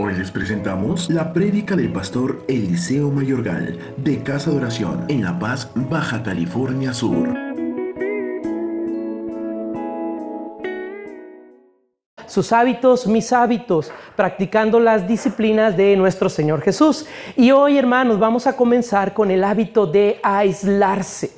Hoy 0.00 0.14
les 0.14 0.30
presentamos 0.30 1.10
la 1.10 1.32
prédica 1.32 1.74
del 1.74 1.92
pastor 1.92 2.44
Eliseo 2.46 3.10
Mayorgal 3.10 3.76
de 3.96 4.22
Casa 4.22 4.52
de 4.52 4.58
Oración 4.58 5.04
en 5.08 5.24
La 5.24 5.36
Paz, 5.40 5.72
Baja 5.74 6.22
California 6.22 6.94
Sur. 6.94 7.36
sus 12.28 12.52
hábitos, 12.52 13.08
mis 13.08 13.32
hábitos, 13.32 13.90
practicando 14.14 14.78
las 14.78 15.08
disciplinas 15.08 15.76
de 15.76 15.96
nuestro 15.96 16.28
Señor 16.28 16.60
Jesús. 16.60 17.06
Y 17.34 17.50
hoy, 17.50 17.78
hermanos, 17.78 18.20
vamos 18.20 18.46
a 18.46 18.54
comenzar 18.54 19.14
con 19.14 19.32
el 19.32 19.42
hábito 19.42 19.86
de 19.86 20.20
aislarse. 20.22 21.32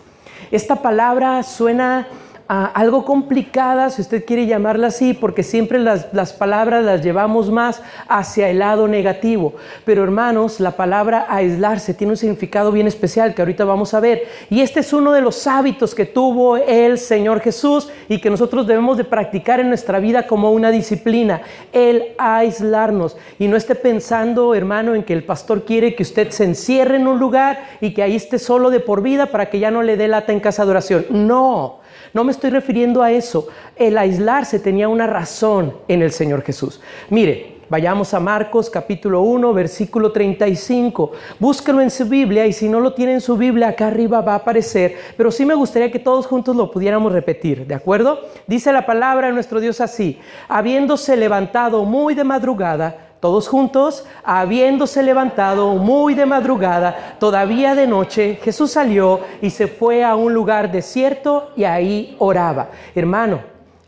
Esta 0.50 0.76
palabra 0.76 1.42
suena 1.44 2.08
algo 2.50 3.04
complicada, 3.04 3.90
si 3.90 4.02
usted 4.02 4.24
quiere 4.24 4.44
llamarla 4.44 4.88
así, 4.88 5.14
porque 5.14 5.44
siempre 5.44 5.78
las, 5.78 6.08
las, 6.12 6.32
palabras 6.32 6.84
las 6.84 7.00
llevamos 7.00 7.48
más 7.48 7.80
hacia 8.08 8.48
el 8.48 8.58
lado 8.58 8.88
negativo. 8.88 9.54
Pero 9.84 10.02
hermanos, 10.02 10.58
la 10.58 10.72
palabra 10.72 11.26
aislarse 11.28 11.94
tiene 11.94 12.14
un 12.14 12.16
significado 12.16 12.72
bien 12.72 12.88
especial 12.88 13.34
que 13.34 13.42
ahorita 13.42 13.64
vamos 13.64 13.94
a 13.94 14.00
ver. 14.00 14.24
Y 14.50 14.62
este 14.62 14.80
es 14.80 14.92
uno 14.92 15.12
de 15.12 15.20
los 15.20 15.46
hábitos 15.46 15.94
que 15.94 16.06
tuvo 16.06 16.56
el 16.56 16.98
Señor 16.98 17.38
Jesús 17.38 17.88
y 18.08 18.20
que 18.20 18.30
nosotros 18.30 18.66
debemos 18.66 18.96
de 18.96 19.04
practicar 19.04 19.60
en 19.60 19.68
nuestra 19.68 20.00
vida 20.00 20.26
como 20.26 20.50
una 20.50 20.72
disciplina, 20.72 21.42
el 21.72 22.14
aislarnos. 22.18 23.16
Y 23.38 23.46
no 23.46 23.56
esté 23.56 23.76
pensando, 23.76 24.56
hermano, 24.56 24.96
en 24.96 25.04
que 25.04 25.12
el 25.12 25.22
pastor 25.22 25.64
quiere 25.64 25.94
que 25.94 26.02
usted 26.02 26.30
se 26.30 26.46
encierre 26.46 26.96
en 26.96 27.06
un 27.06 27.20
lugar 27.20 27.60
y 27.80 27.94
que 27.94 28.02
ahí 28.02 28.16
esté 28.16 28.40
solo 28.40 28.70
de 28.70 28.80
por 28.80 29.02
vida 29.02 29.26
para 29.26 29.48
que 29.48 29.60
ya 29.60 29.70
no 29.70 29.82
le 29.82 29.96
dé 29.96 30.08
lata 30.08 30.32
en 30.32 30.40
casa 30.40 30.64
de 30.64 30.70
oración. 30.72 31.06
No. 31.10 31.79
No 32.12 32.24
me 32.24 32.32
estoy 32.32 32.50
refiriendo 32.50 33.02
a 33.02 33.12
eso. 33.12 33.48
El 33.76 33.96
aislarse 33.96 34.58
tenía 34.58 34.88
una 34.88 35.06
razón 35.06 35.74
en 35.86 36.02
el 36.02 36.10
Señor 36.10 36.42
Jesús. 36.42 36.80
Mire, 37.08 37.58
vayamos 37.68 38.12
a 38.14 38.20
Marcos 38.20 38.68
capítulo 38.68 39.22
1, 39.22 39.54
versículo 39.54 40.10
35. 40.10 41.12
Búsquelo 41.38 41.80
en 41.80 41.90
su 41.90 42.04
Biblia 42.06 42.46
y 42.46 42.52
si 42.52 42.68
no 42.68 42.80
lo 42.80 42.94
tiene 42.94 43.14
en 43.14 43.20
su 43.20 43.36
Biblia, 43.36 43.68
acá 43.68 43.86
arriba 43.86 44.20
va 44.20 44.32
a 44.32 44.36
aparecer. 44.36 44.96
Pero 45.16 45.30
sí 45.30 45.46
me 45.46 45.54
gustaría 45.54 45.92
que 45.92 46.00
todos 46.00 46.26
juntos 46.26 46.56
lo 46.56 46.70
pudiéramos 46.70 47.12
repetir, 47.12 47.66
¿de 47.66 47.74
acuerdo? 47.74 48.20
Dice 48.46 48.72
la 48.72 48.86
palabra 48.86 49.28
de 49.28 49.32
nuestro 49.32 49.60
Dios 49.60 49.80
así. 49.80 50.18
Habiéndose 50.48 51.16
levantado 51.16 51.84
muy 51.84 52.14
de 52.14 52.24
madrugada, 52.24 53.09
todos 53.20 53.48
juntos, 53.48 54.04
habiéndose 54.24 55.02
levantado 55.02 55.74
muy 55.74 56.14
de 56.14 56.24
madrugada, 56.24 57.16
todavía 57.20 57.74
de 57.74 57.86
noche, 57.86 58.38
Jesús 58.42 58.72
salió 58.72 59.20
y 59.42 59.50
se 59.50 59.68
fue 59.68 60.02
a 60.02 60.16
un 60.16 60.32
lugar 60.32 60.72
desierto 60.72 61.50
y 61.54 61.64
ahí 61.64 62.16
oraba. 62.18 62.70
Hermano, 62.94 63.40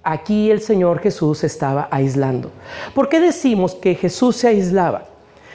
aquí 0.03 0.51
el 0.51 0.61
Señor 0.61 1.01
Jesús 1.01 1.45
estaba 1.45 1.89
aislando. 1.91 2.51
¿Por 2.95 3.09
qué 3.09 3.21
decimos 3.21 3.75
que 3.75 3.95
Jesús 3.95 4.37
se 4.37 4.49
aislaba? 4.49 5.05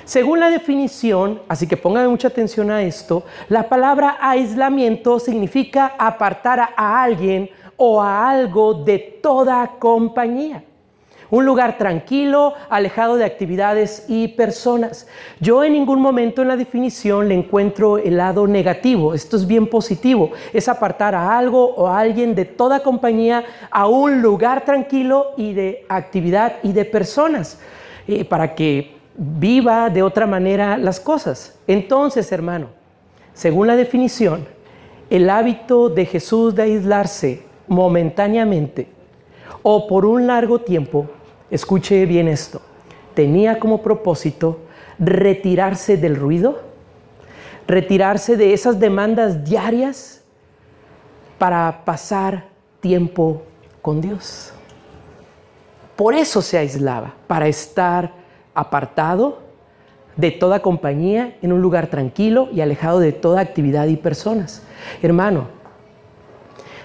Según 0.06 0.39
la 0.39 0.50
definición, 0.50 1.41
así 1.47 1.67
que 1.67 1.78
pongan 1.78 2.09
mucha 2.09 2.30
atención 2.30 2.72
a 2.72 2.81
esto, 2.81 3.23
la 3.50 3.67
palabra 3.67 4.17
aislamiento 4.22 5.19
significa 5.19 5.94
apartar 6.00 6.62
a 6.75 7.03
alguien 7.03 7.50
o 7.75 8.02
a 8.02 8.30
algo 8.30 8.73
de 8.73 8.97
toda 9.22 9.69
compañía. 9.78 10.64
Un 11.30 11.45
lugar 11.45 11.78
tranquilo, 11.78 12.53
alejado 12.70 13.16
de 13.16 13.25
actividades 13.25 14.06
y 14.08 14.30
personas. 14.30 15.08
Yo 15.39 15.64
en 15.64 15.73
ningún 15.73 16.02
momento 16.02 16.42
en 16.42 16.47
la 16.47 16.58
definición 16.58 17.28
le 17.28 17.36
encuentro 17.36 17.97
el 17.97 18.17
lado 18.17 18.47
negativo. 18.47 19.14
Esto 19.14 19.36
es 19.38 19.45
bien 19.45 19.67
positivo. 19.67 20.31
Es 20.53 20.67
apartar 20.67 21.16
a 21.16 21.38
algo 21.38 21.73
o 21.75 21.88
a 21.88 22.00
alguien 22.00 22.36
de 22.36 22.45
toda 22.45 22.81
compañía 22.81 23.44
a 23.72 23.88
un 23.88 24.22
lugar 24.22 24.64
tranquilo 24.64 25.31
y 25.38 25.53
de 25.53 25.86
actividad 25.89 26.58
y 26.64 26.73
de 26.73 26.86
personas. 26.86 27.59
Eh, 28.08 28.23
para 28.23 28.56
que 28.56 28.95
viva 29.17 29.89
de 29.89 30.02
otra 30.02 30.25
manera 30.25 30.78
las 30.78 31.00
cosas. 31.00 31.59
Entonces, 31.67 32.31
hermano, 32.31 32.67
según 33.34 33.67
la 33.67 33.75
definición, 33.75 34.47
el 35.09 35.30
hábito 35.30 35.90
de 35.90 36.06
Jesús 36.06 36.56
de 36.56 36.63
aislarse 36.63 37.44
momentáneamente 37.68 38.88
o 39.62 39.88
por 39.88 40.06
un 40.06 40.28
largo 40.28 40.59
tiempo 40.59 41.07
escuche 41.50 42.06
bien 42.06 42.28
esto, 42.28 42.62
tenía 43.13 43.59
como 43.59 43.81
propósito 43.81 44.59
retirarse 45.00 45.97
del 45.97 46.16
ruido, 46.16 46.62
retirarse 47.68 48.38
de 48.38 48.53
esas 48.53 48.80
demandas 48.80 49.44
diarias 49.44 50.22
para 51.38 51.84
pasar 51.86 52.46
tiempo 52.80 53.44
con 53.81 54.02
Dios. 54.02 54.53
Por 55.96 56.13
eso 56.13 56.41
se 56.41 56.57
aislaba, 56.57 57.16
para 57.28 57.47
estar 57.47 58.12
apartado 58.53 59.40
de 60.16 60.31
toda 60.31 60.62
compañía, 60.62 61.38
en 61.41 61.53
un 61.53 61.62
lugar 61.62 61.88
tranquilo 61.88 62.50
y 62.52 62.62
alejado 62.62 63.00
de 63.00 63.12
toda 63.12 63.41
actividad 63.41 63.88
y 63.88 63.97
personas. 63.97 64.63
Hermano, 65.02 65.47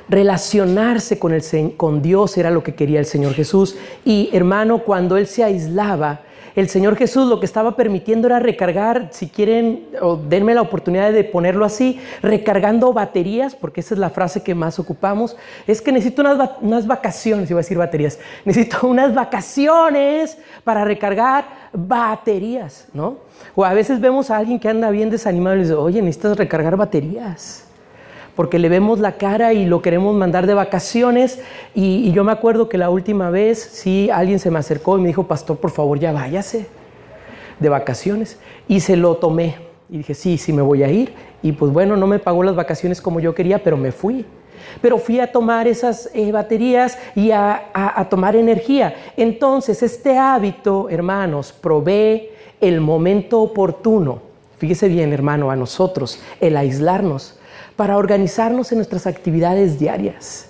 Relacionarse 0.08 1.18
con, 1.18 1.32
el, 1.32 1.42
con 1.76 2.02
Dios 2.02 2.36
era 2.36 2.50
lo 2.50 2.62
que 2.62 2.74
quería 2.74 2.98
el 2.98 3.06
Señor 3.06 3.34
Jesús. 3.34 3.76
Y 4.04 4.30
hermano, 4.32 4.78
cuando 4.78 5.16
Él 5.16 5.26
se 5.26 5.44
aislaba, 5.44 6.20
el 6.54 6.68
Señor 6.68 6.96
Jesús 6.96 7.28
lo 7.28 7.40
que 7.40 7.46
estaba 7.46 7.76
permitiendo 7.76 8.26
era 8.26 8.38
recargar, 8.38 9.08
si 9.10 9.28
quieren, 9.28 9.86
o 10.02 10.16
denme 10.16 10.54
la 10.54 10.60
oportunidad 10.60 11.10
de 11.10 11.24
ponerlo 11.24 11.64
así, 11.64 11.98
recargando 12.20 12.92
baterías, 12.92 13.54
porque 13.54 13.80
esa 13.80 13.94
es 13.94 13.98
la 13.98 14.10
frase 14.10 14.42
que 14.42 14.54
más 14.54 14.78
ocupamos, 14.78 15.36
es 15.66 15.80
que 15.80 15.92
necesito 15.92 16.20
unas, 16.20 16.50
unas 16.60 16.86
vacaciones, 16.86 17.50
iba 17.50 17.58
a 17.58 17.62
decir 17.62 17.78
baterías, 17.78 18.18
necesito 18.44 18.86
unas 18.86 19.14
vacaciones 19.14 20.36
para 20.62 20.84
recargar 20.84 21.70
baterías, 21.72 22.86
¿no? 22.92 23.16
O 23.54 23.64
a 23.64 23.72
veces 23.72 24.00
vemos 24.00 24.30
a 24.30 24.36
alguien 24.36 24.60
que 24.60 24.68
anda 24.68 24.90
bien 24.90 25.08
desanimado 25.08 25.56
y 25.56 25.58
le 25.60 25.64
dice, 25.64 25.74
oye, 25.74 26.02
necesitas 26.02 26.36
recargar 26.36 26.76
baterías 26.76 27.71
porque 28.34 28.58
le 28.58 28.68
vemos 28.68 28.98
la 28.98 29.12
cara 29.12 29.52
y 29.52 29.66
lo 29.66 29.82
queremos 29.82 30.14
mandar 30.14 30.46
de 30.46 30.54
vacaciones. 30.54 31.40
Y, 31.74 32.10
yo 32.12 32.24
me 32.24 32.32
acuerdo 32.32 32.68
que 32.68 32.78
la 32.78 32.90
última 32.90 33.30
vez, 33.30 33.58
sí, 33.60 34.08
alguien 34.10 34.38
se 34.38 34.50
me 34.50 34.58
acercó 34.58 34.98
y 34.98 35.00
me 35.02 35.08
dijo, 35.08 35.26
pastor, 35.26 35.58
por 35.58 35.70
favor, 35.70 35.98
ya 35.98 36.12
váyase 36.12 36.66
de 37.58 37.68
vacaciones. 37.68 38.38
Y 38.68 38.80
se 38.80 38.96
lo 38.96 39.16
tomé. 39.16 39.56
Y 39.90 39.98
dije, 39.98 40.14
sí, 40.14 40.38
sí, 40.38 40.52
me 40.52 40.62
voy 40.62 40.82
a 40.82 40.90
ir. 40.90 41.12
Y 41.42 41.52
pues 41.52 41.72
bueno, 41.72 41.96
no 41.96 42.06
me 42.06 42.18
pagó 42.18 42.42
las 42.42 42.56
vacaciones 42.56 43.00
como 43.00 43.20
yo 43.20 43.34
quería, 43.34 43.62
pero 43.62 43.76
me 43.76 43.92
fui. 43.92 44.24
Pero 44.80 44.96
fui 44.96 45.20
a 45.20 45.30
tomar 45.30 45.68
esas 45.68 46.08
eh, 46.14 46.32
baterías 46.32 46.98
y 47.14 47.32
a, 47.32 47.70
a 47.74 48.08
tomar 48.08 48.36
energía. 48.36 48.94
Entonces, 49.16 49.82
este 49.82 50.16
hábito, 50.16 50.88
hermanos, 50.88 51.52
provee 51.52 52.30
el 52.60 52.80
momento 52.80 53.40
oportuno. 53.40 54.20
Fíjese 54.56 54.88
bien, 54.88 55.12
hermano, 55.12 55.50
a 55.50 55.56
nosotros, 55.56 56.22
el 56.40 56.56
aislarnos 56.56 57.36
para 57.76 57.96
organizarnos 57.96 58.72
en 58.72 58.78
nuestras 58.78 59.06
actividades 59.06 59.78
diarias. 59.78 60.48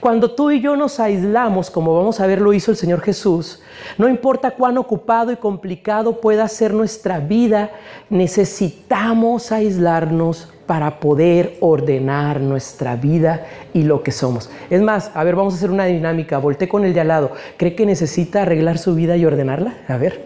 Cuando 0.00 0.32
tú 0.32 0.50
y 0.50 0.60
yo 0.60 0.76
nos 0.76 1.00
aislamos, 1.00 1.70
como 1.70 1.94
vamos 1.96 2.20
a 2.20 2.26
ver 2.26 2.40
lo 2.40 2.52
hizo 2.52 2.70
el 2.70 2.76
Señor 2.76 3.00
Jesús, 3.00 3.62
no 3.98 4.08
importa 4.08 4.52
cuán 4.52 4.78
ocupado 4.78 5.32
y 5.32 5.36
complicado 5.36 6.20
pueda 6.20 6.46
ser 6.48 6.72
nuestra 6.72 7.18
vida, 7.18 7.70
necesitamos 8.10 9.50
aislarnos 9.50 10.52
para 10.66 11.00
poder 11.00 11.56
ordenar 11.60 12.40
nuestra 12.40 12.96
vida 12.96 13.46
y 13.74 13.82
lo 13.82 14.02
que 14.02 14.12
somos. 14.12 14.50
Es 14.70 14.80
más, 14.80 15.10
a 15.14 15.24
ver, 15.24 15.34
vamos 15.34 15.54
a 15.54 15.56
hacer 15.56 15.70
una 15.70 15.86
dinámica. 15.86 16.38
Volté 16.38 16.68
con 16.68 16.84
el 16.84 16.94
de 16.94 17.00
al 17.00 17.08
lado. 17.08 17.32
¿Cree 17.56 17.74
que 17.74 17.84
necesita 17.84 18.42
arreglar 18.42 18.78
su 18.78 18.94
vida 18.94 19.16
y 19.16 19.24
ordenarla? 19.24 19.74
A 19.88 19.96
ver, 19.96 20.24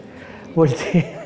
volteé. 0.55 1.16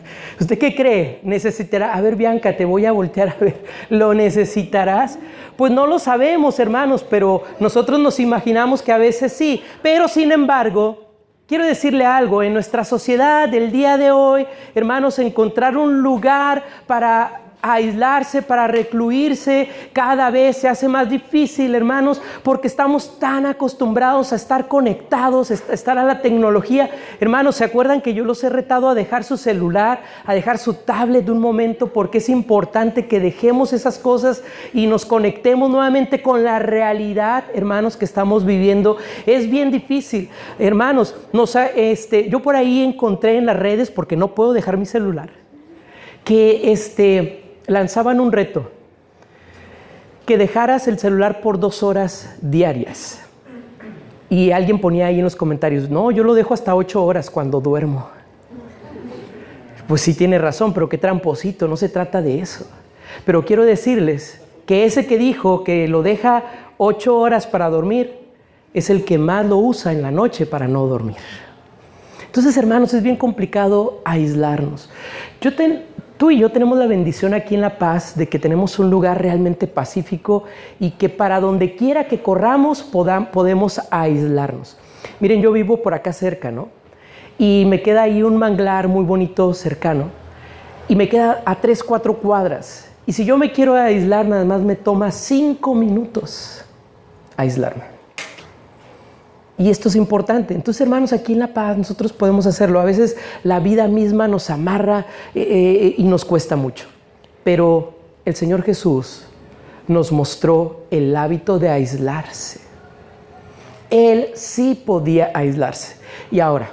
¿Usted 0.42 0.58
qué 0.58 0.76
cree? 0.76 1.20
¿Necesitará? 1.22 1.94
A 1.94 2.02
ver, 2.02 2.16
Bianca, 2.16 2.58
te 2.58 2.66
voy 2.66 2.88
a 2.88 2.92
voltear 2.92 3.30
a 3.30 3.36
ver. 3.40 3.64
¿Lo 3.90 4.16
necesitarás? 4.16 5.20
Pues 5.56 5.72
no 5.72 5.86
lo 5.86 6.00
sabemos, 6.00 6.60
hermanos, 6.60 7.06
pero 7.08 7.44
nosotros 7.60 8.00
nos 8.00 8.20
imaginamos 8.20 8.82
que 8.82 8.92
a 8.92 8.98
veces 8.98 9.34
sí. 9.34 9.62
Pero 9.84 10.08
sin 10.08 10.32
embargo, 10.32 11.12
quiero 11.46 11.64
decirle 11.64 12.06
algo, 12.06 12.42
en 12.42 12.56
nuestra 12.56 12.84
sociedad 12.84 13.48
del 13.50 13.72
día 13.72 13.98
de 13.98 14.10
hoy, 14.10 14.48
hermanos, 14.74 15.20
encontrar 15.20 15.78
un 15.78 16.02
lugar 16.02 16.64
para 16.88 17.41
aislarse, 17.62 18.42
para 18.42 18.68
recluirse, 18.68 19.70
cada 19.94 20.30
vez 20.30 20.58
se 20.58 20.68
hace 20.68 20.88
más 20.88 21.10
difícil, 21.10 21.76
hermanos, 21.76 22.22
porque 22.44 22.68
estamos 22.68 23.20
tan 23.20 23.46
acostumbrados 23.46 24.34
a 24.34 24.36
estar 24.36 24.68
conectados, 24.68 25.52
a 25.52 25.74
estar 25.74 25.98
a 25.98 26.04
la 26.04 26.22
tecnología. 26.22 26.90
Hermanos, 27.20 27.56
¿se 27.56 27.64
acuerdan 27.64 28.02
que 28.02 28.14
yo 28.14 28.26
los 28.26 28.44
he 28.44 28.50
retado 28.50 28.90
a 28.90 28.96
dejar 28.96 29.24
su 29.24 29.38
celular, 29.38 30.02
a 30.26 30.34
dejar 30.34 30.58
su 30.58 30.74
tablet 30.74 31.26
de 31.26 31.32
un 31.32 31.40
momento? 31.40 31.88
Porque 31.88 32.20
es 32.20 32.30
importante 32.30 33.08
que 33.08 33.20
dejemos 33.20 33.74
esas 33.74 34.00
cosas 34.00 34.44
y 34.74 34.88
nos 34.88 35.06
conectemos 35.06 35.70
nuevamente 35.70 36.22
con 36.22 36.44
la 36.44 36.60
realidad, 36.60 37.44
hermanos, 37.54 37.98
que 37.98 38.06
estamos 38.06 38.46
viviendo. 38.46 38.98
Es 39.26 39.50
bien 39.50 39.72
difícil, 39.72 40.30
hermanos. 40.60 41.16
Nos, 41.34 41.56
este, 41.56 42.30
yo 42.30 42.42
por 42.42 42.56
ahí 42.56 42.84
encontré 42.84 43.38
en 43.38 43.46
las 43.46 43.58
redes, 43.58 43.92
porque 43.92 44.16
no 44.16 44.34
puedo 44.34 44.54
dejar 44.54 44.78
mi 44.78 44.86
celular, 44.86 45.30
que 46.24 46.72
este 46.72 47.51
lanzaban 47.72 48.20
un 48.20 48.32
reto, 48.32 48.70
que 50.26 50.38
dejaras 50.38 50.88
el 50.88 51.00
celular 51.00 51.42
por 51.42 51.60
dos 51.60 51.84
horas 51.84 52.36
diarias. 52.42 53.22
Y 54.30 54.52
alguien 54.52 54.80
ponía 54.80 55.08
ahí 55.08 55.18
en 55.18 55.24
los 55.24 55.36
comentarios, 55.36 55.90
no, 55.90 56.12
yo 56.12 56.24
lo 56.24 56.34
dejo 56.34 56.54
hasta 56.54 56.76
ocho 56.76 57.04
horas 57.04 57.30
cuando 57.30 57.60
duermo. 57.60 58.10
Pues 59.88 60.02
sí 60.02 60.14
tiene 60.14 60.38
razón, 60.38 60.74
pero 60.74 60.88
qué 60.88 60.98
tramposito, 60.98 61.68
no 61.68 61.76
se 61.76 61.90
trata 61.90 62.22
de 62.22 62.40
eso. 62.40 62.66
Pero 63.26 63.44
quiero 63.44 63.66
decirles 63.66 64.42
que 64.66 64.86
ese 64.86 65.06
que 65.06 65.18
dijo 65.18 65.64
que 65.64 65.88
lo 65.88 66.02
deja 66.02 66.44
ocho 66.78 67.18
horas 67.18 67.48
para 67.48 67.70
dormir 67.70 68.20
es 68.74 68.90
el 68.90 69.04
que 69.04 69.18
más 69.18 69.46
lo 69.46 69.58
usa 69.58 69.92
en 69.92 70.02
la 70.02 70.12
noche 70.12 70.46
para 70.46 70.68
no 70.68 70.88
dormir. 70.88 71.18
Entonces, 72.26 72.56
hermanos, 72.56 72.94
es 72.94 73.04
bien 73.04 73.18
complicado 73.18 74.00
aislarnos. 74.06 74.90
Yo 75.42 75.54
tú 76.22 76.30
y 76.30 76.38
yo 76.38 76.52
tenemos 76.52 76.78
la 76.78 76.86
bendición 76.86 77.34
aquí 77.34 77.56
en 77.56 77.62
La 77.62 77.80
Paz 77.80 78.16
de 78.16 78.30
que 78.30 78.38
tenemos 78.38 78.78
un 78.78 78.92
lugar 78.92 79.20
realmente 79.20 79.66
pacífico 79.66 80.44
y 80.80 80.92
que 80.92 81.10
para 81.10 81.40
donde 81.40 81.76
quiera 81.76 82.04
que 82.04 82.22
corramos 82.22 82.84
podemos 82.84 83.82
aislarnos. 83.90 84.78
Miren, 85.20 85.42
yo 85.42 85.52
vivo 85.52 85.82
por 85.82 85.96
acá 85.96 86.14
cerca, 86.14 86.52
¿no? 86.52 86.68
Y 87.40 87.66
me 87.68 87.82
queda 87.82 88.04
ahí 88.04 88.22
un 88.22 88.38
manglar 88.38 88.88
muy 88.88 89.04
bonito 89.04 89.52
cercano. 89.56 90.10
Y 90.88 90.96
me 90.96 91.10
queda 91.10 91.42
a 91.44 91.56
tres, 91.56 91.84
cuatro 91.84 92.16
cuadras. 92.18 92.88
Y 93.08 93.14
si 93.14 93.26
yo 93.26 93.36
me 93.36 93.52
quiero 93.52 93.74
aislar, 93.74 94.28
nada 94.28 94.46
más 94.46 94.62
me 94.62 94.76
toma 94.76 95.10
cinco 95.10 95.74
minutos 95.74 96.64
aislarme. 97.36 98.01
Y 99.62 99.70
esto 99.70 99.90
es 99.90 99.96
importante. 99.96 100.56
Entonces, 100.56 100.82
hermanos, 100.82 101.14
aquí 101.14 101.34
en 101.34 101.40
La 101.40 101.54
Paz 101.54 101.78
nosotros 101.78 102.12
podemos 102.12 102.48
hacerlo. 102.48 102.80
A 102.80 102.84
veces 102.84 103.16
la 103.44 103.60
vida 103.60 103.88
misma 103.88 104.28
nos 104.28 104.50
amarra 104.50 105.06
eh, 105.36 105.42
eh, 105.44 105.96
y 106.00 106.04
nos 106.06 106.26
cuesta 106.26 106.56
mucho. 106.56 106.88
Pero 107.44 107.94
el 108.26 108.34
Señor 108.34 108.64
Jesús 108.64 109.28
nos 109.88 110.12
mostró 110.12 110.86
el 110.90 111.16
hábito 111.16 111.60
de 111.60 111.70
aislarse. 111.70 112.60
Él 113.92 114.30
sí 114.34 114.74
podía 114.84 115.30
aislarse. 115.32 115.98
Y 116.32 116.40
ahora, 116.40 116.72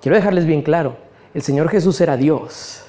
quiero 0.00 0.16
dejarles 0.16 0.46
bien 0.46 0.62
claro, 0.62 0.96
el 1.34 1.42
Señor 1.42 1.68
Jesús 1.68 2.00
era 2.00 2.16
Dios 2.16 2.84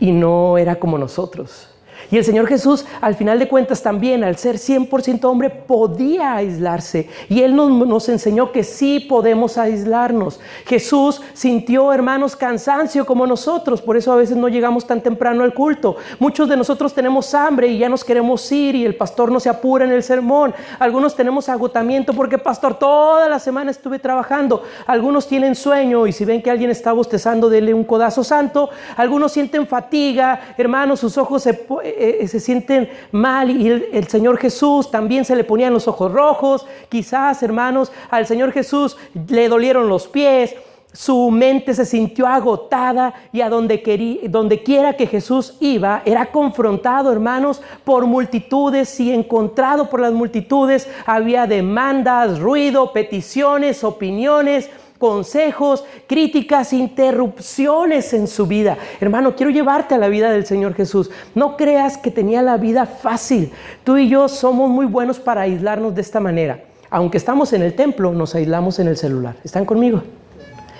y 0.00 0.10
no 0.10 0.58
era 0.58 0.74
como 0.80 0.98
nosotros. 0.98 1.68
Y 2.10 2.18
el 2.18 2.24
Señor 2.24 2.46
Jesús, 2.46 2.84
al 3.00 3.14
final 3.14 3.38
de 3.38 3.48
cuentas, 3.48 3.82
también, 3.82 4.24
al 4.24 4.36
ser 4.36 4.56
100% 4.56 5.24
hombre, 5.24 5.50
podía 5.50 6.36
aislarse. 6.36 7.08
Y 7.28 7.42
Él 7.42 7.56
nos, 7.56 7.70
nos, 7.70 8.08
enseñó 8.08 8.52
que 8.52 8.64
sí 8.64 9.00
podemos 9.00 9.58
aislarnos. 9.58 10.40
Jesús 10.66 11.22
sintió, 11.32 11.92
hermanos, 11.92 12.36
cansancio 12.36 13.06
como 13.06 13.26
nosotros. 13.26 13.82
Por 13.82 13.96
eso 13.96 14.12
a 14.12 14.16
veces 14.16 14.36
no 14.36 14.48
llegamos 14.48 14.86
tan 14.86 15.00
temprano 15.00 15.44
al 15.44 15.54
culto. 15.54 15.96
Muchos 16.18 16.48
de 16.48 16.56
nosotros 16.56 16.94
tenemos 16.94 17.34
hambre 17.34 17.68
y 17.68 17.78
ya 17.78 17.88
nos 17.88 18.04
queremos 18.04 18.50
ir 18.52 18.74
y 18.74 18.84
el 18.84 18.96
pastor 18.96 19.30
no 19.30 19.40
se 19.40 19.48
apura 19.48 19.84
en 19.84 19.92
el 19.92 20.02
sermón. 20.02 20.54
Algunos 20.78 21.14
tenemos 21.14 21.48
agotamiento 21.48 22.12
porque, 22.12 22.38
pastor, 22.38 22.74
toda 22.78 23.28
la 23.28 23.38
semana 23.38 23.70
estuve 23.70 23.98
trabajando. 23.98 24.62
Algunos 24.86 25.26
tienen 25.26 25.54
sueño 25.54 26.06
y 26.06 26.12
si 26.12 26.24
ven 26.24 26.42
que 26.42 26.50
alguien 26.50 26.70
está 26.70 26.92
bostezando, 26.92 27.48
denle 27.48 27.74
un 27.74 27.84
codazo 27.84 28.24
santo. 28.24 28.70
Algunos 28.96 29.32
sienten 29.32 29.66
fatiga, 29.66 30.54
hermanos, 30.56 31.00
sus 31.00 31.18
ojos 31.18 31.42
se 31.42 31.66
eh, 31.96 32.18
eh, 32.20 32.28
se 32.28 32.40
sienten 32.40 32.88
mal 33.12 33.50
y 33.50 33.68
el, 33.68 34.08
Señor 34.08 34.38
Jesús 34.38 34.90
también 34.90 35.24
se 35.24 35.36
le 35.36 35.44
ponían 35.44 35.72
los 35.72 35.88
ojos 35.88 36.12
rojos. 36.12 36.66
Quizás, 36.88 37.42
hermanos, 37.42 37.92
al 38.10 38.26
Señor 38.26 38.52
Jesús 38.52 38.96
le 39.28 39.48
dolieron 39.48 39.88
los 39.88 40.08
pies. 40.08 40.54
Su 40.92 41.30
mente 41.32 41.74
se 41.74 41.84
sintió 41.84 42.26
agotada 42.28 43.14
y 43.32 43.40
a 43.40 43.48
donde, 43.48 43.82
quería, 43.82 44.20
donde 44.28 44.62
quiera 44.62 44.96
que 44.96 45.08
Jesús 45.08 45.56
iba, 45.58 46.02
era 46.04 46.26
confrontado, 46.26 47.10
hermanos, 47.10 47.60
por 47.82 48.06
multitudes 48.06 49.00
y 49.00 49.12
encontrado 49.12 49.90
por 49.90 50.00
las 50.00 50.12
multitudes. 50.12 50.88
Había 51.04 51.48
demandas, 51.48 52.38
ruido, 52.38 52.92
peticiones, 52.92 53.82
opiniones, 53.82 54.70
consejos, 55.04 55.84
críticas, 56.06 56.72
interrupciones 56.72 58.14
en 58.14 58.26
su 58.26 58.46
vida. 58.46 58.78
Hermano, 59.02 59.36
quiero 59.36 59.52
llevarte 59.52 59.94
a 59.94 59.98
la 59.98 60.08
vida 60.08 60.30
del 60.30 60.46
Señor 60.46 60.72
Jesús. 60.72 61.10
No 61.34 61.58
creas 61.58 61.98
que 61.98 62.10
tenía 62.10 62.40
la 62.40 62.56
vida 62.56 62.86
fácil. 62.86 63.52
Tú 63.84 63.98
y 63.98 64.08
yo 64.08 64.28
somos 64.28 64.70
muy 64.70 64.86
buenos 64.86 65.20
para 65.20 65.42
aislarnos 65.42 65.94
de 65.94 66.00
esta 66.00 66.20
manera. 66.20 66.64
Aunque 66.88 67.18
estamos 67.18 67.52
en 67.52 67.60
el 67.60 67.74
templo, 67.74 68.14
nos 68.14 68.34
aislamos 68.34 68.78
en 68.78 68.88
el 68.88 68.96
celular. 68.96 69.36
¿Están 69.44 69.66
conmigo? 69.66 70.02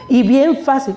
Y 0.08 0.22
bien 0.22 0.56
fácil. 0.56 0.96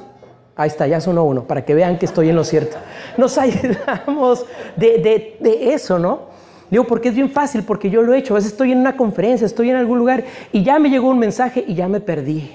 Ahí 0.56 0.70
está, 0.70 0.88
ya 0.88 1.02
sonó 1.02 1.26
uno, 1.26 1.44
para 1.44 1.66
que 1.66 1.76
vean 1.76 2.00
que 2.00 2.06
estoy 2.06 2.30
en 2.30 2.36
lo 2.38 2.46
cierto. 2.46 2.78
Nos 3.18 3.38
aislamos 3.38 4.46
de, 4.78 5.36
de 5.38 5.74
eso, 5.74 6.00
¿no? 6.00 6.28
Digo, 6.72 6.86
porque 6.86 7.10
es 7.10 7.16
bien 7.16 7.30
fácil, 7.30 7.64
porque 7.64 7.90
yo 7.90 8.02
lo 8.04 8.14
he 8.14 8.20
hecho. 8.20 8.36
A 8.36 8.38
veces 8.38 8.54
estoy 8.54 8.72
en 8.72 8.78
una 8.78 8.96
conferencia, 8.96 9.46
estoy 9.46 9.70
en 9.70 9.76
algún 9.76 10.00
lugar 10.00 10.24
y 10.54 10.64
ya 10.64 10.80
me 10.80 10.90
llegó 10.90 11.10
un 11.10 11.20
mensaje 11.20 11.66
y 11.68 11.76
ya 11.76 11.90
me 11.90 12.00
perdí 12.00 12.50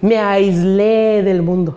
me 0.00 0.18
aislé 0.18 1.22
del 1.22 1.42
mundo. 1.42 1.76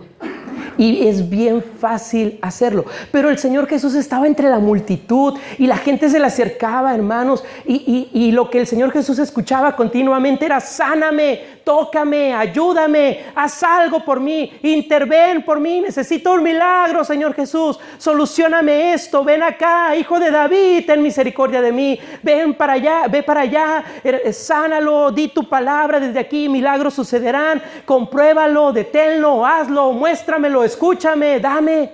Y 0.76 1.06
es 1.06 1.28
bien 1.28 1.62
fácil 1.62 2.38
hacerlo. 2.42 2.84
Pero 3.10 3.30
el 3.30 3.38
Señor 3.38 3.66
Jesús 3.68 3.94
estaba 3.94 4.26
entre 4.26 4.48
la 4.48 4.58
multitud 4.58 5.38
y 5.58 5.66
la 5.66 5.76
gente 5.76 6.08
se 6.08 6.18
le 6.18 6.26
acercaba, 6.26 6.94
hermanos. 6.94 7.44
Y, 7.66 8.08
y, 8.12 8.32
lo 8.32 8.50
que 8.50 8.58
el 8.58 8.66
Señor 8.66 8.90
Jesús 8.90 9.18
escuchaba 9.18 9.76
continuamente 9.76 10.46
era, 10.46 10.60
sáname, 10.60 11.40
tócame, 11.64 12.34
ayúdame, 12.34 13.24
haz 13.34 13.62
algo 13.62 14.04
por 14.04 14.20
mí, 14.20 14.52
interven 14.62 15.42
por 15.44 15.58
mí, 15.60 15.80
necesito 15.80 16.32
un 16.32 16.42
milagro, 16.42 17.04
Señor 17.04 17.34
Jesús, 17.34 17.78
solucioname 17.96 18.92
esto, 18.92 19.24
ven 19.24 19.42
acá, 19.42 19.96
hijo 19.96 20.20
de 20.20 20.30
David, 20.30 20.84
ten 20.86 21.02
misericordia 21.02 21.62
de 21.62 21.72
mí, 21.72 21.98
ven 22.22 22.54
para 22.54 22.74
allá, 22.74 23.06
ve 23.08 23.22
para 23.22 23.42
allá, 23.42 23.84
er, 24.02 24.22
eh, 24.24 24.32
sánalo, 24.32 25.10
di 25.10 25.28
tu 25.28 25.48
palabra 25.48 25.98
desde 25.98 26.20
aquí, 26.20 26.48
milagros 26.48 26.94
sucederán, 26.94 27.62
compruébalo, 27.84 28.72
deténlo, 28.72 29.46
hazlo, 29.46 29.92
muéstramelo, 29.92 30.63
escúchame, 30.64 31.40
dame. 31.40 31.92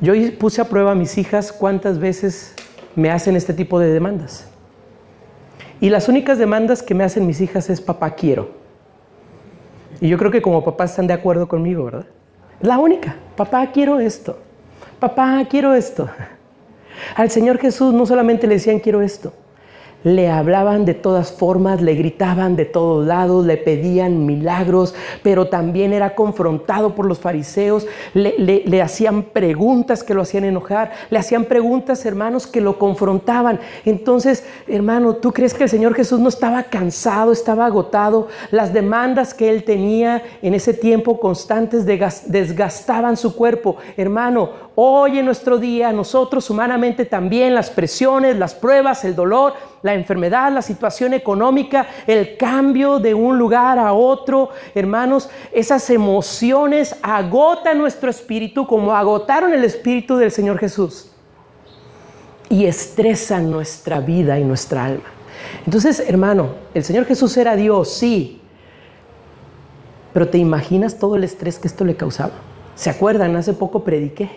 Yo 0.00 0.14
puse 0.38 0.60
a 0.60 0.64
prueba 0.64 0.92
a 0.92 0.94
mis 0.94 1.16
hijas 1.18 1.52
cuántas 1.52 1.98
veces 1.98 2.54
me 2.96 3.10
hacen 3.10 3.36
este 3.36 3.54
tipo 3.54 3.78
de 3.78 3.92
demandas. 3.92 4.48
Y 5.80 5.90
las 5.90 6.08
únicas 6.08 6.38
demandas 6.38 6.82
que 6.82 6.94
me 6.94 7.04
hacen 7.04 7.26
mis 7.26 7.40
hijas 7.40 7.68
es 7.70 7.80
papá 7.80 8.14
quiero. 8.14 8.50
Y 10.00 10.08
yo 10.08 10.18
creo 10.18 10.30
que 10.30 10.42
como 10.42 10.64
papás 10.64 10.90
están 10.90 11.06
de 11.06 11.14
acuerdo 11.14 11.46
conmigo, 11.48 11.84
¿verdad? 11.84 12.06
La 12.60 12.78
única, 12.78 13.16
papá 13.36 13.70
quiero 13.72 14.00
esto, 14.00 14.38
papá 14.98 15.44
quiero 15.48 15.74
esto. 15.74 16.08
Al 17.16 17.30
Señor 17.30 17.58
Jesús 17.58 17.92
no 17.92 18.06
solamente 18.06 18.46
le 18.46 18.54
decían 18.54 18.78
quiero 18.78 19.02
esto, 19.02 19.32
le 20.04 20.30
hablaban 20.30 20.84
de 20.84 20.94
todas 20.94 21.32
formas, 21.32 21.80
le 21.80 21.94
gritaban 21.94 22.56
de 22.56 22.64
todos 22.64 23.06
lados, 23.06 23.46
le 23.46 23.56
pedían 23.56 24.26
milagros, 24.26 24.94
pero 25.22 25.48
también 25.48 25.92
era 25.92 26.14
confrontado 26.14 26.94
por 26.94 27.06
los 27.06 27.18
fariseos, 27.18 27.86
le, 28.14 28.82
hacían 28.82 29.22
preguntas 29.22 30.02
que 30.02 30.14
lo 30.14 30.22
hacían 30.22 30.44
enojar, 30.44 30.92
le 31.10 31.18
hacían 31.18 31.44
preguntas, 31.44 32.04
hermanos, 32.04 32.46
que 32.46 32.60
lo 32.60 32.78
confrontaban. 32.78 33.60
Entonces, 33.84 34.44
hermano, 34.66 35.16
¿tú 35.16 35.32
crees 35.32 35.54
que 35.54 35.64
el 35.64 35.70
Señor 35.70 35.94
Jesús 35.94 36.20
no 36.20 36.28
estaba 36.28 36.64
cansado, 36.64 37.32
estaba 37.32 37.66
agotado? 37.66 38.28
Las 38.50 38.72
demandas 38.72 39.34
que 39.34 39.50
él 39.50 39.64
tenía 39.64 40.22
en 40.42 40.54
ese 40.54 40.74
tiempo 40.74 41.20
constantes 41.20 41.86
desgastaban 41.86 43.16
su 43.16 43.34
cuerpo. 43.36 43.76
Hermano, 43.96 44.71
hoy 44.74 45.18
en 45.18 45.26
nuestro 45.26 45.58
día, 45.58 45.92
nosotros 45.92 46.48
humanamente 46.50 47.04
también, 47.04 47.54
las 47.54 47.70
presiones, 47.70 48.36
las 48.36 48.54
pruebas, 48.54 49.04
el 49.04 49.14
dolor, 49.14 49.54
la 49.82 49.94
enfermedad, 49.94 50.52
la 50.52 50.62
situación 50.62 51.14
económica, 51.14 51.86
el 52.06 52.36
cambio 52.36 52.98
de 52.98 53.14
un 53.14 53.38
lugar 53.38 53.78
a 53.78 53.92
otro. 53.92 54.50
Hermanos, 54.74 55.28
esas 55.52 55.88
emociones 55.90 56.96
agotan 57.02 57.78
nuestro 57.78 58.10
espíritu 58.10 58.66
como 58.66 58.94
agotaron 58.94 59.52
el 59.52 59.64
espíritu 59.64 60.16
del 60.16 60.30
Señor 60.30 60.58
Jesús 60.58 61.10
y 62.48 62.66
estresan 62.66 63.50
nuestra 63.50 64.00
vida 64.00 64.38
y 64.38 64.44
nuestra 64.44 64.84
alma. 64.84 65.04
Entonces, 65.64 66.00
hermano, 66.00 66.50
el 66.74 66.84
Señor 66.84 67.06
Jesús 67.06 67.36
era 67.36 67.56
Dios, 67.56 67.92
sí, 67.92 68.40
pero 70.12 70.28
¿te 70.28 70.38
imaginas 70.38 70.98
todo 70.98 71.16
el 71.16 71.24
estrés 71.24 71.58
que 71.58 71.68
esto 71.68 71.84
le 71.84 71.96
causaba? 71.96 72.32
¿Se 72.74 72.90
acuerdan? 72.90 73.34
Hace 73.36 73.54
poco 73.54 73.84
prediqué 73.84 74.30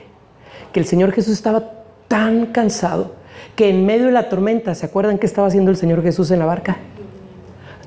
que 0.72 0.80
el 0.80 0.86
Señor 0.86 1.12
Jesús 1.12 1.34
estaba 1.34 1.72
tan 2.08 2.48
cansado 2.48 3.14
que 3.56 3.70
en 3.70 3.86
medio 3.86 4.08
de 4.08 4.12
la 4.12 4.30
tormenta, 4.30 4.76
¿se 4.76 4.86
acuerdan 4.86 5.18
qué 5.18 5.26
estaba 5.26 5.48
haciendo 5.48 5.72
el 5.72 5.78
Señor 5.78 6.02
Jesús 6.04 6.32
en 6.32 6.40
la 6.40 6.46
barca? 6.46 6.78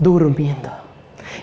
Durmiendo. 0.01 0.71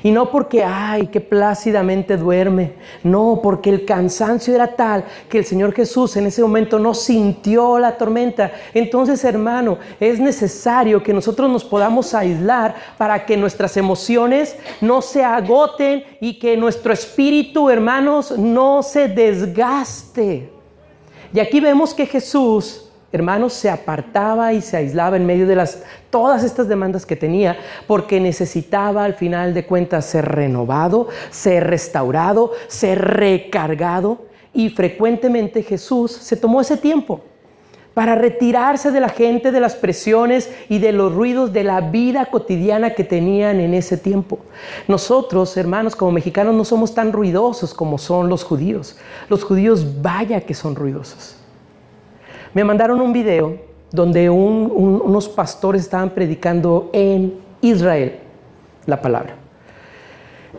Y 0.03 0.11
no 0.11 0.29
porque, 0.31 0.63
ay, 0.63 1.07
qué 1.07 1.21
plácidamente 1.21 2.17
duerme. 2.17 2.73
No, 3.03 3.39
porque 3.41 3.69
el 3.69 3.85
cansancio 3.85 4.53
era 4.53 4.75
tal 4.75 5.05
que 5.29 5.39
el 5.39 5.45
Señor 5.45 5.73
Jesús 5.73 6.15
en 6.17 6.27
ese 6.27 6.41
momento 6.41 6.79
no 6.79 6.93
sintió 6.93 7.79
la 7.79 7.97
tormenta. 7.97 8.51
Entonces, 8.73 9.23
hermano, 9.23 9.77
es 9.99 10.19
necesario 10.19 11.01
que 11.01 11.13
nosotros 11.13 11.49
nos 11.49 11.63
podamos 11.63 12.13
aislar 12.13 12.75
para 12.97 13.25
que 13.25 13.37
nuestras 13.37 13.77
emociones 13.77 14.55
no 14.81 15.01
se 15.01 15.23
agoten 15.23 16.03
y 16.19 16.39
que 16.39 16.57
nuestro 16.57 16.93
espíritu, 16.93 17.69
hermanos, 17.69 18.37
no 18.37 18.83
se 18.83 19.07
desgaste. 19.07 20.54
Y 21.35 21.39
aquí 21.41 21.59
vemos 21.59 21.93
que 21.93 22.05
Jesús 22.05 22.81
hermanos, 23.11 23.53
se 23.53 23.69
apartaba 23.69 24.51
y 24.51 24.61
se 24.61 24.75
aislaba 24.75 25.15
en 25.15 25.25
medio 25.25 25.47
de 25.47 25.55
las, 25.55 25.83
todas 26.09 26.43
estas 26.43 26.67
demandas 26.67 27.05
que 27.05 27.15
tenía, 27.15 27.57
porque 27.87 28.19
necesitaba 28.19 29.05
al 29.05 29.13
final 29.13 29.53
de 29.53 29.65
cuentas 29.65 30.05
ser 30.05 30.25
renovado, 30.25 31.07
ser 31.29 31.65
restaurado, 31.67 32.51
ser 32.67 33.01
recargado. 33.01 34.25
Y 34.53 34.69
frecuentemente 34.69 35.63
Jesús 35.63 36.11
se 36.11 36.35
tomó 36.35 36.59
ese 36.59 36.75
tiempo 36.75 37.21
para 37.95 38.13
retirarse 38.13 38.91
de 38.91 38.99
la 38.99 39.07
gente, 39.09 39.51
de 39.51 39.61
las 39.61 39.75
presiones 39.75 40.51
y 40.67 40.79
de 40.79 40.91
los 40.91 41.15
ruidos 41.15 41.53
de 41.53 41.63
la 41.63 41.79
vida 41.79 42.25
cotidiana 42.25 42.91
que 42.91 43.05
tenían 43.05 43.61
en 43.61 43.73
ese 43.73 43.97
tiempo. 43.97 44.39
Nosotros, 44.87 45.55
hermanos, 45.55 45.95
como 45.95 46.11
mexicanos, 46.11 46.53
no 46.53 46.65
somos 46.65 46.93
tan 46.93 47.13
ruidosos 47.13 47.73
como 47.73 47.97
son 47.97 48.27
los 48.27 48.43
judíos. 48.43 48.97
Los 49.29 49.45
judíos, 49.45 50.01
vaya 50.01 50.41
que 50.41 50.53
son 50.53 50.75
ruidosos. 50.75 51.37
Me 52.53 52.65
mandaron 52.65 52.99
un 52.99 53.13
video 53.13 53.57
donde 53.91 54.29
unos 54.29 55.29
pastores 55.29 55.83
estaban 55.83 56.09
predicando 56.09 56.89
en 56.91 57.33
Israel 57.61 58.19
la 58.85 59.01
palabra. 59.01 59.44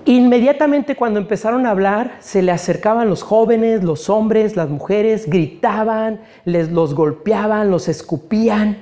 Inmediatamente 0.09 0.95
cuando 0.95 1.19
empezaron 1.19 1.67
a 1.67 1.71
hablar, 1.71 2.19
se 2.21 2.41
le 2.41 2.53
acercaban 2.53 3.09
los 3.09 3.25
jóvenes, 3.25 3.83
los 3.83 4.09
hombres, 4.09 4.55
las 4.55 4.71
mujeres, 4.71 5.29
gritaban, 5.29 6.21
les 6.45 6.71
los 6.71 6.95
golpeaban, 6.95 7.73
los 7.73 7.89
escupían, 7.89 8.79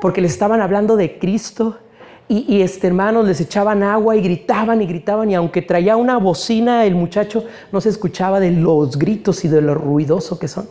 porque 0.00 0.22
les 0.22 0.32
estaban 0.32 0.62
hablando 0.62 0.96
de 0.96 1.18
Cristo. 1.18 1.76
Y, 2.26 2.46
y 2.48 2.62
este 2.62 2.86
hermanos 2.86 3.26
les 3.26 3.38
echaban 3.42 3.82
agua 3.82 4.16
y 4.16 4.22
gritaban 4.22 4.80
y 4.80 4.86
gritaban, 4.86 5.30
y 5.30 5.34
aunque 5.34 5.60
traía 5.60 5.94
una 5.98 6.16
bocina, 6.16 6.86
el 6.86 6.94
muchacho 6.94 7.44
no 7.70 7.82
se 7.82 7.90
escuchaba 7.90 8.40
de 8.40 8.50
los 8.50 8.98
gritos 8.98 9.44
y 9.44 9.48
de 9.48 9.60
lo 9.60 9.74
ruidoso 9.74 10.38
que 10.38 10.48
son. 10.48 10.66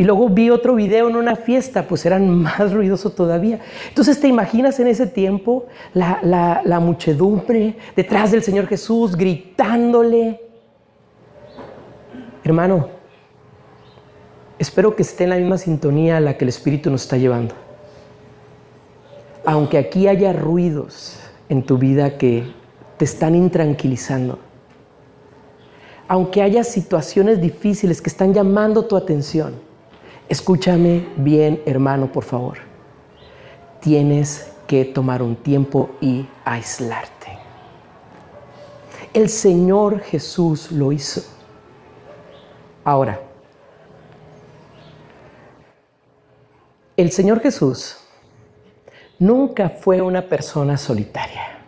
Y 0.00 0.04
luego 0.04 0.30
vi 0.30 0.48
otro 0.48 0.76
video 0.76 1.10
en 1.10 1.16
una 1.16 1.36
fiesta, 1.36 1.86
pues 1.86 2.06
eran 2.06 2.26
más 2.42 2.72
ruidosos 2.72 3.14
todavía. 3.14 3.60
Entonces 3.86 4.18
te 4.18 4.28
imaginas 4.28 4.80
en 4.80 4.86
ese 4.86 5.06
tiempo 5.06 5.66
la, 5.92 6.80
muchedumbre 6.80 7.76
detrás 7.94 8.30
del 8.30 8.42
Señor 8.42 8.66
Jesús 8.66 9.14
gritándole. 9.14 10.40
Hermano, 12.42 12.88
espero 14.58 14.96
que 14.96 15.02
esté 15.02 15.24
en 15.24 15.30
la 15.30 15.36
misma 15.36 15.58
sintonía 15.58 16.16
a 16.16 16.20
la 16.20 16.38
que 16.38 16.46
el 16.46 16.48
Espíritu 16.48 16.90
nos 16.90 17.02
está 17.02 17.18
llevando. 17.18 17.54
Aunque 19.44 19.76
aquí 19.76 20.08
haya 20.08 20.32
ruidos 20.32 21.20
en 21.50 21.62
tu 21.62 21.76
vida 21.76 22.16
que 22.16 22.50
te 22.96 23.04
están 23.04 23.34
intranquilizando, 23.34 24.38
aunque 26.08 26.40
haya 26.40 26.64
situaciones 26.64 27.38
difíciles 27.38 28.00
que 28.00 28.08
están 28.08 28.32
llamando 28.32 28.86
tu 28.86 28.96
atención, 28.96 29.68
Escúchame 30.30 31.08
bien, 31.16 31.60
hermano, 31.66 32.12
por 32.12 32.22
favor. 32.22 32.58
Tienes 33.80 34.52
que 34.68 34.84
tomar 34.84 35.22
un 35.22 35.34
tiempo 35.34 35.90
y 36.00 36.24
aislarte. 36.44 37.36
El 39.12 39.28
Señor 39.28 39.98
Jesús 39.98 40.70
lo 40.70 40.92
hizo. 40.92 41.20
Ahora, 42.84 43.20
el 46.96 47.10
Señor 47.10 47.40
Jesús 47.40 47.96
nunca 49.18 49.68
fue 49.68 50.00
una 50.00 50.28
persona 50.28 50.76
solitaria. 50.76 51.58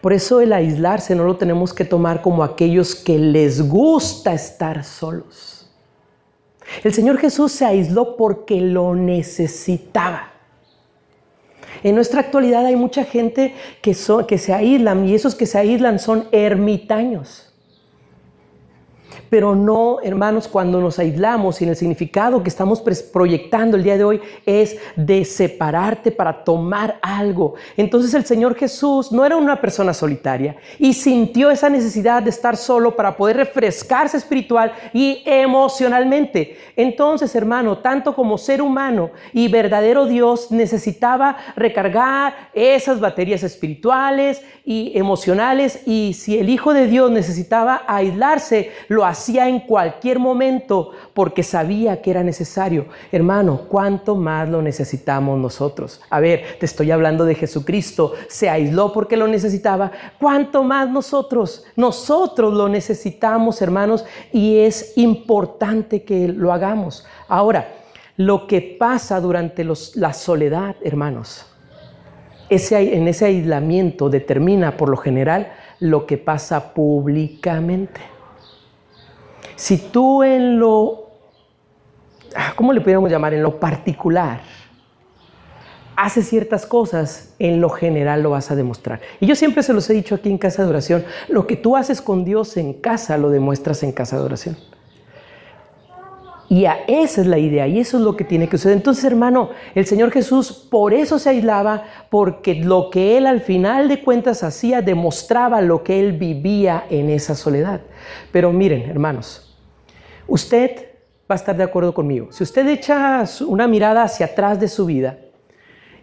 Por 0.00 0.12
eso 0.12 0.40
el 0.40 0.52
aislarse 0.52 1.14
no 1.14 1.22
lo 1.22 1.36
tenemos 1.36 1.72
que 1.72 1.84
tomar 1.84 2.22
como 2.22 2.42
aquellos 2.42 2.96
que 2.96 3.20
les 3.20 3.62
gusta 3.68 4.34
estar 4.34 4.82
solos. 4.82 5.53
El 6.82 6.92
Señor 6.92 7.18
Jesús 7.18 7.52
se 7.52 7.64
aisló 7.64 8.16
porque 8.16 8.60
lo 8.60 8.94
necesitaba. 8.94 10.32
En 11.82 11.94
nuestra 11.94 12.20
actualidad 12.20 12.64
hay 12.64 12.76
mucha 12.76 13.04
gente 13.04 13.54
que, 13.82 13.94
se 13.94 14.52
aíslan 14.52 15.06
y 15.06 15.14
esos 15.14 15.34
que 15.34 15.46
se 15.46 15.58
aíslan 15.58 15.98
son 15.98 16.28
ermitaños. 16.32 17.53
Pero 19.34 19.56
no, 19.56 19.98
hermanos, 20.00 20.46
cuando 20.46 20.80
nos 20.80 21.00
aislamos 21.00 21.60
y 21.60 21.64
en 21.64 21.70
el 21.70 21.76
significado 21.76 22.40
que 22.40 22.48
estamos 22.48 22.80
proyectando 23.12 23.76
el 23.76 23.82
día 23.82 23.98
de 23.98 24.04
hoy 24.04 24.20
es 24.46 24.76
de 24.94 25.24
separarte 25.24 26.12
para 26.12 26.44
tomar 26.44 27.00
algo. 27.02 27.54
Entonces 27.76 28.14
el 28.14 28.24
Señor 28.24 28.54
Jesús 28.54 29.10
no 29.10 29.24
era 29.24 29.36
una 29.36 29.60
persona 29.60 29.92
solitaria 29.92 30.54
y 30.78 30.92
sintió 30.92 31.50
esa 31.50 31.68
necesidad 31.68 32.22
de 32.22 32.30
estar 32.30 32.56
solo 32.56 32.94
para 32.94 33.16
poder 33.16 33.38
refrescarse 33.38 34.18
espiritual 34.18 34.72
y 34.92 35.24
emocionalmente. 35.26 36.56
Entonces, 36.76 37.34
hermano, 37.34 37.78
tanto 37.78 38.14
como 38.14 38.38
ser 38.38 38.62
humano 38.62 39.10
y 39.32 39.48
verdadero 39.48 40.06
Dios 40.06 40.52
necesitaba 40.52 41.38
recargar 41.56 42.50
esas 42.54 43.00
baterías 43.00 43.42
espirituales 43.42 44.42
y 44.64 44.96
emocionales 44.96 45.82
y 45.86 46.14
si 46.14 46.38
el 46.38 46.48
Hijo 46.48 46.72
de 46.72 46.86
Dios 46.86 47.10
necesitaba 47.10 47.82
aislarse, 47.88 48.70
lo 48.86 49.04
hacía 49.04 49.23
en 49.28 49.60
cualquier 49.60 50.18
momento 50.18 50.90
porque 51.12 51.42
sabía 51.42 52.00
que 52.00 52.10
era 52.10 52.22
necesario. 52.22 52.86
Hermano, 53.10 53.62
¿cuánto 53.68 54.14
más 54.14 54.48
lo 54.48 54.62
necesitamos 54.62 55.38
nosotros? 55.38 56.00
A 56.10 56.20
ver, 56.20 56.56
te 56.58 56.66
estoy 56.66 56.90
hablando 56.90 57.24
de 57.24 57.34
Jesucristo. 57.34 58.12
Se 58.28 58.48
aisló 58.48 58.92
porque 58.92 59.16
lo 59.16 59.26
necesitaba. 59.26 59.90
¿Cuánto 60.20 60.62
más 60.62 60.88
nosotros? 60.90 61.64
Nosotros 61.76 62.54
lo 62.54 62.68
necesitamos, 62.68 63.60
hermanos, 63.62 64.04
y 64.32 64.58
es 64.58 64.92
importante 64.96 66.02
que 66.02 66.28
lo 66.28 66.52
hagamos. 66.52 67.06
Ahora, 67.28 67.68
lo 68.16 68.46
que 68.46 68.76
pasa 68.78 69.20
durante 69.20 69.64
la 69.94 70.12
soledad, 70.12 70.76
hermanos, 70.82 71.46
ese, 72.48 72.96
en 72.96 73.08
ese 73.08 73.24
aislamiento 73.26 74.10
determina 74.10 74.76
por 74.76 74.88
lo 74.88 74.96
general 74.96 75.52
lo 75.80 76.06
que 76.06 76.18
pasa 76.18 76.74
públicamente. 76.74 78.13
Si 79.56 79.78
tú 79.78 80.22
en 80.22 80.58
lo, 80.58 81.10
ah, 82.34 82.52
¿cómo 82.56 82.72
le 82.72 82.80
podríamos 82.80 83.10
llamar? 83.10 83.34
En 83.34 83.42
lo 83.42 83.58
particular, 83.60 84.40
haces 85.96 86.28
ciertas 86.28 86.66
cosas, 86.66 87.34
en 87.38 87.60
lo 87.60 87.68
general 87.68 88.22
lo 88.22 88.30
vas 88.30 88.50
a 88.50 88.56
demostrar. 88.56 89.00
Y 89.20 89.26
yo 89.26 89.34
siempre 89.34 89.62
se 89.62 89.72
los 89.72 89.88
he 89.90 89.94
dicho 89.94 90.16
aquí 90.16 90.30
en 90.30 90.38
casa 90.38 90.62
de 90.62 90.68
oración, 90.68 91.04
lo 91.28 91.46
que 91.46 91.56
tú 91.56 91.76
haces 91.76 92.00
con 92.00 92.24
Dios 92.24 92.56
en 92.56 92.74
casa 92.74 93.16
lo 93.18 93.30
demuestras 93.30 93.82
en 93.82 93.92
casa 93.92 94.16
de 94.16 94.22
oración. 94.24 94.56
Y 96.48 96.66
a 96.66 96.80
esa 96.86 97.22
es 97.22 97.26
la 97.26 97.38
idea 97.38 97.66
y 97.66 97.78
eso 97.78 97.96
es 97.96 98.02
lo 98.02 98.16
que 98.16 98.24
tiene 98.24 98.48
que 98.48 98.58
suceder. 98.58 98.76
Entonces, 98.76 99.04
hermano, 99.04 99.50
el 99.74 99.86
Señor 99.86 100.10
Jesús 100.10 100.52
por 100.52 100.92
eso 100.92 101.18
se 101.18 101.30
aislaba, 101.30 101.84
porque 102.10 102.54
lo 102.54 102.90
que 102.90 103.16
Él 103.16 103.26
al 103.26 103.40
final 103.40 103.88
de 103.88 104.02
cuentas 104.02 104.42
hacía 104.42 104.82
demostraba 104.82 105.60
lo 105.62 105.82
que 105.82 106.00
Él 106.00 106.12
vivía 106.12 106.84
en 106.90 107.10
esa 107.10 107.34
soledad. 107.34 107.80
Pero 108.30 108.52
miren, 108.52 108.82
hermanos, 108.82 109.44
Usted 110.26 110.88
va 111.30 111.34
a 111.34 111.36
estar 111.36 111.56
de 111.56 111.64
acuerdo 111.64 111.92
conmigo. 111.92 112.28
Si 112.30 112.42
usted 112.42 112.66
echa 112.68 113.24
una 113.46 113.68
mirada 113.68 114.02
hacia 114.02 114.26
atrás 114.26 114.58
de 114.58 114.68
su 114.68 114.86
vida, 114.86 115.18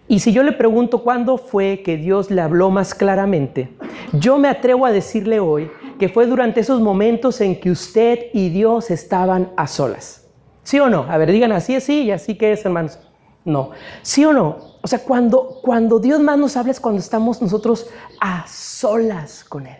y 0.07 0.19
si 0.19 0.33
yo 0.33 0.43
le 0.43 0.51
pregunto 0.51 1.03
cuándo 1.03 1.37
fue 1.37 1.81
que 1.83 1.97
Dios 1.97 2.29
le 2.29 2.41
habló 2.41 2.69
más 2.69 2.93
claramente, 2.93 3.69
yo 4.13 4.37
me 4.37 4.49
atrevo 4.49 4.85
a 4.85 4.91
decirle 4.91 5.39
hoy 5.39 5.71
que 5.97 6.09
fue 6.09 6.25
durante 6.25 6.59
esos 6.59 6.81
momentos 6.81 7.39
en 7.41 7.59
que 7.59 7.71
usted 7.71 8.19
y 8.33 8.49
Dios 8.49 8.91
estaban 8.91 9.51
a 9.55 9.67
solas. 9.67 10.20
¿Sí 10.63 10.79
o 10.79 10.89
no? 10.89 11.05
A 11.09 11.17
ver, 11.17 11.31
digan 11.31 11.51
así 11.51 11.75
es 11.75 11.83
sí 11.83 12.03
y 12.03 12.11
así 12.11 12.35
que 12.35 12.51
es, 12.51 12.63
hermanos. 12.65 12.99
No. 13.43 13.71
¿Sí 14.01 14.23
o 14.25 14.33
no? 14.33 14.57
O 14.81 14.87
sea, 14.87 14.99
cuando, 14.99 15.59
cuando 15.61 15.99
Dios 15.99 16.19
más 16.19 16.37
nos 16.37 16.57
habla 16.57 16.71
es 16.71 16.79
cuando 16.79 16.99
estamos 16.99 17.41
nosotros 17.41 17.87
a 18.19 18.45
solas 18.47 19.43
con 19.43 19.67
Él. 19.67 19.77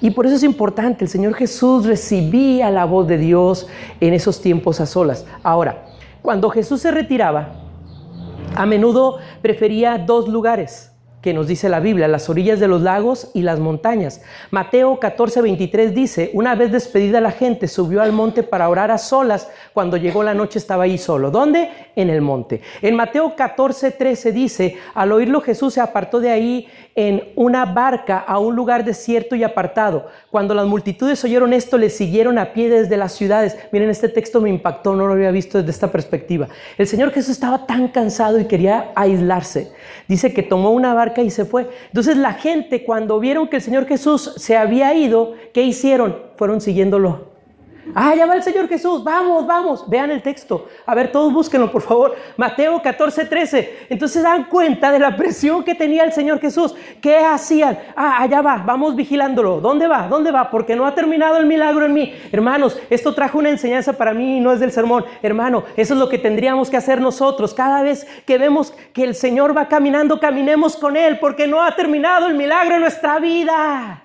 Y 0.00 0.10
por 0.10 0.26
eso 0.26 0.36
es 0.36 0.42
importante, 0.42 1.04
el 1.04 1.10
Señor 1.10 1.34
Jesús 1.34 1.84
recibía 1.84 2.70
la 2.70 2.86
voz 2.86 3.06
de 3.06 3.18
Dios 3.18 3.66
en 4.00 4.14
esos 4.14 4.40
tiempos 4.40 4.80
a 4.80 4.86
solas. 4.86 5.26
Ahora, 5.42 5.84
cuando 6.22 6.48
Jesús 6.48 6.80
se 6.80 6.90
retiraba, 6.90 7.52
a 8.56 8.66
menudo 8.66 9.18
prefería 9.42 9.98
dos 9.98 10.28
lugares 10.28 10.90
que 11.22 11.34
nos 11.34 11.46
dice 11.46 11.68
la 11.68 11.80
Biblia, 11.80 12.08
las 12.08 12.30
orillas 12.30 12.60
de 12.60 12.68
los 12.68 12.80
lagos 12.80 13.30
y 13.34 13.42
las 13.42 13.60
montañas. 13.60 14.22
Mateo 14.50 14.98
14, 14.98 15.42
23 15.42 15.94
dice, 15.94 16.30
una 16.32 16.54
vez 16.54 16.72
despedida 16.72 17.20
la 17.20 17.30
gente, 17.30 17.68
subió 17.68 18.00
al 18.00 18.12
monte 18.12 18.42
para 18.42 18.68
orar 18.68 18.90
a 18.90 18.98
solas. 18.98 19.48
Cuando 19.74 19.98
llegó 19.98 20.22
la 20.22 20.34
noche 20.34 20.58
estaba 20.58 20.84
ahí 20.84 20.96
solo. 20.96 21.30
¿Dónde? 21.30 21.68
En 21.94 22.08
el 22.08 22.22
monte. 22.22 22.62
En 22.80 22.96
Mateo 22.96 23.36
14, 23.36 23.90
13 23.90 24.32
dice, 24.32 24.78
al 24.94 25.12
oírlo 25.12 25.42
Jesús 25.42 25.74
se 25.74 25.80
apartó 25.80 26.20
de 26.20 26.30
ahí 26.30 26.68
en 26.94 27.30
una 27.36 27.66
barca 27.66 28.18
a 28.18 28.38
un 28.38 28.56
lugar 28.56 28.84
desierto 28.84 29.36
y 29.36 29.44
apartado. 29.44 30.06
Cuando 30.30 30.54
las 30.54 30.66
multitudes 30.66 31.22
oyeron 31.24 31.52
esto, 31.52 31.76
le 31.76 31.90
siguieron 31.90 32.38
a 32.38 32.52
pie 32.52 32.70
desde 32.70 32.96
las 32.96 33.12
ciudades. 33.12 33.58
Miren, 33.72 33.90
este 33.90 34.08
texto 34.08 34.40
me 34.40 34.48
impactó, 34.48 34.96
no 34.96 35.06
lo 35.06 35.12
había 35.12 35.30
visto 35.30 35.58
desde 35.58 35.70
esta 35.70 35.92
perspectiva. 35.92 36.48
El 36.78 36.86
Señor 36.86 37.12
Jesús 37.12 37.32
estaba 37.32 37.66
tan 37.66 37.88
cansado 37.88 38.40
y 38.40 38.46
quería 38.46 38.92
aislarse. 38.94 39.72
Dice 40.08 40.32
que 40.32 40.42
tomó 40.42 40.70
una 40.70 40.94
barca 40.94 41.09
y 41.18 41.30
se 41.30 41.44
fue. 41.44 41.68
Entonces 41.88 42.16
la 42.16 42.34
gente 42.34 42.84
cuando 42.84 43.20
vieron 43.20 43.48
que 43.48 43.56
el 43.56 43.62
Señor 43.62 43.86
Jesús 43.86 44.32
se 44.36 44.56
había 44.56 44.94
ido, 44.94 45.34
¿qué 45.52 45.62
hicieron? 45.62 46.16
Fueron 46.36 46.60
siguiéndolo. 46.60 47.29
Ah, 47.94 48.14
ya 48.14 48.26
va 48.26 48.34
el 48.34 48.42
Señor 48.42 48.68
Jesús, 48.68 49.02
vamos, 49.02 49.46
vamos. 49.46 49.88
Vean 49.88 50.10
el 50.10 50.22
texto. 50.22 50.68
A 50.86 50.94
ver, 50.94 51.10
todos 51.10 51.32
búsquenlo, 51.32 51.70
por 51.70 51.82
favor. 51.82 52.14
Mateo 52.36 52.80
14, 52.80 53.24
13. 53.24 53.86
Entonces 53.88 54.22
dan 54.22 54.44
cuenta 54.44 54.92
de 54.92 54.98
la 54.98 55.16
presión 55.16 55.64
que 55.64 55.74
tenía 55.74 56.04
el 56.04 56.12
Señor 56.12 56.40
Jesús. 56.40 56.74
¿Qué 57.00 57.16
hacían? 57.16 57.78
Ah, 57.96 58.22
allá 58.22 58.42
va, 58.42 58.58
vamos 58.58 58.94
vigilándolo. 58.94 59.60
¿Dónde 59.60 59.86
va? 59.86 60.06
¿Dónde 60.08 60.30
va? 60.30 60.50
Porque 60.50 60.76
no 60.76 60.86
ha 60.86 60.94
terminado 60.94 61.36
el 61.36 61.46
milagro 61.46 61.84
en 61.84 61.92
mí. 61.92 62.14
Hermanos, 62.30 62.78
esto 62.90 63.14
trajo 63.14 63.38
una 63.38 63.50
enseñanza 63.50 63.92
para 63.92 64.14
mí 64.14 64.36
y 64.36 64.40
no 64.40 64.52
es 64.52 64.60
del 64.60 64.72
sermón. 64.72 65.04
Hermano, 65.22 65.64
eso 65.76 65.94
es 65.94 66.00
lo 66.00 66.08
que 66.08 66.18
tendríamos 66.18 66.70
que 66.70 66.76
hacer 66.76 67.00
nosotros. 67.00 67.54
Cada 67.54 67.82
vez 67.82 68.06
que 68.26 68.38
vemos 68.38 68.72
que 68.92 69.04
el 69.04 69.14
Señor 69.14 69.56
va 69.56 69.68
caminando, 69.68 70.20
caminemos 70.20 70.76
con 70.76 70.96
Él, 70.96 71.18
porque 71.18 71.46
no 71.46 71.62
ha 71.62 71.74
terminado 71.74 72.26
el 72.26 72.34
milagro 72.34 72.74
en 72.74 72.82
nuestra 72.82 73.18
vida. 73.18 74.04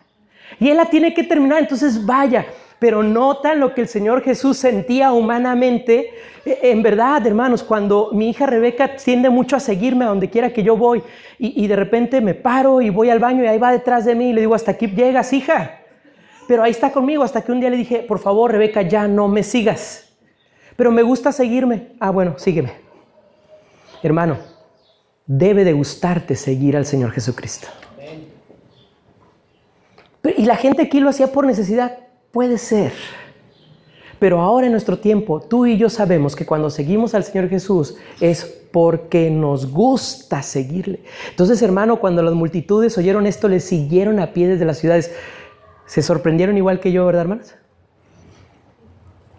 Y 0.60 0.70
Él 0.70 0.77
la 0.77 0.86
tiene 0.86 1.13
que 1.13 1.24
terminar. 1.24 1.60
Entonces 1.60 2.06
vaya 2.06 2.46
pero 2.79 3.03
notan 3.03 3.60
lo 3.60 3.74
que 3.74 3.82
el 3.82 3.88
Señor 3.88 4.22
Jesús 4.22 4.58
sentía 4.58 5.12
humanamente. 5.12 6.10
E, 6.46 6.72
en 6.72 6.84
verdad, 6.84 7.25
hermanos, 7.25 7.63
cuando 7.63 8.10
mi 8.12 8.29
hija 8.29 8.46
Rebeca 8.46 8.96
tiende 8.96 9.29
mucho 9.29 9.55
a 9.55 9.60
seguirme 9.60 10.05
a 10.05 10.10
donde 10.10 10.29
quiera 10.29 10.51
que 10.51 10.63
yo 10.63 10.77
voy 10.77 11.01
y, 11.38 11.67
de 11.67 11.75
repente 11.75 12.22
me 12.22 12.34
paro 12.34 12.82
y 12.82 12.89
voy 12.89 13.10
al 13.10 13.20
baño 13.20 13.44
y 13.44 13.48
ahí 13.48 13.58
va 13.58 13.72
detrás 13.72 14.05
de 14.05 14.15
mí 14.15 14.29
y 14.29 14.34
le 14.34 14.41
digo, 14.41 14.55
hasta 14.55 14.72
aquí 14.72 14.88
llegas, 14.88 15.34
hija. 15.34 15.79
Pero 16.48 16.63
ahí 16.63 16.72
está 16.72 16.91
conmigo 16.91 17.24
hasta 17.24 17.41
que 17.41 17.51
un 17.51 17.60
día 17.60 17.70
le 17.70 17.77
dije, 17.77 18.00
por 18.00 18.20
favor, 18.20 18.51
Rebeca, 18.51 18.82
ya 18.84 19.08
no 19.08 19.27
me 19.27 19.44
sigas. 19.44 20.13
Pero 20.75 20.91
me 20.91 21.01
gusta 21.01 21.32
seguirme. 21.32 21.89
Ah, 22.00 22.12
bueno, 22.12 22.38
sígueme. 22.38 22.74
Hermano, 24.03 24.38
debe 25.25 25.63
de 25.63 25.74
gustarte 25.74 26.36
seguir 26.36 26.77
al 26.77 26.86
Señor 26.86 27.12
Jesucristo. 27.12 27.67
Y 30.38 30.46
la 30.46 30.55
gente 30.55 30.84
aquí 30.84 31.00
lo 31.00 31.10
hacía 31.10 31.32
por 31.32 31.46
necesidad. 31.46 32.05
Puede 32.36 32.58
ser. 32.58 32.92
Pero 34.20 34.42
ahora 34.42 34.65
en 34.65 34.74
nuestro 34.74 35.00
tiempo, 35.00 35.39
tú 35.39 35.65
y 35.65 35.77
yo 35.77 35.89
sabemos 35.89 36.36
que 36.36 36.46
cuando 36.46 36.70
seguimos 36.70 37.15
al 37.15 37.24
Señor 37.24 37.48
Jesús 37.48 37.96
es 38.20 38.44
porque 38.74 39.32
nos 39.32 39.72
gusta 39.72 40.42
seguirle. 40.42 41.00
Entonces, 41.30 41.62
hermano, 41.62 41.98
cuando 42.01 42.22
las 42.22 42.34
multitudes 42.34 42.98
oyeron 42.98 43.25
esto, 43.25 43.48
le 43.48 43.62
siguieron 43.62 44.20
a 44.20 44.34
pie 44.34 44.50
desde 44.50 44.65
las 44.65 44.80
ciudades. 44.80 45.15
¿Se 45.86 46.01
sorprendieron 46.01 46.58
igual 46.58 46.82
que 46.82 46.92
yo, 46.92 47.06
verdad, 47.06 47.22
hermanos? 47.22 47.56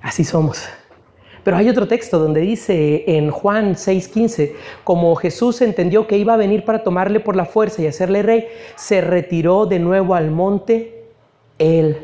Así 0.00 0.24
somos. 0.24 0.64
Pero 1.44 1.58
hay 1.58 1.68
otro 1.68 1.86
texto 1.86 2.18
donde 2.18 2.40
dice 2.40 3.04
en 3.08 3.30
Juan 3.30 3.74
6:15, 3.74 4.54
como 4.84 5.14
Jesús 5.16 5.60
entendió 5.60 6.06
que 6.06 6.16
iba 6.16 6.32
a 6.32 6.38
venir 6.38 6.64
para 6.64 6.82
tomarle 6.82 7.20
por 7.20 7.36
la 7.36 7.44
fuerza 7.44 7.82
y 7.82 7.88
hacerle 7.88 8.22
rey, 8.22 8.46
se 8.74 9.02
retiró 9.02 9.66
de 9.66 9.80
nuevo 9.80 10.14
al 10.14 10.30
monte 10.30 11.10
él 11.58 11.98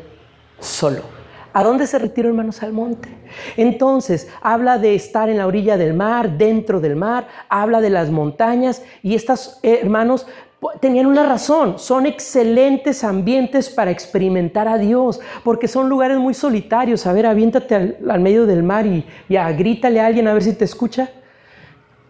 solo. 0.59 1.01
¿A 1.53 1.63
dónde 1.63 1.85
se 1.85 1.99
retiró, 1.99 2.29
hermanos? 2.29 2.63
Al 2.63 2.73
monte. 2.73 3.09
Entonces, 3.57 4.27
habla 4.41 4.79
de 4.79 4.95
estar 4.95 5.29
en 5.29 5.37
la 5.37 5.45
orilla 5.45 5.77
del 5.77 5.93
mar, 5.93 6.37
dentro 6.37 6.79
del 6.79 6.95
mar, 6.95 7.27
habla 7.47 7.79
de 7.79 7.91
las 7.91 8.09
montañas 8.09 8.81
y 9.03 9.13
estos 9.13 9.59
hermanos 9.61 10.25
tenían 10.79 11.05
una 11.05 11.23
razón, 11.23 11.77
son 11.77 12.05
excelentes 12.05 13.03
ambientes 13.03 13.69
para 13.69 13.91
experimentar 13.91 14.67
a 14.67 14.77
Dios, 14.77 15.19
porque 15.43 15.67
son 15.67 15.89
lugares 15.89 16.17
muy 16.17 16.33
solitarios. 16.33 17.05
A 17.05 17.13
ver, 17.13 17.25
aviéntate 17.25 17.75
al, 17.75 18.19
medio 18.19 18.45
del 18.45 18.63
mar 18.63 18.85
y 18.85 19.05
ya, 19.29 19.51
grítale 19.51 19.99
a 19.99 20.07
alguien 20.07 20.27
a 20.27 20.33
ver 20.33 20.43
si 20.43 20.53
te 20.53 20.65
escucha. 20.65 21.09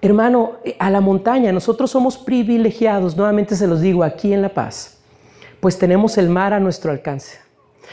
Hermano, 0.01 0.57
a 0.79 0.89
la 0.89 1.01
montaña, 1.01 1.51
nosotros 1.51 1.89
somos 1.91 2.17
privilegiados, 2.17 3.15
nuevamente 3.15 3.55
se 3.55 3.67
los 3.67 3.81
digo, 3.81 4.03
aquí 4.03 4.33
en 4.33 4.41
La 4.41 4.49
Paz, 4.49 4.99
pues 5.59 5.77
tenemos 5.77 6.17
el 6.17 6.29
mar 6.29 6.53
a 6.53 6.59
nuestro 6.59 6.91
alcance. 6.91 7.42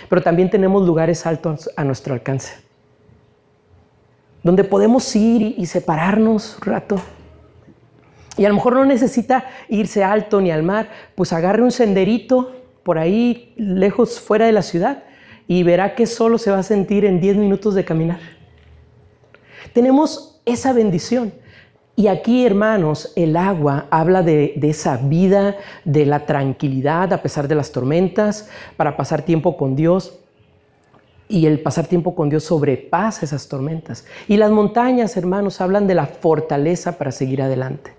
Pero 0.08 0.22
también 0.22 0.50
tenemos 0.50 0.86
lugares 0.86 1.26
altos 1.26 1.70
a 1.76 1.84
nuestro 1.84 2.14
alcance, 2.14 2.54
donde 4.42 4.64
podemos 4.64 5.14
ir 5.14 5.54
y 5.58 5.66
separarnos 5.66 6.56
un 6.58 6.62
rato. 6.62 6.96
Y 8.36 8.44
a 8.44 8.48
lo 8.48 8.54
mejor 8.54 8.74
no 8.74 8.84
necesita 8.84 9.44
irse 9.68 10.02
alto 10.02 10.40
ni 10.40 10.50
al 10.50 10.62
mar, 10.62 10.88
pues 11.14 11.32
agarre 11.32 11.62
un 11.62 11.72
senderito 11.72 12.52
por 12.82 12.98
ahí, 12.98 13.52
lejos, 13.56 14.20
fuera 14.20 14.46
de 14.46 14.52
la 14.52 14.62
ciudad, 14.62 15.04
y 15.46 15.62
verá 15.62 15.94
que 15.94 16.06
solo 16.06 16.38
se 16.38 16.50
va 16.50 16.60
a 16.60 16.62
sentir 16.62 17.04
en 17.04 17.20
10 17.20 17.36
minutos 17.36 17.74
de 17.74 17.84
caminar. 17.84 18.20
Tenemos 19.72 20.40
esa 20.44 20.72
bendición. 20.72 21.32
Y 22.00 22.08
aquí, 22.08 22.46
hermanos, 22.46 23.12
el 23.14 23.36
agua 23.36 23.84
habla 23.90 24.22
de, 24.22 24.58
esa 24.62 24.96
vida, 24.96 25.58
de 25.84 26.06
la 26.06 26.24
tranquilidad 26.24 27.12
a 27.12 27.20
pesar 27.20 27.46
de 27.46 27.54
las 27.54 27.72
tormentas, 27.72 28.48
para 28.78 28.96
pasar 28.96 29.20
tiempo 29.20 29.58
con 29.58 29.76
Dios. 29.76 30.18
Y 31.28 31.44
el 31.44 31.60
pasar 31.60 31.88
tiempo 31.88 32.14
con 32.14 32.30
Dios 32.30 32.44
sobrepasa 32.44 33.26
esas 33.26 33.48
tormentas. 33.48 34.06
Y 34.28 34.38
las 34.38 34.50
montañas, 34.50 35.14
hermanos, 35.18 35.60
hablan 35.60 35.86
de 35.86 35.94
la 35.94 36.06
fortaleza 36.06 36.96
para 36.96 37.12
seguir 37.12 37.42
adelante. 37.42 37.92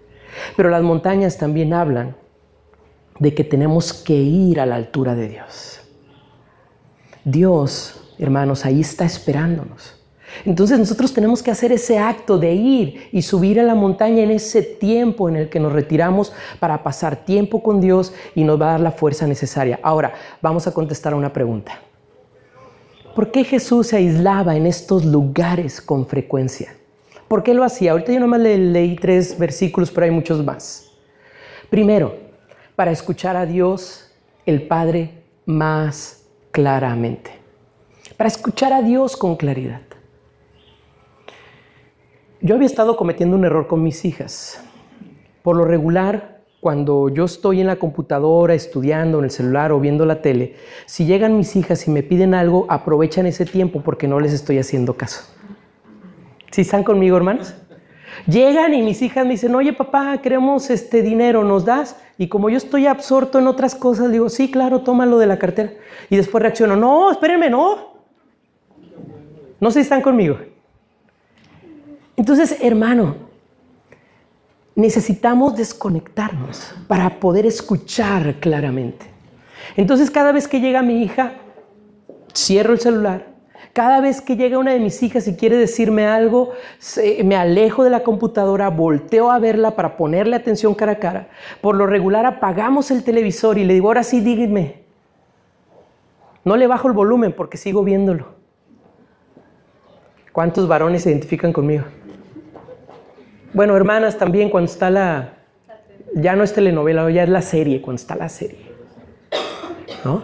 Pero 0.57 0.71
las 0.71 0.81
montañas 0.81 1.37
también 1.37 1.71
hablan 1.71 2.15
de 3.19 3.35
que 3.35 3.43
tenemos 3.43 3.93
que 3.93 4.15
ir 4.15 4.59
a 4.59 4.65
la 4.65 4.77
altura 4.77 5.13
de 5.13 5.29
Dios. 5.29 5.79
Dios, 7.23 8.15
hermanos, 8.17 8.65
ahí 8.65 8.81
está 8.81 9.05
esperándonos. 9.05 10.00
Entonces 10.45 10.79
nosotros 10.79 11.13
tenemos 11.13 11.43
que 11.43 11.51
hacer 11.51 11.71
ese 11.71 11.99
acto 11.99 12.37
de 12.37 12.53
ir 12.53 13.09
y 13.11 13.21
subir 13.21 13.59
a 13.59 13.63
la 13.63 13.75
montaña 13.75 14.23
en 14.23 14.31
ese 14.31 14.61
tiempo 14.61 15.29
en 15.29 15.35
el 15.35 15.49
que 15.49 15.59
nos 15.59 15.71
retiramos 15.71 16.33
para 16.59 16.83
pasar 16.83 17.25
tiempo 17.25 17.61
con 17.61 17.81
Dios 17.81 18.13
y 18.35 18.43
nos 18.43 18.59
va 18.59 18.69
a 18.69 18.71
dar 18.71 18.79
la 18.79 18.91
fuerza 18.91 19.27
necesaria. 19.27 19.79
Ahora, 19.83 20.13
vamos 20.41 20.67
a 20.67 20.73
contestar 20.73 21.13
una 21.13 21.31
pregunta. 21.31 21.79
¿Por 23.15 23.31
qué 23.31 23.43
Jesús 23.43 23.87
se 23.87 23.97
aislaba 23.97 24.55
en 24.55 24.65
estos 24.65 25.03
lugares 25.03 25.81
con 25.81 26.07
frecuencia? 26.07 26.73
¿Por 27.27 27.43
qué 27.43 27.53
lo 27.53 27.63
hacía? 27.63 27.91
Ahorita 27.91 28.11
yo 28.11 28.19
nomás 28.19 28.39
le 28.39 28.57
leí 28.57 28.95
tres 28.95 29.37
versículos, 29.37 29.91
pero 29.91 30.05
hay 30.05 30.11
muchos 30.11 30.43
más. 30.43 30.91
Primero, 31.69 32.15
para 32.75 32.91
escuchar 32.91 33.35
a 33.35 33.45
Dios, 33.45 34.11
el 34.45 34.67
Padre, 34.67 35.23
más 35.45 36.23
claramente. 36.51 37.31
Para 38.17 38.27
escuchar 38.27 38.73
a 38.73 38.81
Dios 38.81 39.15
con 39.17 39.35
claridad. 39.35 39.81
Yo 42.43 42.55
había 42.55 42.65
estado 42.65 42.97
cometiendo 42.97 43.35
un 43.35 43.45
error 43.45 43.67
con 43.67 43.83
mis 43.83 44.03
hijas. 44.03 44.59
Por 45.43 45.55
lo 45.55 45.63
regular, 45.63 46.41
cuando 46.59 47.07
yo 47.09 47.25
estoy 47.25 47.61
en 47.61 47.67
la 47.67 47.75
computadora 47.75 48.55
estudiando 48.55 49.19
en 49.19 49.25
el 49.25 49.29
celular 49.29 49.71
o 49.71 49.79
viendo 49.79 50.07
la 50.07 50.23
tele, 50.23 50.55
si 50.87 51.05
llegan 51.05 51.37
mis 51.37 51.55
hijas 51.55 51.87
y 51.87 51.91
me 51.91 52.01
piden 52.01 52.33
algo, 52.33 52.65
aprovechan 52.67 53.27
ese 53.27 53.45
tiempo 53.45 53.81
porque 53.81 54.07
no 54.07 54.19
les 54.19 54.33
estoy 54.33 54.57
haciendo 54.57 54.97
caso. 54.97 55.23
¿Sí 56.49 56.61
están 56.61 56.83
conmigo, 56.83 57.15
hermanos? 57.15 57.53
Llegan 58.25 58.73
y 58.73 58.81
mis 58.81 59.03
hijas 59.03 59.23
me 59.23 59.33
dicen, 59.33 59.53
oye 59.53 59.73
papá, 59.73 60.17
queremos 60.17 60.71
este 60.71 61.03
dinero, 61.03 61.43
¿nos 61.43 61.63
das? 61.63 61.95
Y 62.17 62.27
como 62.27 62.49
yo 62.49 62.57
estoy 62.57 62.87
absorto 62.87 63.37
en 63.37 63.45
otras 63.45 63.75
cosas, 63.75 64.11
digo, 64.11 64.29
sí, 64.29 64.49
claro, 64.49 64.81
tómalo 64.81 65.19
de 65.19 65.27
la 65.27 65.37
cartera. 65.37 65.73
Y 66.09 66.17
después 66.17 66.41
reacciono, 66.41 66.75
no, 66.75 67.11
espérenme, 67.11 67.51
no. 67.51 68.01
No 69.59 69.69
sé 69.69 69.75
si 69.75 69.83
están 69.83 70.01
conmigo. 70.01 70.37
Entonces, 72.21 72.57
hermano, 72.61 73.15
necesitamos 74.75 75.57
desconectarnos 75.57 76.71
para 76.87 77.19
poder 77.19 77.47
escuchar 77.47 78.35
claramente. 78.35 79.07
Entonces, 79.75 80.11
cada 80.11 80.31
vez 80.31 80.47
que 80.47 80.59
llega 80.59 80.83
mi 80.83 81.01
hija, 81.01 81.33
cierro 82.31 82.73
el 82.73 82.79
celular. 82.79 83.25
Cada 83.73 84.01
vez 84.01 84.21
que 84.21 84.35
llega 84.35 84.59
una 84.59 84.71
de 84.71 84.79
mis 84.79 85.01
hijas 85.01 85.27
y 85.27 85.35
quiere 85.35 85.57
decirme 85.57 86.05
algo, 86.05 86.51
me 87.23 87.35
alejo 87.35 87.83
de 87.83 87.89
la 87.89 88.03
computadora, 88.03 88.69
volteo 88.69 89.31
a 89.31 89.39
verla 89.39 89.75
para 89.75 89.97
ponerle 89.97 90.35
atención 90.35 90.75
cara 90.75 90.91
a 90.91 90.99
cara. 90.99 91.29
Por 91.59 91.75
lo 91.75 91.87
regular 91.87 92.27
apagamos 92.27 92.91
el 92.91 93.03
televisor 93.03 93.57
y 93.57 93.65
le 93.65 93.73
digo, 93.73 93.87
ahora 93.87 94.03
sí, 94.03 94.19
dígame. 94.19 94.83
No 96.45 96.55
le 96.55 96.67
bajo 96.67 96.87
el 96.87 96.93
volumen 96.93 97.33
porque 97.35 97.57
sigo 97.57 97.83
viéndolo. 97.83 98.39
¿Cuántos 100.31 100.67
varones 100.67 101.01
se 101.01 101.09
identifican 101.09 101.51
conmigo? 101.51 101.85
Bueno, 103.53 103.75
hermanas 103.75 104.17
también 104.17 104.49
cuando 104.49 104.71
está 104.71 104.89
la... 104.89 105.33
Ya 106.13 106.35
no 106.35 106.43
es 106.43 106.53
telenovela, 106.53 107.09
ya 107.09 107.23
es 107.23 107.29
la 107.29 107.41
serie, 107.41 107.81
cuando 107.81 108.01
está 108.01 108.15
la 108.15 108.29
serie. 108.29 108.71
¿No? 110.03 110.23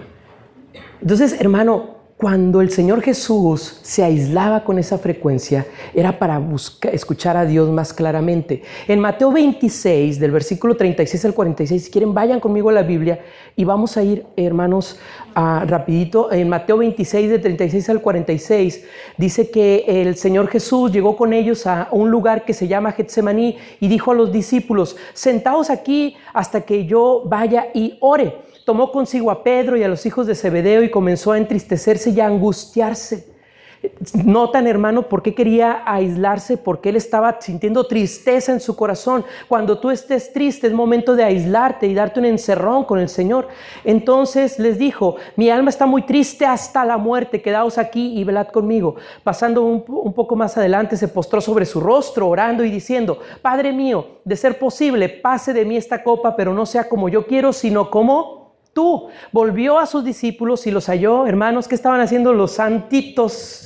Entonces, 1.02 1.40
hermano, 1.40 1.97
cuando 2.18 2.62
el 2.62 2.72
Señor 2.72 3.04
Jesús 3.04 3.80
se 3.84 4.04
aislaba 4.04 4.64
con 4.64 4.80
esa 4.80 4.98
frecuencia, 4.98 5.68
era 5.94 6.18
para 6.18 6.40
buscar, 6.40 6.94
escuchar 6.96 7.38
a 7.38 7.46
Dios 7.46 7.70
más 7.70 7.94
claramente. 7.94 8.64
En 8.88 9.00
Mateo 9.00 9.32
26, 9.32 10.20
del 10.20 10.32
versículo 10.32 10.76
36 10.76 11.26
al 11.26 11.36
46, 11.36 11.84
si 11.84 11.92
quieren, 11.92 12.16
vayan 12.16 12.40
conmigo 12.40 12.70
a 12.70 12.74
la 12.74 12.82
Biblia 12.82 13.20
y 13.56 13.66
vamos 13.66 13.98
a 13.98 14.04
ir, 14.04 14.26
hermanos, 14.36 15.00
rapidito. 15.36 16.32
En 16.32 16.50
Mateo 16.50 16.78
26, 16.78 17.30
del 17.30 17.42
36 17.42 17.90
al 17.90 18.02
46, 18.02 18.84
dice 19.18 19.52
que 19.52 19.86
el 19.88 20.16
Señor 20.16 20.48
Jesús 20.48 20.92
llegó 20.92 21.16
con 21.16 21.34
ellos 21.34 21.68
a 21.68 21.88
un 21.92 22.10
lugar 22.10 22.46
que 22.46 22.56
se 22.56 22.68
llama 22.68 22.94
Getsemaní 22.94 23.58
y 23.80 23.88
dijo 23.88 24.12
a 24.12 24.16
los 24.16 24.32
discípulos, 24.32 24.98
sentaos 25.14 25.70
aquí 25.70 26.18
hasta 26.34 26.62
que 26.62 26.88
yo 26.88 27.22
vaya 27.28 27.68
y 27.76 27.96
ore 28.00 28.48
tomó 28.68 28.92
consigo 28.92 29.32
a 29.32 29.44
Pedro 29.44 29.78
y 29.78 29.84
a 29.84 29.88
los 29.88 30.06
hijos 30.06 30.28
de 30.28 30.36
Zebedeo 30.36 30.84
y 30.84 30.92
comenzó 30.92 31.32
a 31.32 31.38
entristecerse 31.38 32.10
y 32.10 32.20
a 32.20 32.26
angustiarse. 32.26 33.26
Notan, 34.26 34.68
hermano, 34.68 35.04
por 35.04 35.24
qué 35.24 35.34
quería 35.34 35.84
aislarse, 35.86 36.58
porque 36.58 36.90
él 36.90 36.98
estaba 36.98 37.40
sintiendo 37.40 37.88
tristeza 37.88 38.52
en 38.52 38.60
su 38.60 38.76
corazón. 38.76 39.24
Cuando 39.48 39.80
tú 39.80 39.90
estés 39.90 40.34
triste 40.34 40.68
es 40.68 40.74
momento 40.74 41.16
de 41.16 41.24
aislarte 41.24 41.88
y 41.88 41.94
darte 41.94 42.20
un 42.20 42.26
encerrón 42.26 42.84
con 42.84 43.00
el 43.00 43.08
Señor. 43.08 43.48
Entonces 43.86 44.60
les 44.60 44.78
dijo, 44.78 45.16
mi 45.38 45.50
alma 45.50 45.70
está 45.70 45.86
muy 45.86 46.02
triste 46.02 46.46
hasta 46.46 46.84
la 46.84 46.98
muerte, 46.98 47.42
quedaos 47.42 47.78
aquí 47.78 48.20
y 48.20 48.26
velad 48.26 48.48
conmigo. 48.48 48.96
Pasando 49.24 49.62
un, 49.64 49.86
un 49.88 50.12
poco 50.12 50.36
más 50.36 50.58
adelante, 50.58 50.98
se 50.98 51.08
postró 51.08 51.40
sobre 51.40 51.66
su 51.66 51.80
rostro, 51.80 52.28
orando 52.28 52.66
y 52.66 52.70
diciendo, 52.70 53.20
Padre 53.42 53.72
mío, 53.72 54.18
de 54.26 54.36
ser 54.36 54.60
posible, 54.60 55.08
pase 55.08 55.54
de 55.54 55.64
mí 55.64 55.78
esta 55.78 56.04
copa, 56.04 56.36
pero 56.36 56.54
no 56.54 56.66
sea 56.66 56.90
como 56.90 57.08
yo 57.08 57.26
quiero, 57.28 57.54
sino 57.54 57.90
como 57.90 58.37
tú. 58.78 59.08
Volvió 59.32 59.80
a 59.80 59.88
sus 59.88 60.06
discípulos 60.06 60.68
y 60.68 60.72
los 60.72 60.86
halló, 60.86 61.26
hermanos, 61.26 61.68
que 61.68 61.74
estaban 61.74 62.00
haciendo 62.00 62.32
los 62.32 62.52
santitos 62.52 63.63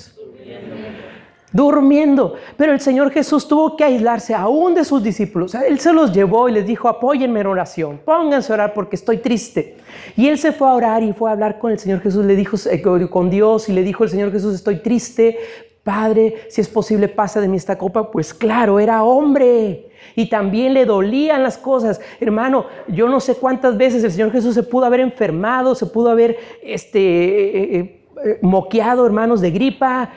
durmiendo. 1.51 2.35
Pero 2.55 2.71
el 2.71 2.79
Señor 2.79 3.11
Jesús 3.11 3.45
tuvo 3.45 3.75
que 3.75 3.83
aislarse 3.83 4.33
aún 4.33 4.73
de 4.73 4.85
sus 4.85 5.03
discípulos. 5.03 5.53
Él 5.53 5.81
se 5.81 5.91
los 5.91 6.13
llevó 6.13 6.47
y 6.47 6.53
les 6.53 6.65
dijo, 6.65 6.87
apóyenme 6.87 7.41
en 7.41 7.47
oración, 7.47 7.99
pónganse 8.05 8.53
a 8.53 8.55
orar 8.55 8.73
porque 8.73 8.95
estoy 8.95 9.17
triste. 9.17 9.75
Y 10.15 10.29
él 10.29 10.37
se 10.37 10.53
fue 10.53 10.69
a 10.69 10.75
orar 10.75 11.03
y 11.03 11.11
fue 11.11 11.29
a 11.29 11.33
hablar 11.33 11.59
con 11.59 11.71
el 11.71 11.79
Señor 11.79 11.99
Jesús, 11.99 12.23
le 12.23 12.37
dijo 12.37 12.55
eh, 12.69 12.81
con 13.09 13.29
Dios 13.29 13.67
y 13.67 13.73
le 13.73 13.83
dijo 13.83 14.05
el 14.05 14.09
Señor 14.09 14.31
Jesús, 14.31 14.55
estoy 14.55 14.77
triste. 14.77 15.37
Padre, 15.83 16.45
si 16.49 16.61
es 16.61 16.69
posible, 16.69 17.07
pasa 17.07 17.41
de 17.41 17.47
mí 17.47 17.57
esta 17.57 17.77
copa. 17.77 18.11
Pues 18.11 18.33
claro, 18.33 18.79
era 18.79 19.03
hombre. 19.03 19.89
Y 20.15 20.29
también 20.29 20.73
le 20.73 20.85
dolían 20.85 21.41
las 21.41 21.57
cosas. 21.57 21.99
Hermano, 22.19 22.65
yo 22.87 23.09
no 23.09 23.19
sé 23.19 23.35
cuántas 23.35 23.77
veces 23.77 24.03
el 24.03 24.11
Señor 24.11 24.31
Jesús 24.31 24.53
se 24.53 24.63
pudo 24.63 24.85
haber 24.85 24.99
enfermado, 24.99 25.73
se 25.73 25.87
pudo 25.87 26.11
haber 26.11 26.37
este, 26.61 26.99
eh, 26.99 27.79
eh, 27.79 28.05
eh, 28.23 28.39
moqueado, 28.43 29.05
hermanos, 29.05 29.41
de 29.41 29.51
gripa, 29.51 30.11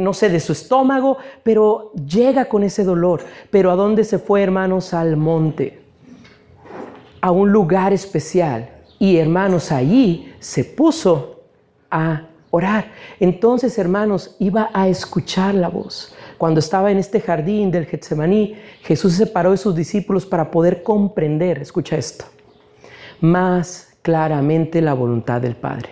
no 0.00 0.14
sé, 0.14 0.28
de 0.28 0.38
su 0.38 0.52
estómago, 0.52 1.16
pero 1.42 1.92
llega 1.94 2.44
con 2.44 2.62
ese 2.62 2.84
dolor. 2.84 3.22
Pero 3.50 3.72
¿a 3.72 3.76
dónde 3.76 4.04
se 4.04 4.18
fue, 4.18 4.42
hermanos? 4.42 4.94
Al 4.94 5.16
monte, 5.16 5.80
a 7.20 7.32
un 7.32 7.50
lugar 7.50 7.92
especial. 7.92 8.70
Y 9.00 9.16
hermanos, 9.16 9.72
allí 9.72 10.32
se 10.38 10.62
puso 10.62 11.40
a 11.90 12.28
orar. 12.52 12.92
Entonces, 13.18 13.76
hermanos, 13.78 14.36
iba 14.38 14.70
a 14.72 14.86
escuchar 14.86 15.54
la 15.54 15.68
voz. 15.68 16.14
Cuando 16.38 16.60
estaba 16.60 16.92
en 16.92 16.98
este 16.98 17.20
jardín 17.20 17.70
del 17.70 17.86
Getsemaní, 17.86 18.54
Jesús 18.82 19.14
se 19.14 19.24
separó 19.24 19.50
de 19.50 19.56
sus 19.56 19.74
discípulos 19.74 20.26
para 20.26 20.50
poder 20.50 20.82
comprender, 20.82 21.58
escucha 21.58 21.96
esto, 21.96 22.26
más 23.20 23.94
claramente 24.02 24.80
la 24.82 24.92
voluntad 24.92 25.40
del 25.40 25.56
Padre. 25.56 25.90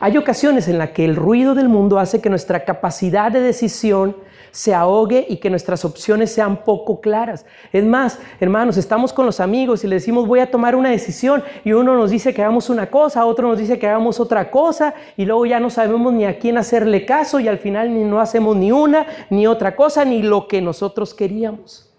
Hay 0.00 0.18
ocasiones 0.18 0.68
en 0.68 0.78
las 0.78 0.90
que 0.90 1.04
el 1.04 1.16
ruido 1.16 1.54
del 1.54 1.68
mundo 1.68 1.98
hace 1.98 2.20
que 2.20 2.28
nuestra 2.28 2.64
capacidad 2.64 3.32
de 3.32 3.40
decisión 3.40 4.16
se 4.54 4.72
ahogue 4.72 5.26
y 5.28 5.38
que 5.38 5.50
nuestras 5.50 5.84
opciones 5.84 6.32
sean 6.32 6.62
poco 6.62 7.00
claras. 7.00 7.44
Es 7.72 7.84
más, 7.84 8.20
hermanos, 8.38 8.76
estamos 8.76 9.12
con 9.12 9.26
los 9.26 9.40
amigos 9.40 9.82
y 9.82 9.88
le 9.88 9.96
decimos 9.96 10.28
voy 10.28 10.38
a 10.38 10.48
tomar 10.52 10.76
una 10.76 10.90
decisión 10.90 11.42
y 11.64 11.72
uno 11.72 11.96
nos 11.96 12.10
dice 12.10 12.32
que 12.32 12.40
hagamos 12.40 12.70
una 12.70 12.88
cosa, 12.88 13.26
otro 13.26 13.48
nos 13.48 13.58
dice 13.58 13.80
que 13.80 13.88
hagamos 13.88 14.20
otra 14.20 14.52
cosa 14.52 14.94
y 15.16 15.24
luego 15.24 15.44
ya 15.44 15.58
no 15.58 15.70
sabemos 15.70 16.12
ni 16.12 16.24
a 16.24 16.38
quién 16.38 16.56
hacerle 16.56 17.04
caso 17.04 17.40
y 17.40 17.48
al 17.48 17.58
final 17.58 18.08
no 18.08 18.20
hacemos 18.20 18.54
ni 18.54 18.70
una 18.70 19.06
ni 19.28 19.48
otra 19.48 19.74
cosa 19.74 20.04
ni 20.04 20.22
lo 20.22 20.46
que 20.46 20.62
nosotros 20.62 21.14
queríamos. 21.14 21.92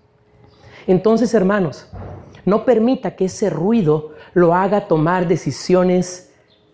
Entonces, 0.88 1.34
hermanos, 1.34 1.90
no 2.46 2.64
permita 2.64 3.18
que 3.18 3.26
ese 3.26 3.50
ruido 3.50 4.12
lo 4.34 4.56
haga 4.56 4.88
tomar 4.88 5.28
decisiones 5.28 6.25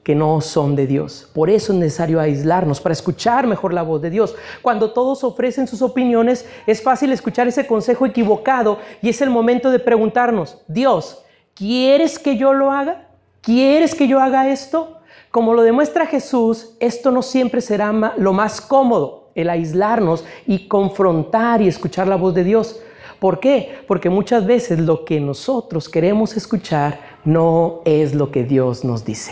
que 0.03 0.15
no 0.15 0.41
son 0.41 0.75
de 0.75 0.87
Dios. 0.87 1.29
Por 1.33 1.49
eso 1.49 1.73
es 1.73 1.79
necesario 1.79 2.19
aislarnos, 2.19 2.81
para 2.81 2.93
escuchar 2.93 3.45
mejor 3.45 3.73
la 3.73 3.83
voz 3.83 4.01
de 4.01 4.09
Dios. 4.09 4.35
Cuando 4.61 4.91
todos 4.91 5.23
ofrecen 5.23 5.67
sus 5.67 5.81
opiniones, 5.81 6.45
es 6.65 6.81
fácil 6.81 7.11
escuchar 7.11 7.47
ese 7.47 7.67
consejo 7.67 8.05
equivocado 8.05 8.79
y 9.01 9.09
es 9.09 9.21
el 9.21 9.29
momento 9.29 9.69
de 9.69 9.79
preguntarnos, 9.79 10.57
Dios, 10.67 11.23
¿quieres 11.53 12.17
que 12.17 12.37
yo 12.37 12.53
lo 12.53 12.71
haga? 12.71 13.07
¿Quieres 13.41 13.93
que 13.93 14.07
yo 14.07 14.19
haga 14.19 14.49
esto? 14.49 14.97
Como 15.29 15.53
lo 15.53 15.61
demuestra 15.61 16.05
Jesús, 16.05 16.75
esto 16.79 17.11
no 17.11 17.21
siempre 17.21 17.61
será 17.61 17.93
lo 18.17 18.33
más 18.33 18.59
cómodo, 18.59 19.29
el 19.35 19.49
aislarnos 19.49 20.25
y 20.45 20.67
confrontar 20.67 21.61
y 21.61 21.67
escuchar 21.67 22.07
la 22.07 22.17
voz 22.17 22.33
de 22.33 22.43
Dios. 22.43 22.81
¿Por 23.19 23.39
qué? 23.39 23.83
Porque 23.87 24.09
muchas 24.09 24.45
veces 24.47 24.79
lo 24.79 25.05
que 25.05 25.19
nosotros 25.19 25.87
queremos 25.87 26.35
escuchar 26.35 26.99
no 27.23 27.81
es 27.85 28.15
lo 28.15 28.31
que 28.31 28.43
Dios 28.43 28.83
nos 28.83 29.05
dice. 29.05 29.31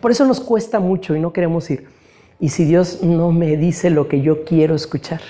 Por 0.00 0.10
eso 0.10 0.24
nos 0.24 0.40
cuesta 0.40 0.80
mucho 0.80 1.14
y 1.14 1.20
no 1.20 1.32
queremos 1.32 1.70
ir. 1.70 1.88
¿Y 2.40 2.50
si 2.50 2.64
Dios 2.64 3.02
no 3.02 3.32
me 3.32 3.56
dice 3.56 3.90
lo 3.90 4.08
que 4.08 4.20
yo 4.20 4.44
quiero 4.44 4.74
escuchar? 4.74 5.20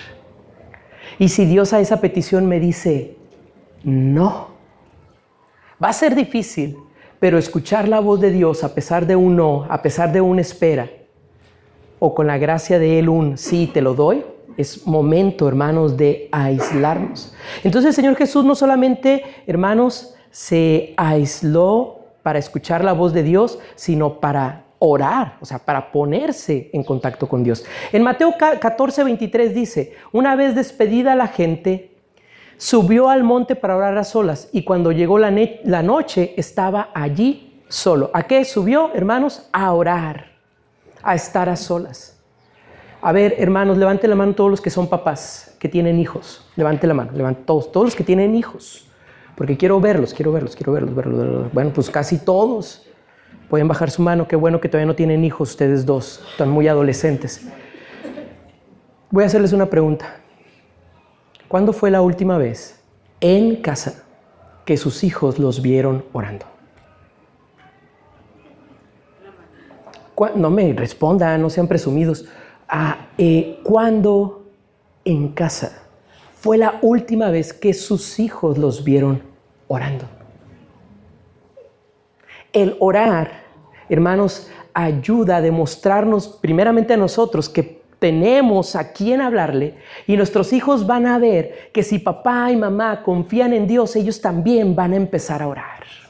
¿Y 1.18 1.28
si 1.30 1.46
Dios 1.46 1.72
a 1.72 1.80
esa 1.80 2.00
petición 2.00 2.46
me 2.46 2.60
dice, 2.60 3.16
no? 3.82 4.48
Va 5.82 5.88
a 5.88 5.92
ser 5.92 6.14
difícil, 6.14 6.76
pero 7.18 7.38
escuchar 7.38 7.88
la 7.88 8.00
voz 8.00 8.20
de 8.20 8.30
Dios 8.30 8.62
a 8.62 8.74
pesar 8.74 9.06
de 9.06 9.16
un 9.16 9.36
no, 9.36 9.66
a 9.68 9.80
pesar 9.82 10.12
de 10.12 10.20
una 10.20 10.42
espera, 10.42 10.90
o 11.98 12.14
con 12.14 12.26
la 12.26 12.38
gracia 12.38 12.78
de 12.78 12.98
Él 12.98 13.08
un 13.08 13.38
sí, 13.38 13.70
te 13.72 13.80
lo 13.80 13.94
doy, 13.94 14.24
es 14.56 14.86
momento, 14.86 15.48
hermanos, 15.48 15.96
de 15.96 16.28
aislarnos. 16.30 17.34
Entonces 17.64 17.90
el 17.90 17.94
Señor 17.94 18.16
Jesús 18.16 18.44
no 18.44 18.54
solamente, 18.54 19.22
hermanos, 19.46 20.14
se 20.30 20.94
aisló 20.96 21.97
para 22.28 22.40
escuchar 22.40 22.84
la 22.84 22.92
voz 22.92 23.14
de 23.14 23.22
Dios, 23.22 23.58
sino 23.74 24.20
para 24.20 24.66
orar, 24.80 25.38
o 25.40 25.46
sea, 25.46 25.60
para 25.60 25.90
ponerse 25.90 26.68
en 26.74 26.84
contacto 26.84 27.26
con 27.26 27.42
Dios. 27.42 27.64
En 27.90 28.02
Mateo 28.02 28.34
14, 28.36 29.02
23 29.02 29.54
dice, 29.54 29.94
una 30.12 30.36
vez 30.36 30.54
despedida 30.54 31.14
la 31.14 31.28
gente, 31.28 31.96
subió 32.58 33.08
al 33.08 33.24
monte 33.24 33.56
para 33.56 33.78
orar 33.78 33.96
a 33.96 34.04
solas 34.04 34.50
y 34.52 34.62
cuando 34.62 34.92
llegó 34.92 35.18
la, 35.18 35.30
noche 35.80 36.34
estaba 36.36 36.90
allí 36.92 37.62
solo. 37.70 38.10
¿A 38.12 38.24
qué 38.24 38.44
subió, 38.44 38.90
hermanos? 38.92 39.48
A 39.50 39.72
orar, 39.72 40.32
a 41.02 41.14
estar 41.14 41.48
a 41.48 41.56
solas. 41.56 42.20
A 43.00 43.10
ver, 43.12 43.36
hermanos, 43.38 43.78
levante 43.78 44.06
la 44.06 44.16
mano 44.16 44.34
todos 44.34 44.50
los 44.50 44.60
que 44.60 44.68
son 44.68 44.86
papás, 44.86 45.56
que 45.58 45.70
tienen 45.70 45.98
hijos. 45.98 46.46
Levante 46.56 46.86
la 46.86 46.92
mano, 46.92 47.12
levante 47.14 47.44
todos, 47.46 47.72
todos 47.72 47.86
los 47.86 47.96
que 47.96 48.04
tienen 48.04 48.34
hijos 48.34 48.84
porque 49.38 49.56
quiero 49.56 49.78
verlos, 49.80 50.12
quiero 50.12 50.32
verlos, 50.32 50.56
quiero 50.56 50.72
verlos, 50.72 50.96
verlos, 50.96 51.52
Bueno, 51.52 51.70
pues 51.72 51.88
casi 51.88 52.18
todos 52.18 52.84
pueden 53.48 53.68
bajar 53.68 53.88
su 53.88 54.02
mano. 54.02 54.26
Qué 54.26 54.34
bueno 54.34 54.60
que 54.60 54.68
todavía 54.68 54.86
no 54.86 54.96
tienen 54.96 55.22
hijos 55.22 55.50
ustedes 55.50 55.86
dos, 55.86 56.24
están 56.32 56.50
muy 56.50 56.66
adolescentes. 56.66 57.46
Voy 59.12 59.22
a 59.22 59.26
hacerles 59.28 59.52
una 59.52 59.66
pregunta. 59.66 60.16
¿Cuándo 61.46 61.72
fue 61.72 61.88
la 61.88 62.02
última 62.02 62.36
vez 62.36 62.80
en 63.20 63.62
casa 63.62 64.02
que 64.64 64.76
sus 64.76 65.04
hijos 65.04 65.38
los 65.38 65.62
vieron 65.62 66.04
orando? 66.12 66.44
No 70.34 70.50
me 70.50 70.72
respondan, 70.72 71.40
no 71.40 71.48
sean 71.48 71.68
presumidos. 71.68 72.24
Ah, 72.68 73.06
eh, 73.16 73.60
¿Cuándo 73.62 74.48
en 75.04 75.28
casa 75.28 75.84
fue 76.40 76.58
la 76.58 76.80
última 76.82 77.30
vez 77.30 77.52
que 77.52 77.72
sus 77.72 78.18
hijos 78.18 78.58
los 78.58 78.82
vieron 78.82 79.27
orando. 79.68 80.06
El 82.52 82.76
orar, 82.80 83.44
hermanos, 83.88 84.50
ayuda 84.74 85.36
a 85.36 85.40
demostrarnos 85.40 86.28
primeramente 86.28 86.94
a 86.94 86.96
nosotros 86.96 87.48
que 87.48 87.78
tenemos 87.98 88.76
a 88.76 88.92
quien 88.92 89.20
hablarle 89.20 89.74
y 90.06 90.16
nuestros 90.16 90.52
hijos 90.52 90.86
van 90.86 91.06
a 91.06 91.18
ver 91.18 91.70
que 91.72 91.82
si 91.82 91.98
papá 91.98 92.50
y 92.50 92.56
mamá 92.56 93.02
confían 93.02 93.52
en 93.52 93.66
Dios, 93.66 93.96
ellos 93.96 94.20
también 94.20 94.74
van 94.74 94.92
a 94.92 94.96
empezar 94.96 95.42
a 95.42 95.48
orar. 95.48 96.07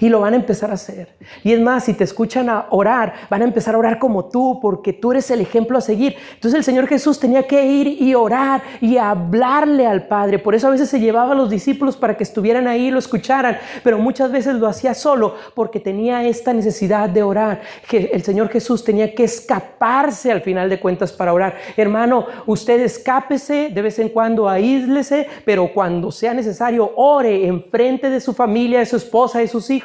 Y 0.00 0.08
lo 0.08 0.20
van 0.20 0.34
a 0.34 0.36
empezar 0.36 0.70
a 0.70 0.74
hacer. 0.74 1.16
Y 1.42 1.52
es 1.52 1.60
más, 1.60 1.84
si 1.84 1.94
te 1.94 2.04
escuchan 2.04 2.48
a 2.50 2.66
orar, 2.70 3.14
van 3.30 3.42
a 3.42 3.44
empezar 3.44 3.74
a 3.74 3.78
orar 3.78 3.98
como 3.98 4.26
tú, 4.26 4.58
porque 4.60 4.92
tú 4.92 5.12
eres 5.12 5.30
el 5.30 5.40
ejemplo 5.40 5.78
a 5.78 5.80
seguir. 5.80 6.16
Entonces 6.34 6.58
el 6.58 6.64
Señor 6.64 6.86
Jesús 6.86 7.18
tenía 7.18 7.46
que 7.46 7.64
ir 7.64 8.02
y 8.02 8.14
orar 8.14 8.62
y 8.80 8.96
hablarle 8.96 9.86
al 9.86 10.06
Padre. 10.06 10.38
Por 10.38 10.54
eso 10.54 10.66
a 10.66 10.70
veces 10.70 10.88
se 10.88 11.00
llevaba 11.00 11.32
a 11.32 11.34
los 11.34 11.50
discípulos 11.50 11.96
para 11.96 12.16
que 12.16 12.24
estuvieran 12.24 12.66
ahí 12.66 12.86
y 12.86 12.90
lo 12.90 12.98
escucharan, 12.98 13.58
pero 13.82 13.98
muchas 13.98 14.30
veces 14.32 14.56
lo 14.56 14.66
hacía 14.66 14.94
solo 14.94 15.34
porque 15.54 15.80
tenía 15.80 16.24
esta 16.24 16.52
necesidad 16.52 17.08
de 17.08 17.22
orar. 17.22 17.62
Que 17.88 18.10
el 18.12 18.22
Señor 18.22 18.48
Jesús 18.48 18.84
tenía 18.84 19.14
que 19.14 19.24
escaparse 19.24 20.32
al 20.32 20.42
final 20.42 20.68
de 20.68 20.80
cuentas 20.80 21.12
para 21.12 21.32
orar. 21.32 21.56
Hermano, 21.76 22.26
usted 22.46 22.80
escápese 22.80 23.70
de 23.72 23.82
vez 23.82 23.98
en 23.98 24.08
cuando, 24.08 24.48
aíslese, 24.48 25.26
pero 25.44 25.72
cuando 25.72 26.10
sea 26.10 26.34
necesario, 26.34 26.92
ore 26.96 27.46
en 27.46 27.62
frente 27.62 28.10
de 28.10 28.20
su 28.20 28.32
familia, 28.32 28.80
de 28.80 28.86
su 28.86 28.96
esposa, 28.96 29.38
de 29.38 29.48
sus 29.48 29.70
hijos 29.70 29.75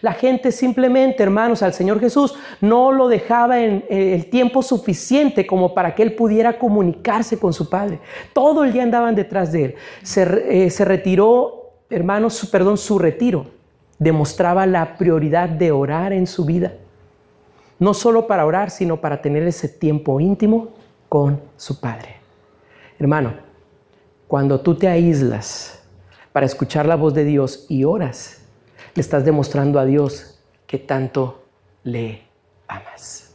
la 0.00 0.12
gente 0.12 0.52
simplemente, 0.52 1.22
hermanos, 1.22 1.62
al 1.62 1.72
Señor 1.72 2.00
Jesús 2.00 2.34
no 2.60 2.92
lo 2.92 3.08
dejaba 3.08 3.60
en 3.60 3.84
eh, 3.88 4.14
el 4.14 4.30
tiempo 4.30 4.62
suficiente 4.62 5.46
como 5.46 5.74
para 5.74 5.94
que 5.94 6.02
él 6.02 6.14
pudiera 6.14 6.58
comunicarse 6.58 7.38
con 7.38 7.52
su 7.52 7.68
Padre. 7.68 8.00
Todo 8.32 8.64
el 8.64 8.72
día 8.72 8.82
andaban 8.82 9.14
detrás 9.14 9.52
de 9.52 9.64
él. 9.64 9.74
Se, 10.02 10.64
eh, 10.66 10.70
se 10.70 10.84
retiró, 10.84 11.72
hermanos, 11.88 12.34
su, 12.34 12.50
perdón, 12.50 12.76
su 12.78 12.98
retiro 12.98 13.46
demostraba 13.98 14.66
la 14.66 14.96
prioridad 14.96 15.48
de 15.48 15.70
orar 15.70 16.12
en 16.12 16.26
su 16.26 16.44
vida. 16.44 16.72
no 17.78 17.94
solo 17.94 18.26
para 18.26 18.44
orar, 18.44 18.70
sino 18.70 19.00
para 19.00 19.22
tener 19.22 19.42
ese 19.44 19.66
tiempo 19.66 20.20
íntimo 20.20 20.68
con 21.08 21.40
su 21.56 21.80
Padre. 21.80 22.16
Hermano, 22.98 23.32
cuando 24.28 24.60
tú 24.60 24.74
te 24.74 24.86
aíslas 24.86 25.82
para 26.30 26.44
escuchar 26.44 26.84
la 26.84 26.96
voz 26.96 27.14
de 27.14 27.24
Dios 27.24 27.64
y 27.70 27.84
oras, 27.84 28.39
le 28.94 29.00
estás 29.00 29.24
demostrando 29.24 29.78
a 29.78 29.84
Dios 29.84 30.38
que 30.66 30.78
tanto 30.78 31.44
le 31.84 32.22
amas. 32.68 33.34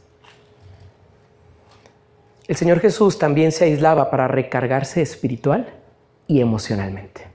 El 2.48 2.56
Señor 2.56 2.80
Jesús 2.80 3.18
también 3.18 3.52
se 3.52 3.66
aislaba 3.66 4.12
para 4.12 4.28
recargarse 4.28 5.02
espiritual 5.02 5.74
y 6.28 6.42
emocionalmente. 6.42 7.28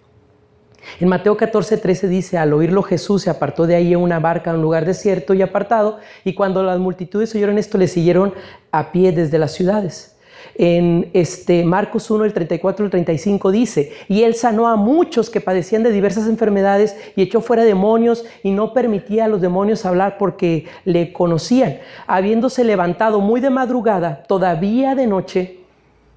En 0.99 1.09
Mateo 1.09 1.37
14, 1.37 1.77
13 1.77 2.09
dice, 2.09 2.39
al 2.39 2.53
oírlo 2.53 2.83
Jesús 2.83 3.23
se 3.23 3.31
apartó 3.31 3.67
de 3.67 3.75
ahí 3.75 3.93
en 3.93 4.01
una 4.01 4.19
barca 4.19 4.51
a 4.51 4.55
un 4.55 4.63
lugar 4.63 4.85
desierto 4.85 5.35
y 5.35 5.43
apartado, 5.43 5.99
y 6.25 6.35
cuando 6.35 6.63
las 6.63 6.79
multitudes 6.79 7.35
oyeron 7.35 7.59
esto, 7.59 7.79
le 7.79 7.89
siguieron 7.89 8.35
a 8.73 8.93
pie 8.93 9.13
desde 9.13 9.39
las 9.39 9.53
ciudades. 9.53 10.17
En 10.55 11.11
este 11.13 11.65
Marcos 11.65 12.11
1, 12.11 12.25
el 12.25 12.33
34 12.33 12.85
el 12.85 12.91
35 12.91 13.51
dice, 13.51 13.93
y 14.09 14.23
él 14.23 14.35
sanó 14.35 14.69
a 14.69 14.77
muchos 14.77 15.31
que 15.31 15.41
padecían 15.41 15.83
de 15.83 15.93
diversas 15.93 16.29
enfermedades 16.29 16.97
y 17.17 17.23
echó 17.23 17.41
fuera 17.41 17.65
demonios 17.65 18.25
y 18.43 18.51
no 18.51 18.73
permitía 18.73 19.25
a 19.25 19.29
los 19.29 19.41
demonios 19.41 19.87
hablar 19.87 20.19
porque 20.19 20.67
le 20.85 21.13
conocían. 21.13 21.79
Habiéndose 22.07 22.65
levantado 22.65 23.21
muy 23.21 23.41
de 23.41 23.51
madrugada, 23.51 24.23
todavía 24.25 24.95
de 24.95 25.07
noche, 25.07 25.61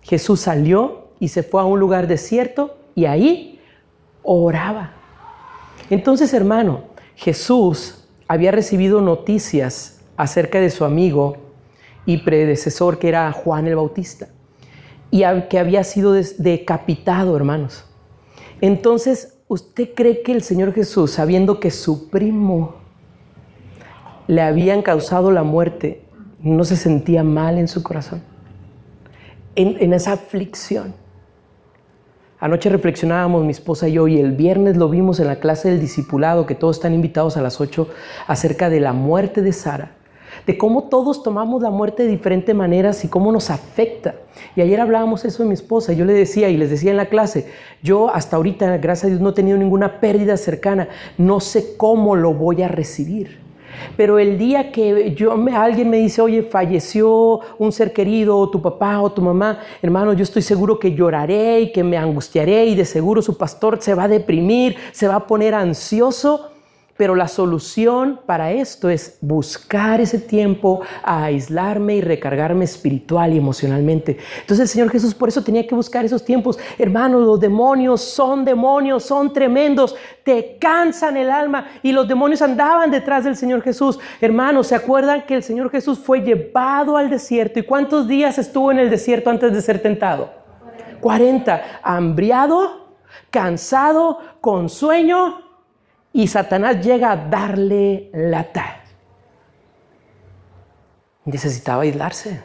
Jesús 0.01 0.41
salió 0.41 1.07
y 1.19 1.29
se 1.29 1.43
fue 1.43 1.61
a 1.61 1.65
un 1.65 1.79
lugar 1.79 2.07
desierto 2.07 2.75
y 2.95 3.05
ahí 3.05 3.59
oraba. 4.23 4.91
Entonces, 5.89 6.33
hermano, 6.33 6.81
Jesús 7.15 8.05
había 8.27 8.51
recibido 8.51 9.01
noticias 9.01 10.01
acerca 10.17 10.59
de 10.59 10.69
su 10.69 10.85
amigo 10.85 11.37
y 12.05 12.17
predecesor 12.17 12.99
que 12.99 13.09
era 13.09 13.31
Juan 13.31 13.67
el 13.67 13.75
Bautista 13.75 14.27
y 15.13 15.23
que 15.47 15.59
había 15.59 15.83
sido 15.83 16.13
decapitado, 16.13 17.35
hermanos. 17.35 17.85
Entonces, 18.61 19.37
¿usted 19.47 19.89
cree 19.93 20.23
que 20.23 20.31
el 20.31 20.41
Señor 20.41 20.73
Jesús, 20.73 21.11
sabiendo 21.11 21.59
que 21.59 21.69
su 21.69 22.09
primo 22.09 22.77
le 24.25 24.41
habían 24.41 24.81
causado 24.81 25.31
la 25.31 25.43
muerte, 25.43 26.03
no 26.41 26.63
se 26.63 26.75
sentía 26.75 27.23
mal 27.23 27.59
en 27.59 27.67
su 27.67 27.83
corazón? 27.83 28.23
En, 29.55 29.93
esa 29.93 30.13
aflicción. 30.13 30.95
Anoche 32.39 32.69
reflexionábamos 32.69 33.43
mi 33.45 33.51
esposa 33.51 33.87
y 33.87 33.93
yo 33.93 34.07
y 34.07 34.17
el 34.17 34.31
viernes 34.31 34.77
lo 34.77 34.89
vimos 34.89 35.19
en 35.19 35.27
la 35.27 35.35
clase 35.35 35.69
del 35.69 35.79
discipulado, 35.79 36.47
que 36.47 36.55
todos 36.55 36.77
están 36.77 36.95
invitados 36.95 37.37
a 37.37 37.43
las 37.43 37.61
8, 37.61 37.87
acerca 38.25 38.71
de 38.71 38.79
la 38.79 38.93
muerte 38.93 39.43
de 39.43 39.53
Sara 39.53 39.91
de 40.45 40.57
cómo 40.57 40.83
todos 40.83 41.23
tomamos 41.23 41.61
la 41.61 41.69
muerte 41.69 42.03
de 42.03 42.09
diferentes 42.09 42.53
maneras 42.55 43.03
y 43.05 43.07
cómo 43.07 43.31
nos 43.31 43.49
afecta. 43.49 44.15
Y 44.55 44.61
ayer 44.61 44.79
hablábamos 44.81 45.25
eso 45.25 45.43
de 45.43 45.49
mi 45.49 45.53
esposa, 45.53 45.93
yo 45.93 46.05
le 46.05 46.13
decía 46.13 46.49
y 46.49 46.57
les 46.57 46.69
decía 46.69 46.91
en 46.91 46.97
la 46.97 47.07
clase, 47.07 47.47
yo 47.81 48.09
hasta 48.13 48.37
ahorita, 48.37 48.77
gracias 48.77 49.05
a 49.05 49.07
Dios, 49.07 49.21
no 49.21 49.29
he 49.29 49.33
tenido 49.33 49.57
ninguna 49.57 49.99
pérdida 49.99 50.37
cercana, 50.37 50.89
no 51.17 51.39
sé 51.39 51.77
cómo 51.77 52.15
lo 52.15 52.33
voy 52.33 52.61
a 52.61 52.67
recibir. 52.67 53.43
Pero 53.97 54.19
el 54.19 54.37
día 54.37 54.71
que 54.71 55.13
yo, 55.15 55.33
alguien 55.53 55.89
me 55.89 55.97
dice, 55.97 56.21
oye, 56.21 56.43
falleció 56.43 57.39
un 57.57 57.71
ser 57.71 57.93
querido, 57.93 58.49
tu 58.49 58.61
papá 58.61 59.01
o 59.01 59.11
tu 59.11 59.21
mamá, 59.21 59.59
hermano, 59.81 60.13
yo 60.13 60.23
estoy 60.23 60.41
seguro 60.41 60.79
que 60.79 60.93
lloraré 60.93 61.61
y 61.61 61.71
que 61.71 61.83
me 61.83 61.97
angustiaré 61.97 62.65
y 62.65 62.75
de 62.75 62.85
seguro 62.85 63.21
su 63.21 63.37
pastor 63.37 63.79
se 63.81 63.93
va 63.93 64.03
a 64.03 64.07
deprimir, 64.07 64.75
se 64.91 65.07
va 65.07 65.15
a 65.15 65.27
poner 65.27 65.53
ansioso 65.55 66.52
pero 66.97 67.15
la 67.15 67.27
solución 67.27 68.19
para 68.25 68.51
esto 68.51 68.89
es 68.89 69.17
buscar 69.21 69.99
ese 69.99 70.19
tiempo 70.19 70.81
a 71.03 71.25
aislarme 71.25 71.95
y 71.95 72.01
recargarme 72.01 72.65
espiritual 72.65 73.33
y 73.33 73.37
emocionalmente. 73.37 74.17
Entonces 74.41 74.59
el 74.59 74.67
Señor 74.67 74.91
Jesús 74.91 75.15
por 75.15 75.29
eso 75.29 75.43
tenía 75.43 75.65
que 75.65 75.73
buscar 75.73 76.05
esos 76.05 76.23
tiempos. 76.23 76.59
Hermanos, 76.77 77.25
los 77.25 77.39
demonios 77.39 78.01
son 78.01 78.45
demonios, 78.45 79.03
son 79.03 79.33
tremendos, 79.33 79.95
te 80.23 80.57
cansan 80.59 81.17
el 81.17 81.31
alma 81.31 81.67
y 81.81 81.91
los 81.91 82.07
demonios 82.07 82.41
andaban 82.41 82.91
detrás 82.91 83.23
del 83.23 83.35
Señor 83.35 83.63
Jesús. 83.63 83.99
Hermanos, 84.21 84.67
¿se 84.67 84.75
acuerdan 84.75 85.25
que 85.25 85.35
el 85.35 85.43
Señor 85.43 85.71
Jesús 85.71 85.97
fue 85.99 86.21
llevado 86.21 86.95
al 86.95 87.09
desierto? 87.09 87.59
¿Y 87.59 87.63
cuántos 87.63 88.07
días 88.07 88.37
estuvo 88.37 88.71
en 88.71 88.79
el 88.79 88.89
desierto 88.89 89.31
antes 89.31 89.51
de 89.51 89.61
ser 89.61 89.81
tentado? 89.81 90.31
40. 91.01 91.81
Hambriado, 91.81 92.87
cansado, 93.31 94.19
con 94.39 94.69
sueño 94.69 95.42
y 96.13 96.27
Satanás 96.27 96.85
llega 96.85 97.11
a 97.11 97.17
darle 97.17 98.11
lata. 98.13 98.81
Necesitaba 101.25 101.81
aislarse, 101.81 102.39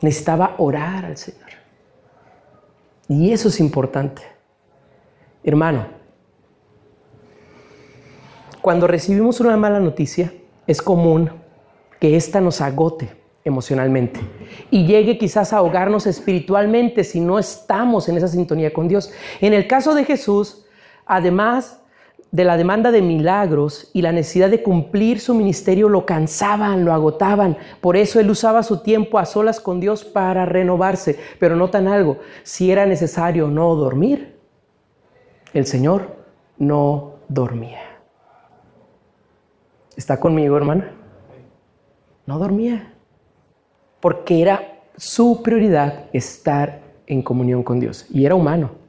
necesitaba 0.00 0.56
orar 0.58 1.04
al 1.04 1.16
Señor. 1.16 1.50
Y 3.08 3.32
eso 3.32 3.48
es 3.48 3.60
importante. 3.60 4.22
Hermano, 5.44 5.86
cuando 8.60 8.86
recibimos 8.86 9.40
una 9.40 9.56
mala 9.56 9.78
noticia, 9.78 10.32
es 10.66 10.82
común 10.82 11.30
que 12.00 12.16
ésta 12.16 12.40
nos 12.40 12.60
agote 12.60 13.10
emocionalmente 13.44 14.20
y 14.70 14.86
llegue 14.86 15.18
quizás 15.18 15.52
a 15.52 15.58
ahogarnos 15.58 16.06
espiritualmente 16.06 17.02
si 17.02 17.20
no 17.20 17.38
estamos 17.38 18.08
en 18.08 18.16
esa 18.16 18.28
sintonía 18.28 18.72
con 18.72 18.88
Dios. 18.88 19.12
En 19.40 19.52
el 19.52 19.66
caso 19.66 19.94
de 19.94 20.04
Jesús, 20.04 20.64
además 21.04 21.81
de 22.32 22.44
la 22.44 22.56
demanda 22.56 22.90
de 22.90 23.02
milagros 23.02 23.90
y 23.92 24.00
la 24.00 24.10
necesidad 24.10 24.50
de 24.50 24.62
cumplir 24.62 25.20
su 25.20 25.34
ministerio 25.34 25.90
lo 25.90 26.06
cansaban, 26.06 26.84
lo 26.84 26.94
agotaban. 26.94 27.58
Por 27.82 27.94
eso 27.94 28.18
él 28.18 28.30
usaba 28.30 28.62
su 28.62 28.78
tiempo 28.78 29.18
a 29.18 29.26
solas 29.26 29.60
con 29.60 29.80
Dios 29.80 30.02
para 30.02 30.46
renovarse. 30.46 31.18
Pero 31.38 31.56
notan 31.56 31.88
algo, 31.88 32.18
si 32.42 32.72
era 32.72 32.86
necesario 32.86 33.48
no 33.48 33.74
dormir, 33.76 34.38
el 35.52 35.66
Señor 35.66 36.16
no 36.56 37.16
dormía. 37.28 37.82
¿Está 39.94 40.18
conmigo, 40.18 40.56
hermana? 40.56 40.90
No 42.24 42.38
dormía. 42.38 42.94
Porque 44.00 44.40
era 44.40 44.80
su 44.96 45.42
prioridad 45.42 46.06
estar 46.14 46.80
en 47.06 47.20
comunión 47.20 47.62
con 47.62 47.78
Dios. 47.78 48.06
Y 48.08 48.24
era 48.24 48.34
humano. 48.34 48.81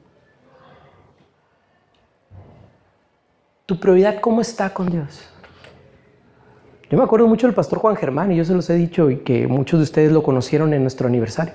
¿Tu 3.65 3.79
prioridad 3.79 4.19
cómo 4.19 4.41
está 4.41 4.73
con 4.73 4.89
Dios? 4.89 5.29
Yo 6.89 6.97
me 6.97 7.03
acuerdo 7.05 7.27
mucho 7.27 7.47
del 7.47 7.55
pastor 7.55 7.79
Juan 7.79 7.95
Germán, 7.95 8.31
y 8.31 8.35
yo 8.35 8.43
se 8.43 8.53
los 8.53 8.69
he 8.69 8.75
dicho, 8.75 9.09
y 9.09 9.19
que 9.19 9.47
muchos 9.47 9.79
de 9.79 9.83
ustedes 9.85 10.11
lo 10.11 10.21
conocieron 10.21 10.73
en 10.73 10.81
nuestro 10.81 11.07
aniversario, 11.07 11.53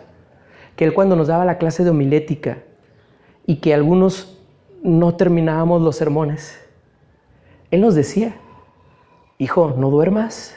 que 0.74 0.86
él 0.86 0.94
cuando 0.94 1.16
nos 1.16 1.28
daba 1.28 1.44
la 1.44 1.58
clase 1.58 1.84
de 1.84 1.90
homilética 1.90 2.58
y 3.44 3.56
que 3.56 3.74
algunos 3.74 4.38
no 4.82 5.16
terminábamos 5.16 5.82
los 5.82 5.96
sermones, 5.96 6.58
él 7.70 7.82
nos 7.82 7.94
decía, 7.94 8.36
hijo, 9.36 9.74
no 9.76 9.90
duermas, 9.90 10.56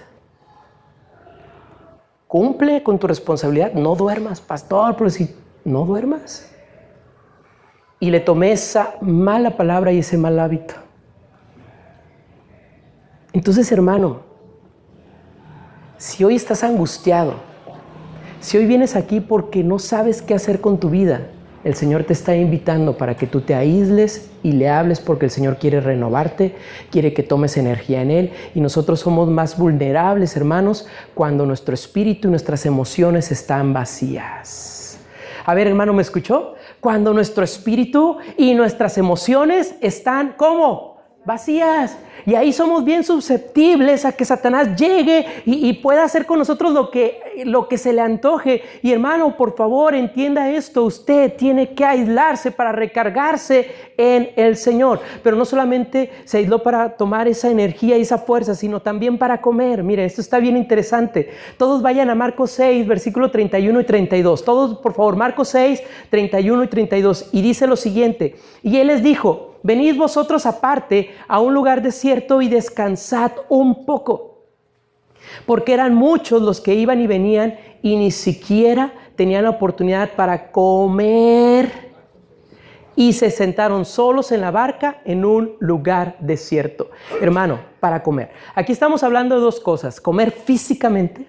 cumple 2.27 2.81
con 2.81 2.97
tu 2.97 3.07
responsabilidad, 3.07 3.73
no 3.73 3.95
duermas, 3.95 4.39
pastor, 4.39 4.95
pero 4.95 5.09
si 5.09 5.35
no 5.65 5.83
duermas. 5.85 6.49
Y 7.99 8.09
le 8.09 8.21
tomé 8.21 8.53
esa 8.53 8.95
mala 9.01 9.57
palabra 9.57 9.91
y 9.91 9.99
ese 9.99 10.17
mal 10.17 10.39
hábito. 10.39 10.80
Entonces, 13.33 13.71
hermano, 13.71 14.21
si 15.97 16.23
hoy 16.23 16.35
estás 16.35 16.63
angustiado, 16.63 17.35
si 18.41 18.57
hoy 18.57 18.65
vienes 18.65 18.95
aquí 18.95 19.21
porque 19.21 19.63
no 19.63 19.79
sabes 19.79 20.21
qué 20.21 20.33
hacer 20.33 20.59
con 20.59 20.79
tu 20.79 20.89
vida, 20.89 21.27
el 21.63 21.75
Señor 21.75 22.03
te 22.03 22.13
está 22.13 22.35
invitando 22.35 22.97
para 22.97 23.15
que 23.15 23.27
tú 23.27 23.41
te 23.41 23.53
aísles 23.53 24.31
y 24.41 24.53
le 24.53 24.67
hables 24.67 24.99
porque 24.99 25.25
el 25.25 25.31
Señor 25.31 25.57
quiere 25.59 25.79
renovarte, 25.79 26.55
quiere 26.89 27.13
que 27.13 27.21
tomes 27.21 27.55
energía 27.55 28.01
en 28.01 28.11
Él 28.11 28.31
y 28.55 28.61
nosotros 28.61 28.99
somos 28.99 29.29
más 29.29 29.57
vulnerables, 29.57 30.35
hermanos, 30.35 30.87
cuando 31.13 31.45
nuestro 31.45 31.75
espíritu 31.75 32.27
y 32.27 32.31
nuestras 32.31 32.65
emociones 32.65 33.31
están 33.31 33.73
vacías. 33.73 34.99
A 35.45 35.53
ver, 35.53 35.67
hermano, 35.67 35.93
¿me 35.93 36.01
escuchó? 36.01 36.55
Cuando 36.79 37.13
nuestro 37.13 37.43
espíritu 37.43 38.17
y 38.37 38.55
nuestras 38.55 38.97
emociones 38.97 39.75
están, 39.81 40.33
¿cómo? 40.35 40.90
Vacías. 41.23 41.99
Y 42.25 42.33
ahí 42.33 42.51
somos 42.51 42.83
bien 42.83 43.03
susceptibles 43.03 44.05
a 44.05 44.11
que 44.11 44.25
Satanás 44.25 44.75
llegue 44.75 45.25
y, 45.45 45.71
pueda 45.73 46.03
hacer 46.03 46.25
con 46.25 46.39
nosotros 46.39 46.71
lo 46.71 46.89
que, 46.89 47.19
lo 47.45 47.67
que 47.67 47.77
se 47.77 47.93
le 47.93 48.01
antoje. 48.01 48.63
Y 48.81 48.91
hermano, 48.91 49.37
por 49.37 49.55
favor, 49.55 49.93
entienda 49.93 50.49
esto. 50.49 50.83
Usted 50.83 51.35
tiene 51.35 51.73
que 51.75 51.85
aislarse 51.85 52.49
para 52.51 52.71
recargarse 52.71 53.69
en 53.97 54.31
el 54.35 54.57
Señor. 54.57 54.99
Pero 55.23 55.35
no 55.35 55.45
solamente 55.45 56.09
se 56.25 56.39
aisló 56.39 56.63
para 56.63 56.97
tomar 56.97 57.27
esa 57.27 57.51
energía 57.51 57.99
y 57.99 58.01
esa 58.01 58.17
fuerza, 58.17 58.55
sino 58.55 58.81
también 58.81 59.19
para 59.19 59.41
comer. 59.41 59.83
Mire, 59.83 60.05
esto 60.05 60.21
está 60.21 60.39
bien 60.39 60.57
interesante. 60.57 61.29
Todos 61.57 61.83
vayan 61.83 62.09
a 62.09 62.15
Marcos 62.15 62.49
6, 62.51 62.87
versículo 62.87 63.29
31 63.29 63.79
y 63.79 63.83
32. 63.83 64.43
Todos, 64.43 64.79
por 64.79 64.93
favor, 64.93 65.15
Marcos 65.15 65.49
6, 65.49 65.83
31 66.09 66.63
y 66.63 66.67
32. 66.67 67.29
Y 67.31 67.43
dice 67.43 67.67
lo 67.67 67.75
siguiente. 67.75 68.35
Y 68.63 68.77
él 68.77 68.87
les 68.87 69.03
dijo, 69.03 69.50
venid 69.63 69.97
vosotros 69.97 70.45
aparte 70.45 71.11
a 71.27 71.39
un 71.39 71.53
lugar 71.53 71.81
desierto 71.81 72.41
y 72.41 72.47
descansad 72.47 73.31
un 73.49 73.85
poco. 73.85 74.29
porque 75.45 75.73
eran 75.73 75.93
muchos 75.93 76.41
los 76.41 76.59
que 76.59 76.73
iban 76.73 76.99
y 76.99 77.07
venían 77.07 77.55
y 77.81 77.95
ni 77.95 78.11
siquiera 78.11 78.91
tenían 79.15 79.43
la 79.43 79.51
oportunidad 79.51 80.11
para 80.15 80.51
comer. 80.51 81.91
Y 82.95 83.13
se 83.13 83.31
sentaron 83.31 83.85
solos 83.85 84.31
en 84.31 84.41
la 84.41 84.51
barca 84.51 85.01
en 85.05 85.23
un 85.23 85.55
lugar 85.59 86.17
desierto. 86.19 86.89
Hermano, 87.21 87.59
para 87.79 88.03
comer. 88.03 88.31
Aquí 88.53 88.73
estamos 88.73 89.03
hablando 89.03 89.35
de 89.35 89.41
dos 89.41 89.59
cosas. 89.59 90.01
Comer 90.01 90.31
físicamente 90.31 91.27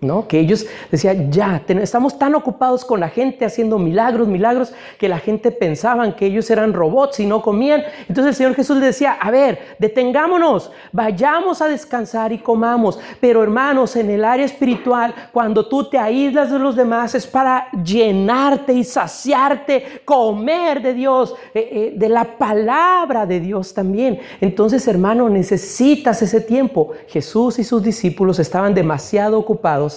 ¿no? 0.00 0.26
Que 0.26 0.40
ellos 0.40 0.66
decían, 0.90 1.30
ya, 1.30 1.62
estamos 1.68 2.18
tan 2.18 2.34
ocupados 2.34 2.84
con 2.84 3.00
la 3.00 3.10
gente 3.10 3.44
haciendo 3.44 3.78
milagros, 3.78 4.28
milagros, 4.28 4.72
que 4.98 5.08
la 5.08 5.18
gente 5.18 5.50
pensaban 5.50 6.14
que 6.14 6.26
ellos 6.26 6.50
eran 6.50 6.72
robots 6.72 7.20
y 7.20 7.26
no 7.26 7.42
comían. 7.42 7.82
Entonces 8.08 8.26
el 8.26 8.34
Señor 8.34 8.54
Jesús 8.54 8.78
les 8.78 8.86
decía, 8.86 9.12
a 9.12 9.30
ver, 9.30 9.58
detengámonos, 9.78 10.70
vayamos 10.92 11.60
a 11.60 11.68
descansar 11.68 12.32
y 12.32 12.38
comamos. 12.38 12.98
Pero 13.20 13.42
hermanos, 13.42 13.94
en 13.96 14.10
el 14.10 14.24
área 14.24 14.46
espiritual, 14.46 15.14
cuando 15.32 15.68
tú 15.68 15.88
te 15.90 15.98
aíslas 15.98 16.50
de 16.50 16.58
los 16.58 16.76
demás, 16.76 17.14
es 17.14 17.26
para 17.26 17.70
llenarte 17.84 18.72
y 18.72 18.84
saciarte, 18.84 20.02
comer 20.04 20.80
de 20.80 20.94
Dios, 20.94 21.34
eh, 21.52 21.68
eh, 21.72 21.94
de 21.94 22.08
la 22.08 22.24
palabra 22.38 23.26
de 23.26 23.38
Dios 23.40 23.74
también. 23.74 24.18
Entonces, 24.40 24.88
hermano, 24.88 25.28
necesitas 25.28 26.22
ese 26.22 26.40
tiempo. 26.40 26.92
Jesús 27.08 27.58
y 27.58 27.64
sus 27.64 27.82
discípulos 27.82 28.38
estaban 28.38 28.72
demasiado 28.72 29.38
ocupados 29.38 29.89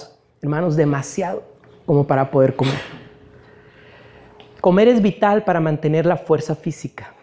hermanos, 0.44 0.76
demasiado 0.76 1.42
como 1.86 2.06
para 2.06 2.30
poder 2.30 2.54
comer. 2.54 2.74
Comer 4.60 4.88
es 4.88 5.00
vital 5.00 5.42
para 5.42 5.58
mantener 5.58 6.04
la 6.04 6.18
fuerza 6.18 6.54
física. 6.54 7.14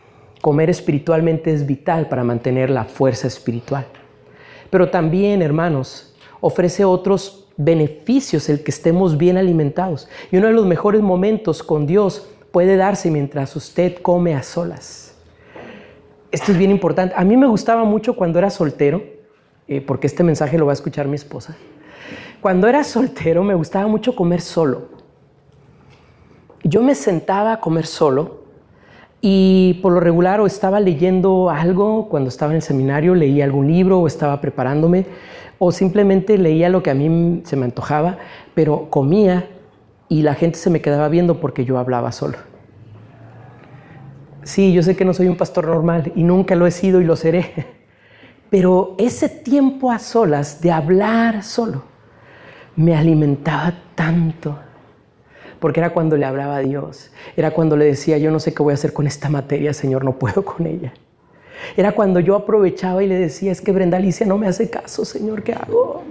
Comer 0.41 0.71
espiritualmente 0.71 1.53
es 1.53 1.67
vital 1.67 2.09
para 2.09 2.23
mantener 2.23 2.71
la 2.71 2.83
fuerza 2.83 3.27
espiritual. 3.27 3.85
Pero 4.71 4.89
también, 4.89 5.43
hermanos, 5.43 6.15
ofrece 6.39 6.83
otros 6.83 7.47
beneficios 7.57 8.49
el 8.49 8.63
que 8.63 8.71
estemos 8.71 9.15
bien 9.19 9.37
alimentados. 9.37 10.09
Y 10.31 10.37
uno 10.37 10.47
de 10.47 10.53
los 10.53 10.65
mejores 10.65 11.01
momentos 11.01 11.61
con 11.61 11.85
Dios 11.85 12.27
puede 12.51 12.75
darse 12.75 13.11
mientras 13.11 13.55
usted 13.55 13.97
come 14.01 14.33
a 14.33 14.41
solas. 14.41 15.13
Esto 16.31 16.53
es 16.53 16.57
bien 16.57 16.71
importante. 16.71 17.13
A 17.15 17.23
mí 17.23 17.37
me 17.37 17.45
gustaba 17.45 17.83
mucho 17.83 18.15
cuando 18.15 18.39
era 18.39 18.49
soltero, 18.49 19.03
eh, 19.67 19.79
porque 19.79 20.07
este 20.07 20.23
mensaje 20.23 20.57
lo 20.57 20.65
va 20.65 20.71
a 20.71 20.73
escuchar 20.73 21.07
mi 21.07 21.15
esposa. 21.15 21.55
Cuando 22.41 22.67
era 22.67 22.83
soltero 22.83 23.43
me 23.43 23.53
gustaba 23.53 23.87
mucho 23.87 24.15
comer 24.15 24.41
solo. 24.41 24.89
Yo 26.63 26.81
me 26.81 26.95
sentaba 26.95 27.53
a 27.53 27.59
comer 27.59 27.85
solo 27.85 28.41
y 29.21 29.79
por 29.83 29.93
lo 29.93 29.99
regular 29.99 30.39
o 30.41 30.47
estaba 30.47 30.79
leyendo 30.79 31.51
algo 31.51 32.09
cuando 32.09 32.29
estaba 32.29 32.51
en 32.51 32.55
el 32.55 32.61
seminario, 32.63 33.13
leía 33.13 33.45
algún 33.45 33.67
libro 33.67 33.99
o 33.99 34.07
estaba 34.07 34.41
preparándome 34.41 35.05
o 35.59 35.71
simplemente 35.71 36.39
leía 36.39 36.69
lo 36.69 36.81
que 36.81 36.89
a 36.89 36.95
mí 36.95 37.43
se 37.45 37.55
me 37.55 37.65
antojaba, 37.65 38.17
pero 38.55 38.89
comía 38.89 39.47
y 40.09 40.23
la 40.23 40.33
gente 40.33 40.57
se 40.57 40.71
me 40.71 40.81
quedaba 40.81 41.09
viendo 41.09 41.39
porque 41.39 41.63
yo 41.63 41.77
hablaba 41.77 42.11
solo. 42.11 42.39
Sí, 44.41 44.73
yo 44.73 44.81
sé 44.81 44.95
que 44.95 45.05
no 45.05 45.13
soy 45.13 45.27
un 45.27 45.37
pastor 45.37 45.67
normal 45.67 46.11
y 46.15 46.23
nunca 46.23 46.55
lo 46.55 46.65
he 46.65 46.71
sido 46.71 47.01
y 47.01 47.05
lo 47.05 47.15
seré, 47.15 47.67
pero 48.49 48.95
ese 48.97 49.29
tiempo 49.29 49.91
a 49.91 49.99
solas 49.99 50.59
de 50.59 50.71
hablar 50.71 51.43
solo 51.43 51.90
me 52.75 52.95
alimentaba 52.95 53.73
tanto. 53.95 54.57
Porque 55.59 55.79
era 55.79 55.91
cuando 55.91 56.17
le 56.17 56.25
hablaba 56.25 56.57
a 56.57 56.59
Dios. 56.59 57.11
Era 57.35 57.51
cuando 57.51 57.77
le 57.77 57.85
decía, 57.85 58.17
yo 58.17 58.31
no 58.31 58.39
sé 58.39 58.53
qué 58.53 58.63
voy 58.63 58.71
a 58.71 58.75
hacer 58.75 58.93
con 58.93 59.05
esta 59.05 59.29
materia, 59.29 59.73
Señor, 59.73 60.03
no 60.03 60.17
puedo 60.17 60.43
con 60.43 60.65
ella. 60.65 60.93
Era 61.77 61.91
cuando 61.91 62.19
yo 62.19 62.35
aprovechaba 62.35 63.03
y 63.03 63.07
le 63.07 63.15
decía, 63.15 63.51
es 63.51 63.61
que 63.61 63.71
Brenda 63.71 63.97
Alicia 63.97 64.25
no 64.25 64.37
me 64.37 64.47
hace 64.47 64.69
caso, 64.69 65.05
Señor, 65.05 65.43
¿qué 65.43 65.53
hago? 65.53 66.03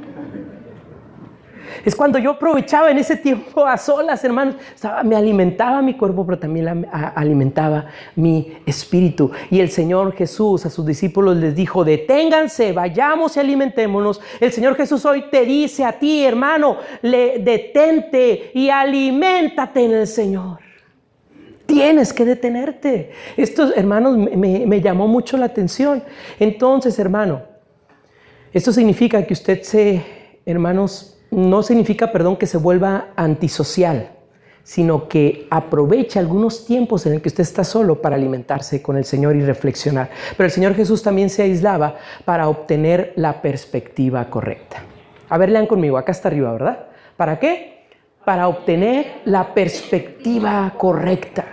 Es 1.85 1.97
cuando 1.97 2.19
yo 2.19 2.33
aprovechaba 2.33 2.91
en 2.91 2.99
ese 2.99 3.17
tiempo 3.17 3.65
a 3.65 3.77
solas, 3.77 4.23
hermanos. 4.25 4.57
me 5.05 5.17
alimentaba 5.17 5.83
mi 5.83 5.95
cuerpo, 5.95 6.25
pero 6.27 6.39
también 6.39 6.87
alimentaba 7.15 7.87
mi 8.17 8.53
espíritu. 8.67 9.31
Y 9.51 9.61
el 9.61 9.71
Señor 9.71 10.15
Jesús 10.15 10.67
a 10.67 10.71
sus 10.71 10.85
discípulos 10.85 11.37
les 11.37 11.55
dijo, 11.55 11.85
deténganse, 11.85 12.73
vayamos 12.73 13.37
y 13.37 13.41
alimentémonos. 13.41 14.21
El 14.41 14.53
Señor 14.53 14.77
Jesús 14.77 15.05
hoy 15.07 15.25
te 15.31 15.45
dice 15.45 15.85
a 15.85 15.93
ti, 15.93 16.25
hermano, 16.25 16.77
le, 17.03 17.39
detente 17.39 18.51
y 18.55 18.71
aliméntate 18.71 19.85
en 19.85 19.93
el 19.93 20.07
Señor. 20.07 20.59
Tienes 21.67 22.13
que 22.13 22.25
detenerte. 22.25 23.13
Esto, 23.37 23.73
hermanos, 23.75 24.17
me 24.17 24.81
llamó 24.81 25.07
mucho 25.07 25.37
la 25.37 25.47
atención. 25.47 26.03
Entonces, 26.41 26.99
hermano, 26.99 27.51
esto 28.53 28.73
significa 28.73 29.25
que 29.25 29.33
usted 29.33 29.63
se, 29.63 30.05
hermanos, 30.45 31.20
no 31.31 31.63
significa, 31.63 32.13
perdón, 32.13 32.37
que 32.37 32.47
se 32.47 32.59
vuelva 32.59 33.09
antisocial, 33.17 34.11
sino 34.63 35.09
que 35.09 35.47
aproveche 35.51 36.19
algunos 36.19 36.65
tiempos 36.67 37.07
en 37.07 37.15
el 37.15 37.23
que 37.23 37.29
usted 37.29 37.43
está 37.43 37.65
solo 37.65 38.01
para 38.01 38.17
alimentarse 38.17 38.83
con 38.83 38.97
el 38.97 39.05
Señor 39.05 39.37
y 39.37 39.43
reflexionar. 39.43 40.11
Pero 40.37 40.47
el 40.47 40.51
Señor 40.51 40.75
Jesús 40.75 41.03
también 41.03 41.31
se 41.31 41.43
aislaba 41.43 41.97
para 42.25 42.49
obtener 42.49 43.13
la 43.17 43.41
perspectiva 43.43 44.29
correcta. 44.29 44.83
A 45.29 45.39
ver, 45.39 45.51
lean 45.51 45.67
conmigo, 45.67 45.97
acá 45.97 46.13
está 46.13 46.29
arriba, 46.29 46.53
¿verdad? 46.53 46.87
¿Para 47.17 47.39
qué? 47.39 47.87
Para 48.25 48.49
obtener 48.49 49.21
la 49.25 49.55
perspectiva 49.55 50.75
correcta. 50.77 51.50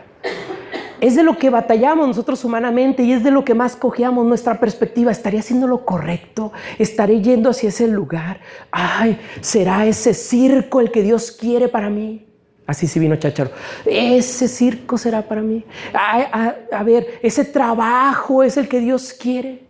Es 1.00 1.16
de 1.16 1.24
lo 1.24 1.38
que 1.38 1.50
batallamos 1.50 2.08
nosotros 2.08 2.44
humanamente 2.44 3.04
y 3.04 3.14
es 3.14 3.24
de 3.24 3.32
lo 3.32 3.46
que 3.46 3.54
más 3.54 3.76
cojeamos 3.76 4.26
nuestra 4.26 4.60
perspectiva. 4.60 5.12
¿Estaré 5.12 5.40
haciendo 5.40 5.68
lo 5.68 5.86
correcto? 5.86 6.52
¿Estaré 6.80 7.22
yendo 7.22 7.52
hacia 7.52 7.70
ese 7.70 7.88
lugar? 7.88 8.40
Ay, 8.72 9.20
¿será 9.42 9.86
ese 9.86 10.14
circo 10.14 10.80
el 10.80 10.92
que 10.92 11.04
Dios 11.04 11.32
quiere 11.32 11.68
para 11.68 11.90
mí? 11.90 12.26
Así 12.66 12.88
sí 12.88 13.00
vino 13.00 13.16
Chacharo. 13.16 13.52
Ese 13.86 14.48
circo 14.48 14.98
será 14.98 15.22
para 15.22 15.42
mí. 15.42 15.64
a, 15.94 16.56
a 16.72 16.84
ver, 16.84 17.20
ese 17.22 17.46
trabajo 17.46 18.44
es 18.44 18.58
el 18.58 18.68
que 18.68 18.80
Dios 18.80 19.14
quiere. 19.14 19.68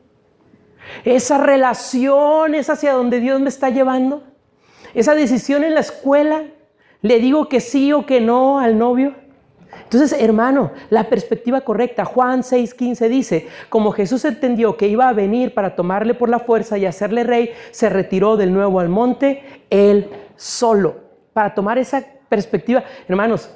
Esa 1.04 1.38
relación 1.38 2.56
es 2.56 2.70
hacia 2.70 2.94
donde 2.94 3.20
Dios 3.20 3.40
me 3.42 3.50
está 3.50 3.70
llevando. 3.70 4.24
Esa 4.94 5.13
decisión 5.13 5.63
en 5.63 5.74
la 5.74 5.82
escuela. 5.82 6.46
Le 7.02 7.20
digo 7.20 7.48
que 7.48 7.60
sí 7.60 7.94
o 7.94 8.06
que 8.06 8.22
no 8.22 8.60
al 8.60 8.78
novio. 8.78 9.13
Entonces, 9.88 10.19
hermano, 10.21 10.71
la 10.89 11.06
perspectiva 11.06 11.62
correcta, 11.62 12.04
Juan 12.04 12.41
6:15 12.41 13.08
dice, 13.08 13.47
como 13.69 13.93
Jesús 13.93 14.26
entendió 14.26 14.76
que 14.76 14.89
iba 14.89 15.08
a 15.08 15.13
venir 15.13 15.54
para 15.54 15.78
tomarle 15.78 16.13
por 16.13 16.28
la 16.28 16.39
fuerza 16.39 16.78
y 16.78 16.86
hacerle 16.86 17.23
rey, 17.23 17.52
se 17.71 17.88
retiró 17.88 18.36
del 18.36 18.52
nuevo 18.52 18.82
al 18.82 18.89
monte 18.89 19.43
él 19.69 20.10
solo. 20.36 20.97
Para 21.32 21.56
tomar 21.56 21.78
esa 21.78 22.04
perspectiva, 22.28 22.84
hermanos, 23.08 23.50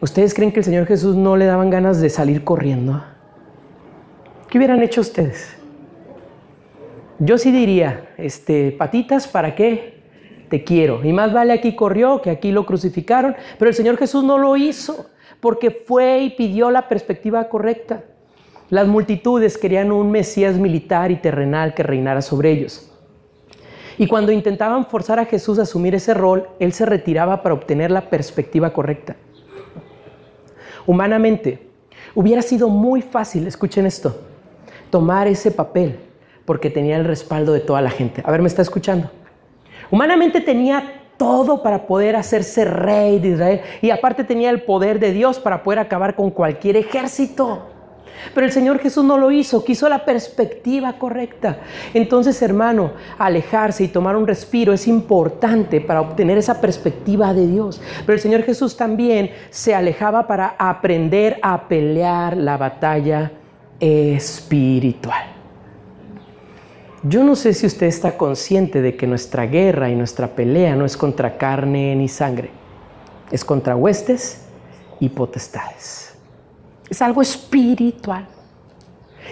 ¿ustedes 0.00 0.34
creen 0.34 0.50
que 0.50 0.58
el 0.58 0.64
Señor 0.64 0.86
Jesús 0.86 1.14
no 1.14 1.36
le 1.36 1.44
daban 1.44 1.70
ganas 1.70 2.00
de 2.00 2.10
salir 2.10 2.42
corriendo? 2.42 3.04
¿Qué 4.50 4.58
hubieran 4.58 4.82
hecho 4.82 5.02
ustedes? 5.02 5.56
Yo 7.20 7.38
sí 7.38 7.52
diría, 7.52 8.08
este, 8.16 8.72
patitas, 8.72 9.28
¿para 9.28 9.54
qué? 9.54 10.02
Te 10.48 10.64
quiero. 10.64 11.04
Y 11.04 11.12
más 11.12 11.32
vale 11.32 11.52
aquí 11.52 11.76
corrió 11.76 12.20
que 12.20 12.30
aquí 12.30 12.50
lo 12.50 12.66
crucificaron, 12.66 13.36
pero 13.56 13.68
el 13.68 13.76
Señor 13.76 13.96
Jesús 13.98 14.24
no 14.24 14.36
lo 14.36 14.56
hizo 14.56 15.13
porque 15.44 15.70
fue 15.70 16.20
y 16.20 16.30
pidió 16.30 16.70
la 16.70 16.88
perspectiva 16.88 17.50
correcta. 17.50 18.02
Las 18.70 18.86
multitudes 18.86 19.58
querían 19.58 19.92
un 19.92 20.10
Mesías 20.10 20.56
militar 20.56 21.10
y 21.10 21.16
terrenal 21.16 21.74
que 21.74 21.82
reinara 21.82 22.22
sobre 22.22 22.50
ellos. 22.50 22.90
Y 23.98 24.06
cuando 24.06 24.32
intentaban 24.32 24.86
forzar 24.86 25.18
a 25.18 25.26
Jesús 25.26 25.58
a 25.58 25.64
asumir 25.64 25.94
ese 25.94 26.14
rol, 26.14 26.48
él 26.60 26.72
se 26.72 26.86
retiraba 26.86 27.42
para 27.42 27.54
obtener 27.54 27.90
la 27.90 28.08
perspectiva 28.08 28.72
correcta. 28.72 29.16
Humanamente, 30.86 31.68
hubiera 32.14 32.40
sido 32.40 32.70
muy 32.70 33.02
fácil, 33.02 33.46
escuchen 33.46 33.84
esto, 33.84 34.18
tomar 34.88 35.28
ese 35.28 35.50
papel 35.50 35.98
porque 36.46 36.70
tenía 36.70 36.96
el 36.96 37.04
respaldo 37.04 37.52
de 37.52 37.60
toda 37.60 37.82
la 37.82 37.90
gente. 37.90 38.22
A 38.24 38.30
ver, 38.30 38.40
¿me 38.40 38.48
está 38.48 38.62
escuchando? 38.62 39.10
Humanamente 39.90 40.40
tenía 40.40 41.03
todo 41.16 41.62
para 41.62 41.86
poder 41.86 42.16
hacerse 42.16 42.64
rey 42.64 43.18
de 43.18 43.28
Israel. 43.28 43.60
Y 43.82 43.90
aparte 43.90 44.24
tenía 44.24 44.50
el 44.50 44.62
poder 44.62 44.98
de 44.98 45.12
Dios 45.12 45.38
para 45.38 45.62
poder 45.62 45.78
acabar 45.78 46.14
con 46.14 46.30
cualquier 46.30 46.76
ejército. 46.76 47.70
Pero 48.32 48.46
el 48.46 48.52
Señor 48.52 48.78
Jesús 48.78 49.04
no 49.04 49.18
lo 49.18 49.30
hizo, 49.30 49.64
quiso 49.64 49.88
la 49.88 50.04
perspectiva 50.04 50.94
correcta. 50.94 51.58
Entonces, 51.92 52.40
hermano, 52.42 52.92
alejarse 53.18 53.84
y 53.84 53.88
tomar 53.88 54.16
un 54.16 54.26
respiro 54.26 54.72
es 54.72 54.88
importante 54.88 55.80
para 55.80 56.00
obtener 56.00 56.38
esa 56.38 56.60
perspectiva 56.60 57.34
de 57.34 57.46
Dios. 57.46 57.80
Pero 58.06 58.14
el 58.14 58.20
Señor 58.20 58.42
Jesús 58.42 58.76
también 58.76 59.30
se 59.50 59.74
alejaba 59.74 60.26
para 60.26 60.54
aprender 60.58 61.38
a 61.42 61.68
pelear 61.68 62.36
la 62.36 62.56
batalla 62.56 63.32
espiritual. 63.80 65.33
Yo 67.06 67.22
no 67.22 67.36
sé 67.36 67.52
si 67.52 67.66
usted 67.66 67.86
está 67.86 68.16
consciente 68.16 68.80
de 68.80 68.96
que 68.96 69.06
nuestra 69.06 69.44
guerra 69.44 69.90
y 69.90 69.94
nuestra 69.94 70.28
pelea 70.28 70.74
no 70.74 70.86
es 70.86 70.96
contra 70.96 71.36
carne 71.36 71.94
ni 71.94 72.08
sangre, 72.08 72.48
es 73.30 73.44
contra 73.44 73.76
huestes 73.76 74.46
y 75.00 75.10
potestades. 75.10 76.14
Es 76.88 77.02
algo 77.02 77.20
espiritual. 77.20 78.26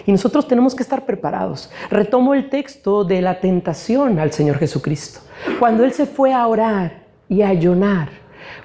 Y 0.05 0.13
nosotros 0.13 0.47
tenemos 0.47 0.75
que 0.75 0.83
estar 0.83 1.07
preparados. 1.07 1.71
Retomo 1.91 2.35
el 2.35 2.51
texto 2.51 3.05
de 3.05 3.23
la 3.23 3.41
tentación 3.41 4.19
al 4.19 4.33
Señor 4.33 4.59
Jesucristo. 4.59 5.21
Cuando 5.59 5.83
Él 5.85 5.93
se 5.93 6.05
fue 6.05 6.35
a 6.35 6.47
orar 6.47 7.05
y 7.27 7.41
a 7.41 7.49
ayunar, 7.49 8.11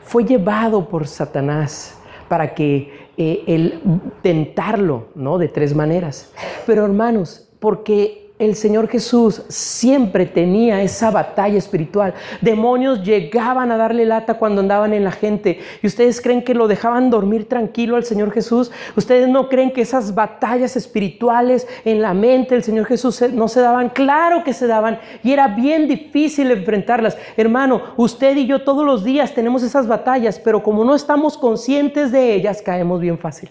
fue 0.04 0.26
llevado 0.26 0.90
por 0.90 1.08
Satanás 1.08 1.98
para 2.28 2.54
que 2.54 3.08
eh, 3.16 3.44
él 3.48 3.82
tentarlo, 4.22 5.08
¿no? 5.16 5.38
De 5.38 5.48
tres 5.48 5.74
maneras. 5.74 6.32
Pero 6.66 6.84
hermanos, 6.84 7.48
porque 7.60 8.27
el 8.40 8.56
Señor 8.56 8.88
Jesús 8.88 9.42
siempre 9.48 10.28
tenía 10.28 10.82
esa 10.84 11.10
batalla 11.10 11.58
espiritual. 11.58 12.14
Demonios 12.42 13.04
llegaban 13.04 13.72
a 13.72 13.78
darle 13.78 14.06
lata 14.06 14.36
cuando 14.36 14.62
andaban 14.62 14.94
en 14.94 15.04
la 15.04 15.12
gente. 15.12 15.60
¿Y 15.82 15.88
ustedes 15.88 16.22
creen 16.22 16.44
que 16.44 16.54
lo 16.54 16.68
dejaban 16.68 17.10
dormir 17.10 17.50
tranquilo 17.50 17.96
al 17.96 18.04
Señor 18.04 18.32
Jesús? 18.32 18.72
¿Ustedes 18.96 19.28
no 19.28 19.50
creen 19.50 19.72
que 19.72 19.82
esas 19.82 20.14
batallas 20.14 20.76
espirituales 20.76 21.68
en 21.84 22.02
la 22.02 22.14
mente 22.14 22.54
del 22.54 22.64
Señor 22.64 22.86
Jesús 22.86 23.22
no 23.34 23.48
se 23.48 23.62
daban? 23.62 23.90
Claro 23.90 24.44
que 24.44 24.54
se 24.54 24.68
daban. 24.68 25.00
Y 25.24 25.32
era 25.32 25.48
bien 25.48 25.88
difícil 25.88 26.52
enfrentarlas. 26.52 27.18
Hermano, 27.38 27.82
usted 27.98 28.38
y 28.38 28.46
yo 28.46 28.64
todos 28.64 28.86
los 28.86 29.04
días 29.04 29.34
tenemos 29.34 29.64
esas 29.64 29.88
batallas, 29.88 30.40
pero 30.40 30.62
como 30.62 30.86
no 30.86 30.94
estamos 30.94 31.38
conscientes 31.38 32.12
de 32.12 32.36
ellas, 32.36 32.62
caemos 32.62 33.02
bien 33.02 33.18
fácil. 33.18 33.50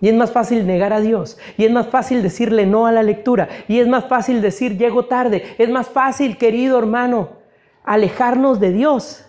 Y 0.00 0.08
es 0.08 0.14
más 0.14 0.32
fácil 0.32 0.66
negar 0.66 0.92
a 0.92 1.00
Dios. 1.00 1.38
Y 1.58 1.64
es 1.64 1.70
más 1.70 1.86
fácil 1.88 2.22
decirle 2.22 2.64
no 2.64 2.86
a 2.86 2.92
la 2.92 3.02
lectura. 3.02 3.48
Y 3.68 3.80
es 3.80 3.86
más 3.86 4.06
fácil 4.06 4.40
decir 4.40 4.78
llego 4.78 5.04
tarde. 5.04 5.54
Es 5.58 5.68
más 5.68 5.88
fácil, 5.88 6.38
querido 6.38 6.78
hermano, 6.78 7.30
alejarnos 7.84 8.60
de 8.60 8.72
Dios 8.72 9.26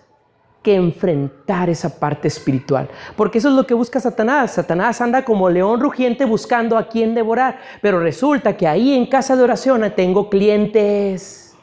que 0.63 0.75
enfrentar 0.75 1.69
esa 1.69 1.99
parte 1.99 2.27
espiritual. 2.27 2.87
Porque 3.17 3.39
eso 3.39 3.49
es 3.49 3.55
lo 3.55 3.67
que 3.67 3.73
busca 3.73 3.99
Satanás. 3.99 4.51
Satanás 4.51 5.01
anda 5.01 5.25
como 5.25 5.49
león 5.49 5.81
rugiente 5.81 6.23
buscando 6.23 6.77
a 6.77 6.87
quien 6.87 7.15
devorar. 7.15 7.59
Pero 7.81 7.99
resulta 7.99 8.55
que 8.55 8.67
ahí 8.67 8.93
en 8.93 9.07
casa 9.07 9.35
de 9.35 9.43
oración 9.43 9.83
tengo 9.93 10.29
clientes. 10.29 11.57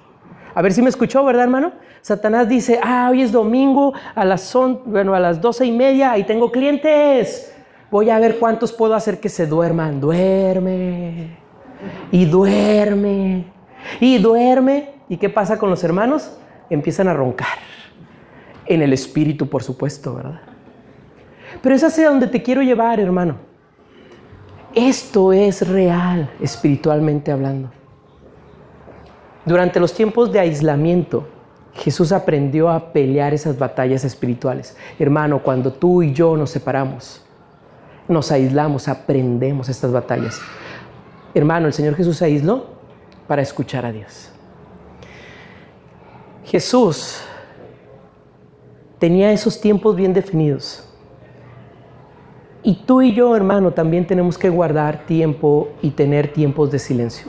A 0.54 0.60
ver 0.60 0.72
si 0.74 0.82
me 0.82 0.90
escuchó, 0.90 1.24
¿verdad, 1.24 1.44
hermano? 1.44 1.72
Satanás 2.02 2.48
dice, 2.48 2.78
ah, 2.82 3.08
hoy 3.10 3.22
es 3.22 3.32
domingo 3.32 3.94
a 4.14 4.24
las, 4.24 4.52
bueno, 4.84 5.14
a 5.14 5.20
las 5.20 5.40
doce 5.40 5.64
y 5.64 5.72
media, 5.72 6.12
ahí 6.12 6.24
tengo 6.24 6.50
clientes 6.50 7.54
voy 7.90 8.10
a 8.10 8.18
ver 8.18 8.38
cuántos 8.38 8.72
puedo 8.72 8.94
hacer 8.94 9.20
que 9.20 9.28
se 9.28 9.46
duerman. 9.46 10.00
Duerme 10.00 11.38
y 12.10 12.24
duerme 12.24 13.44
y 14.00 14.18
duerme. 14.18 14.90
¿Y 15.08 15.16
qué 15.16 15.28
pasa 15.28 15.58
con 15.58 15.70
los 15.70 15.82
hermanos? 15.84 16.38
Empiezan 16.70 17.08
a 17.08 17.14
roncar. 17.14 17.58
En 18.66 18.82
el 18.82 18.92
espíritu, 18.92 19.48
por 19.48 19.62
supuesto, 19.62 20.14
¿verdad? 20.14 20.40
Pero 21.62 21.74
es 21.74 21.82
hacia 21.82 22.08
donde 22.08 22.26
te 22.26 22.42
quiero 22.42 22.62
llevar, 22.62 23.00
hermano. 23.00 23.36
Esto 24.74 25.32
es 25.32 25.66
real, 25.66 26.30
espiritualmente 26.40 27.32
hablando. 27.32 27.70
Durante 29.46 29.80
los 29.80 29.94
tiempos 29.94 30.30
de 30.30 30.40
aislamiento, 30.40 31.26
Jesús 31.72 32.12
aprendió 32.12 32.68
a 32.68 32.92
pelear 32.92 33.32
esas 33.32 33.58
batallas 33.58 34.04
espirituales. 34.04 34.76
Hermano, 34.98 35.42
cuando 35.42 35.72
tú 35.72 36.02
y 36.02 36.12
yo 36.12 36.36
nos 36.36 36.50
separamos, 36.50 37.24
nos 38.08 38.32
aislamos, 38.32 38.88
aprendemos 38.88 39.68
estas 39.68 39.92
batallas. 39.92 40.40
Hermano, 41.34 41.66
el 41.66 41.72
Señor 41.72 41.94
Jesús 41.94 42.16
se 42.16 42.24
aisló 42.24 42.66
para 43.26 43.42
escuchar 43.42 43.84
a 43.84 43.92
Dios. 43.92 44.30
Jesús 46.44 47.20
tenía 48.98 49.30
esos 49.32 49.60
tiempos 49.60 49.94
bien 49.94 50.14
definidos. 50.14 50.84
Y 52.62 52.74
tú 52.86 53.02
y 53.02 53.14
yo, 53.14 53.36
hermano, 53.36 53.72
también 53.72 54.06
tenemos 54.06 54.36
que 54.36 54.48
guardar 54.48 55.06
tiempo 55.06 55.68
y 55.82 55.90
tener 55.90 56.32
tiempos 56.32 56.70
de 56.70 56.78
silencio. 56.78 57.28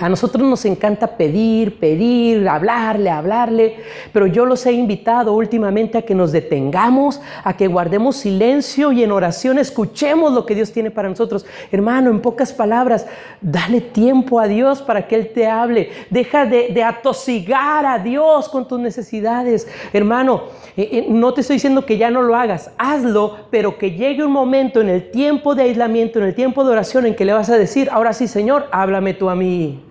A 0.00 0.08
nosotros 0.08 0.42
nos 0.42 0.64
encanta 0.64 1.16
pedir, 1.16 1.78
pedir, 1.78 2.48
hablarle, 2.48 3.10
hablarle, 3.10 3.76
pero 4.12 4.26
yo 4.26 4.44
los 4.44 4.66
he 4.66 4.72
invitado 4.72 5.34
últimamente 5.34 5.98
a 5.98 6.02
que 6.02 6.16
nos 6.16 6.32
detengamos, 6.32 7.20
a 7.44 7.56
que 7.56 7.68
guardemos 7.68 8.16
silencio 8.16 8.90
y 8.90 9.04
en 9.04 9.12
oración 9.12 9.56
escuchemos 9.58 10.32
lo 10.32 10.46
que 10.46 10.56
Dios 10.56 10.72
tiene 10.72 10.90
para 10.90 11.08
nosotros. 11.08 11.46
Hermano, 11.70 12.10
en 12.10 12.20
pocas 12.20 12.52
palabras, 12.52 13.06
dale 13.40 13.80
tiempo 13.80 14.40
a 14.40 14.48
Dios 14.48 14.82
para 14.82 15.06
que 15.06 15.14
Él 15.14 15.30
te 15.32 15.46
hable. 15.46 15.90
Deja 16.10 16.44
de, 16.44 16.82
atosigar 16.82 17.86
a 17.86 18.00
Dios 18.00 18.48
con 18.48 18.66
tus 18.66 18.80
necesidades. 18.80 19.68
Hermano, 19.92 20.42
eh, 20.76 20.88
eh, 20.90 21.06
no 21.08 21.32
te 21.34 21.42
estoy 21.42 21.56
diciendo 21.56 21.86
que 21.86 21.98
ya 21.98 22.10
no 22.10 22.22
lo 22.22 22.34
hagas, 22.34 22.72
hazlo, 22.78 23.46
pero 23.50 23.78
que 23.78 23.92
llegue 23.92 24.24
un 24.24 24.32
momento 24.32 24.80
en 24.80 24.88
el 24.88 25.12
tiempo 25.12 25.54
de 25.54 25.62
aislamiento, 25.62 26.18
en 26.18 26.26
el 26.26 26.34
tiempo 26.34 26.64
de 26.64 26.72
oración, 26.72 27.06
en 27.06 27.14
que 27.14 27.24
le 27.24 27.32
vas 27.32 27.48
a 27.48 27.56
decir, 27.56 27.88
ahora 27.92 28.12
sí, 28.12 28.26
Señor, 28.26 28.66
háblame 28.72 29.14
tú 29.14 29.30
a 29.30 29.36
mí 29.36 29.83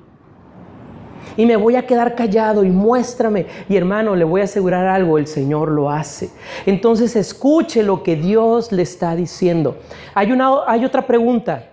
y 1.38 1.46
me 1.46 1.56
voy 1.56 1.76
a 1.76 1.86
quedar 1.86 2.16
callado 2.16 2.64
y 2.64 2.70
muéstrame. 2.70 3.46
Y 3.70 3.76
hermano, 3.76 4.16
le 4.16 4.24
voy 4.24 4.42
a 4.42 4.46
asegurar 4.46 4.88
algo, 4.88 5.18
el 5.18 5.28
Señor 5.28 5.72
lo 5.72 5.90
hace. 5.90 6.30
Entonces 6.66 7.16
escuche 7.16 7.84
lo 7.84 8.04
que 8.04 8.16
Dios 8.16 8.72
le 8.72 8.84
está 8.84 9.16
diciendo. 9.16 9.78
Hay, 10.14 10.32
una, 10.32 10.52
hay 10.68 10.86
otra 10.86 11.08
pregunta. 11.08 11.70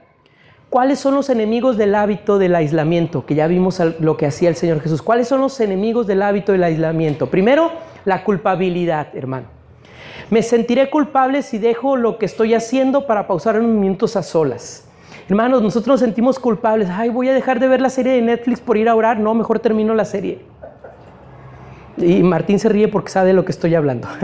¿Cuáles 0.71 1.01
son 1.01 1.17
los 1.17 1.29
enemigos 1.31 1.77
del 1.77 1.97
hábito 1.97 2.39
del 2.39 2.55
aislamiento? 2.55 3.27
Que 3.27 3.35
ya 3.35 3.49
vimos 3.49 3.83
lo 3.99 4.17
que 4.17 4.27
hacía 4.27 4.49
el 4.49 4.55
Señor 4.55 4.81
Jesús. 4.81 5.03
¿Cuáles 5.03 5.27
son 5.27 5.41
los 5.41 5.59
enemigos 5.61 6.07
del 6.07 6.23
hábito 6.23 6.53
del 6.53 6.63
aislamiento? 6.63 7.27
Primero, 7.27 7.73
la 8.05 8.23
culpabilidad, 8.23 9.09
hermano. 9.15 9.47
Me 10.31 10.45
sentiré 10.45 10.89
culpable 10.89 11.43
si 11.43 11.59
dejo 11.59 11.97
lo 11.97 12.19
que 12.19 12.27
estoy 12.27 12.55
haciendo 12.55 13.05
para 13.05 13.27
pausar 13.27 13.59
unos 13.59 13.77
minutos 13.77 14.15
a 14.15 14.23
solas. 14.23 14.89
Hermanos, 15.31 15.63
nosotros 15.63 15.95
nos 15.95 16.01
sentimos 16.01 16.41
culpables. 16.41 16.89
Ay, 16.91 17.09
voy 17.09 17.29
a 17.29 17.33
dejar 17.33 17.61
de 17.61 17.69
ver 17.69 17.81
la 17.81 17.89
serie 17.89 18.15
de 18.15 18.21
Netflix 18.21 18.61
por 18.61 18.77
ir 18.77 18.89
a 18.89 18.97
orar. 18.97 19.21
No, 19.21 19.33
mejor 19.33 19.61
termino 19.61 19.95
la 19.95 20.05
serie. 20.05 20.41
Y 21.97 22.25
Martín 22.25 22.59
se 22.59 22.69
ríe 22.69 22.89
porque 22.89 23.11
sabe 23.11 23.29
de 23.29 23.35
lo 23.35 23.45
que 23.45 23.53
estoy 23.53 23.77
hablando. 23.77 24.09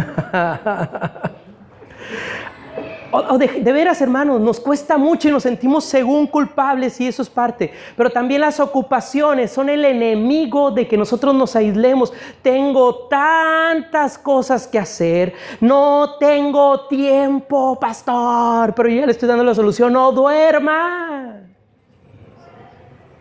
de, 3.38 3.72
veras, 3.72 4.00
hermanos, 4.00 4.40
nos 4.40 4.60
cuesta 4.60 4.96
mucho 4.96 5.28
y 5.28 5.30
nos 5.30 5.42
sentimos 5.42 5.84
según 5.84 6.26
culpables 6.26 7.00
y 7.00 7.08
eso 7.08 7.22
es 7.22 7.30
parte. 7.30 7.72
Pero 7.96 8.10
también 8.10 8.40
las 8.40 8.60
ocupaciones 8.60 9.50
son 9.52 9.68
el 9.68 9.84
enemigo 9.84 10.70
de 10.70 10.88
que 10.88 10.96
nosotros 10.96 11.34
nos 11.34 11.54
aislemos. 11.56 12.12
Tengo 12.42 13.06
tantas 13.08 14.18
cosas 14.18 14.66
que 14.66 14.78
hacer, 14.78 15.34
no 15.60 16.16
tengo 16.18 16.86
tiempo, 16.86 17.78
pastor, 17.78 18.74
pero 18.74 18.88
yo 18.88 19.00
ya 19.00 19.06
le 19.06 19.12
estoy 19.12 19.28
dando 19.28 19.44
la 19.44 19.54
solución, 19.54 19.92
no 19.92 20.12
duerma. 20.12 21.42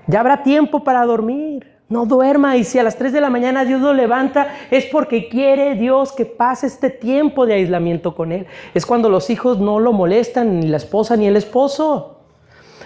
Ya 0.07 0.19
habrá 0.19 0.43
tiempo 0.43 0.83
para 0.83 1.05
dormir. 1.05 1.74
No 1.88 2.07
duerma 2.07 2.57
y 2.57 2.63
si 2.63 2.79
a 2.79 2.83
las 2.83 2.97
3 2.97 3.13
de 3.13 3.21
la 3.21 3.29
mañana 3.29 3.63
Dios 3.63 3.79
lo 3.79 3.93
levanta 3.93 4.47
es 4.71 4.86
porque 4.86 5.29
quiere 5.29 5.75
Dios 5.75 6.11
que 6.11 6.25
pase 6.25 6.65
este 6.65 6.89
tiempo 6.89 7.45
de 7.45 7.53
aislamiento 7.53 8.15
con 8.15 8.31
Él. 8.31 8.47
Es 8.73 8.88
cuando 8.88 9.07
los 9.07 9.29
hijos 9.29 9.59
no 9.59 9.79
lo 9.79 9.93
molestan, 9.93 10.59
ni 10.59 10.67
la 10.67 10.77
esposa 10.77 11.15
ni 11.15 11.27
el 11.27 11.38
esposo. 11.38 12.21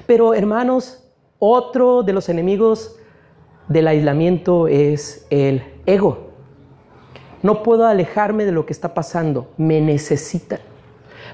Pero 0.06 0.34
hermanos, 0.34 1.10
otro 1.39 2.04
de 2.04 2.12
los 2.12 2.28
enemigos 2.28 2.97
del 3.70 3.88
aislamiento 3.88 4.68
es 4.68 5.26
el 5.30 5.64
ego. 5.86 6.32
No 7.41 7.64
puedo 7.64 7.88
alejarme 7.88 8.43
de 8.43 8.52
lo 8.52 8.66
que 8.66 8.74
está 8.74 8.93
pasando. 8.93 9.54
Me 9.56 9.80
necesitan. 9.80 10.60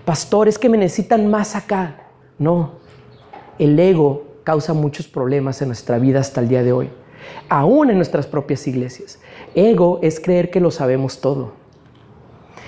Pastores 0.05 0.59
que 0.59 0.69
me 0.69 0.77
necesitan 0.77 1.31
más 1.31 1.55
acá. 1.55 2.09
No, 2.37 2.73
el 3.57 3.79
ego 3.79 4.23
causa 4.43 4.73
muchos 4.73 5.07
problemas 5.07 5.63
en 5.63 5.69
nuestra 5.69 5.97
vida 5.97 6.19
hasta 6.19 6.41
el 6.41 6.47
día 6.47 6.61
de 6.61 6.71
hoy 6.71 6.91
aún 7.49 7.89
en 7.89 7.97
nuestras 7.97 8.27
propias 8.27 8.67
iglesias. 8.67 9.19
Ego 9.53 9.99
es 10.01 10.19
creer 10.19 10.49
que 10.49 10.59
lo 10.59 10.71
sabemos 10.71 11.21
todo 11.21 11.53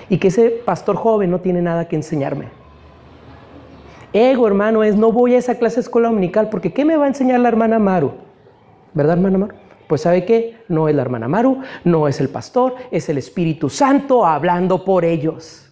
y 0.08 0.18
que 0.18 0.28
ese 0.28 0.50
pastor 0.50 0.96
joven 0.96 1.30
no 1.30 1.40
tiene 1.40 1.62
nada 1.62 1.88
que 1.88 1.96
enseñarme. 1.96 2.46
Ego, 4.12 4.46
hermano, 4.46 4.82
es 4.82 4.96
no 4.96 5.12
voy 5.12 5.34
a 5.34 5.38
esa 5.38 5.56
clase 5.56 5.76
de 5.76 5.82
escuela 5.82 6.08
dominical 6.08 6.48
porque 6.48 6.72
¿qué 6.72 6.84
me 6.84 6.96
va 6.96 7.04
a 7.04 7.08
enseñar 7.08 7.40
la 7.40 7.48
hermana 7.48 7.78
Maru? 7.78 8.12
¿Verdad, 8.94 9.16
hermana 9.18 9.38
Maru? 9.38 9.54
Pues 9.86 10.02
sabe 10.02 10.24
qué, 10.24 10.56
no 10.68 10.88
es 10.88 10.94
la 10.94 11.02
hermana 11.02 11.28
Maru, 11.28 11.62
no 11.84 12.08
es 12.08 12.20
el 12.20 12.28
pastor, 12.28 12.74
es 12.90 13.08
el 13.08 13.18
Espíritu 13.18 13.70
Santo 13.70 14.26
hablando 14.26 14.84
por 14.84 15.04
ellos. 15.04 15.67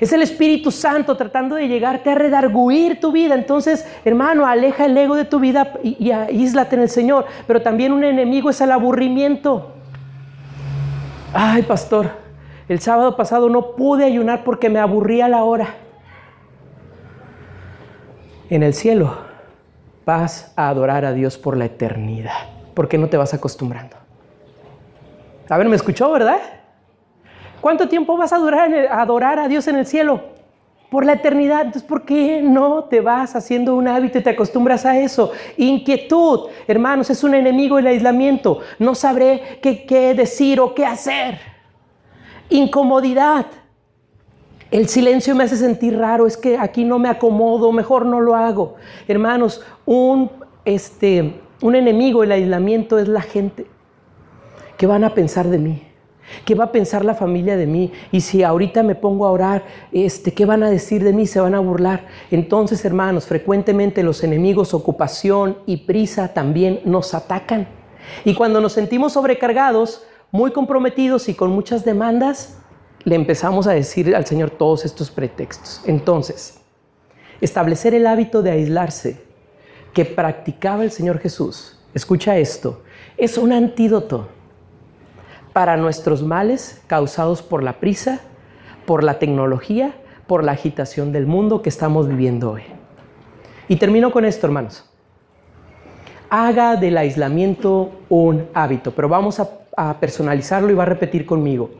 Es 0.00 0.12
el 0.12 0.22
Espíritu 0.22 0.70
Santo 0.70 1.16
tratando 1.16 1.56
de 1.56 1.68
llegarte 1.68 2.10
a 2.10 2.14
redarguir 2.14 3.00
tu 3.00 3.12
vida. 3.12 3.34
Entonces, 3.34 3.86
hermano, 4.04 4.46
aleja 4.46 4.86
el 4.86 4.96
ego 4.96 5.14
de 5.14 5.24
tu 5.24 5.40
vida 5.40 5.72
y, 5.82 5.96
y 5.98 6.10
aíslate 6.10 6.76
en 6.76 6.82
el 6.82 6.90
Señor. 6.90 7.26
Pero 7.46 7.62
también 7.62 7.92
un 7.92 8.04
enemigo 8.04 8.50
es 8.50 8.60
el 8.60 8.72
aburrimiento. 8.72 9.72
Ay, 11.32 11.62
pastor, 11.62 12.10
el 12.68 12.80
sábado 12.80 13.16
pasado 13.16 13.48
no 13.48 13.76
pude 13.76 14.04
ayunar 14.04 14.44
porque 14.44 14.68
me 14.68 14.78
aburría 14.78 15.28
la 15.28 15.44
hora. 15.44 15.74
En 18.48 18.62
el 18.62 18.74
cielo 18.74 19.16
vas 20.04 20.52
a 20.56 20.68
adorar 20.68 21.04
a 21.04 21.12
Dios 21.12 21.36
por 21.36 21.56
la 21.56 21.64
eternidad, 21.64 22.48
porque 22.74 22.96
no 22.96 23.08
te 23.08 23.16
vas 23.16 23.34
acostumbrando. 23.34 23.96
A 25.48 25.58
ver, 25.58 25.68
¿me 25.68 25.76
escuchó, 25.76 26.10
verdad? 26.12 26.38
¿Cuánto 27.66 27.88
tiempo 27.88 28.16
vas 28.16 28.32
a, 28.32 28.38
durar 28.38 28.72
adorar 28.92 29.40
a 29.40 29.48
Dios 29.48 29.66
en 29.66 29.74
el 29.74 29.86
cielo? 29.86 30.20
por 30.88 31.04
la 31.04 31.14
eternidad. 31.14 31.62
Entonces, 31.62 31.82
¿por 31.82 32.04
qué 32.04 32.40
no 32.40 32.84
te 32.84 33.00
vas 33.00 33.34
haciendo 33.34 33.74
un 33.74 33.88
hábito 33.88 34.18
y 34.18 34.22
te 34.22 34.30
acostumbras 34.30 34.86
a 34.86 34.96
eso? 35.00 35.32
Inquietud, 35.56 36.46
hermanos, 36.68 37.10
es 37.10 37.24
un 37.24 37.34
enemigo 37.34 37.80
el 37.80 37.88
aislamiento. 37.88 38.60
No 38.78 38.94
sabré 38.94 39.58
qué, 39.60 39.84
qué 39.84 40.14
decir 40.14 40.60
o 40.60 40.76
qué 40.76 40.86
hacer. 40.86 41.40
Incomodidad. 42.50 43.46
El 44.70 44.88
silencio 44.88 45.34
me 45.34 45.42
hace 45.42 45.56
sentir 45.56 45.98
raro, 45.98 46.28
es 46.28 46.36
que 46.36 46.56
aquí 46.58 46.84
no 46.84 47.00
me 47.00 47.08
acomodo, 47.08 47.72
mejor 47.72 48.06
no 48.06 48.20
lo 48.20 48.36
hago. 48.36 48.76
Hermanos, 49.08 49.60
un, 49.84 50.30
este, 50.64 51.40
un 51.60 51.74
enemigo 51.74 52.22
el 52.22 52.30
aislamiento 52.30 52.96
es 53.00 53.08
la 53.08 53.22
gente. 53.22 53.66
¿Qué 54.76 54.86
van 54.86 55.02
a 55.02 55.14
pensar 55.14 55.48
de 55.48 55.58
mí? 55.58 55.85
¿Qué 56.44 56.54
va 56.54 56.64
a 56.64 56.72
pensar 56.72 57.04
la 57.04 57.14
familia 57.14 57.56
de 57.56 57.66
mí? 57.66 57.92
Y 58.12 58.20
si 58.20 58.42
ahorita 58.42 58.82
me 58.82 58.94
pongo 58.94 59.26
a 59.26 59.30
orar, 59.30 59.64
este, 59.92 60.32
¿qué 60.32 60.44
van 60.44 60.62
a 60.62 60.70
decir 60.70 61.02
de 61.04 61.12
mí? 61.12 61.26
Se 61.26 61.40
van 61.40 61.54
a 61.54 61.60
burlar. 61.60 62.06
Entonces, 62.30 62.84
hermanos, 62.84 63.26
frecuentemente 63.26 64.02
los 64.02 64.22
enemigos, 64.24 64.74
ocupación 64.74 65.58
y 65.66 65.78
prisa 65.78 66.34
también 66.34 66.80
nos 66.84 67.14
atacan. 67.14 67.68
Y 68.24 68.34
cuando 68.34 68.60
nos 68.60 68.72
sentimos 68.72 69.12
sobrecargados, 69.12 70.04
muy 70.30 70.52
comprometidos 70.52 71.28
y 71.28 71.34
con 71.34 71.50
muchas 71.50 71.84
demandas, 71.84 72.58
le 73.04 73.14
empezamos 73.14 73.66
a 73.66 73.72
decir 73.72 74.14
al 74.14 74.26
Señor 74.26 74.50
todos 74.50 74.84
estos 74.84 75.10
pretextos. 75.10 75.80
Entonces, 75.86 76.60
establecer 77.40 77.94
el 77.94 78.06
hábito 78.06 78.42
de 78.42 78.50
aislarse 78.50 79.20
que 79.92 80.04
practicaba 80.04 80.82
el 80.84 80.90
Señor 80.90 81.20
Jesús, 81.20 81.78
escucha 81.94 82.36
esto, 82.36 82.82
es 83.16 83.38
un 83.38 83.52
antídoto 83.52 84.28
para 85.56 85.78
nuestros 85.78 86.22
males 86.22 86.82
causados 86.86 87.40
por 87.40 87.62
la 87.62 87.80
prisa, 87.80 88.20
por 88.84 89.02
la 89.02 89.18
tecnología, 89.18 89.94
por 90.26 90.44
la 90.44 90.52
agitación 90.52 91.12
del 91.12 91.24
mundo 91.26 91.62
que 91.62 91.70
estamos 91.70 92.06
viviendo 92.06 92.50
hoy. 92.50 92.64
Y 93.66 93.76
termino 93.76 94.12
con 94.12 94.26
esto, 94.26 94.46
hermanos. 94.46 94.84
Haga 96.28 96.76
del 96.76 96.98
aislamiento 96.98 97.90
un 98.10 98.44
hábito, 98.52 98.90
pero 98.90 99.08
vamos 99.08 99.40
a, 99.40 99.48
personalizarlo 99.98 100.70
y 100.70 100.74
va 100.74 100.82
a 100.82 100.86
repetir 100.86 101.24
conmigo 101.24 101.70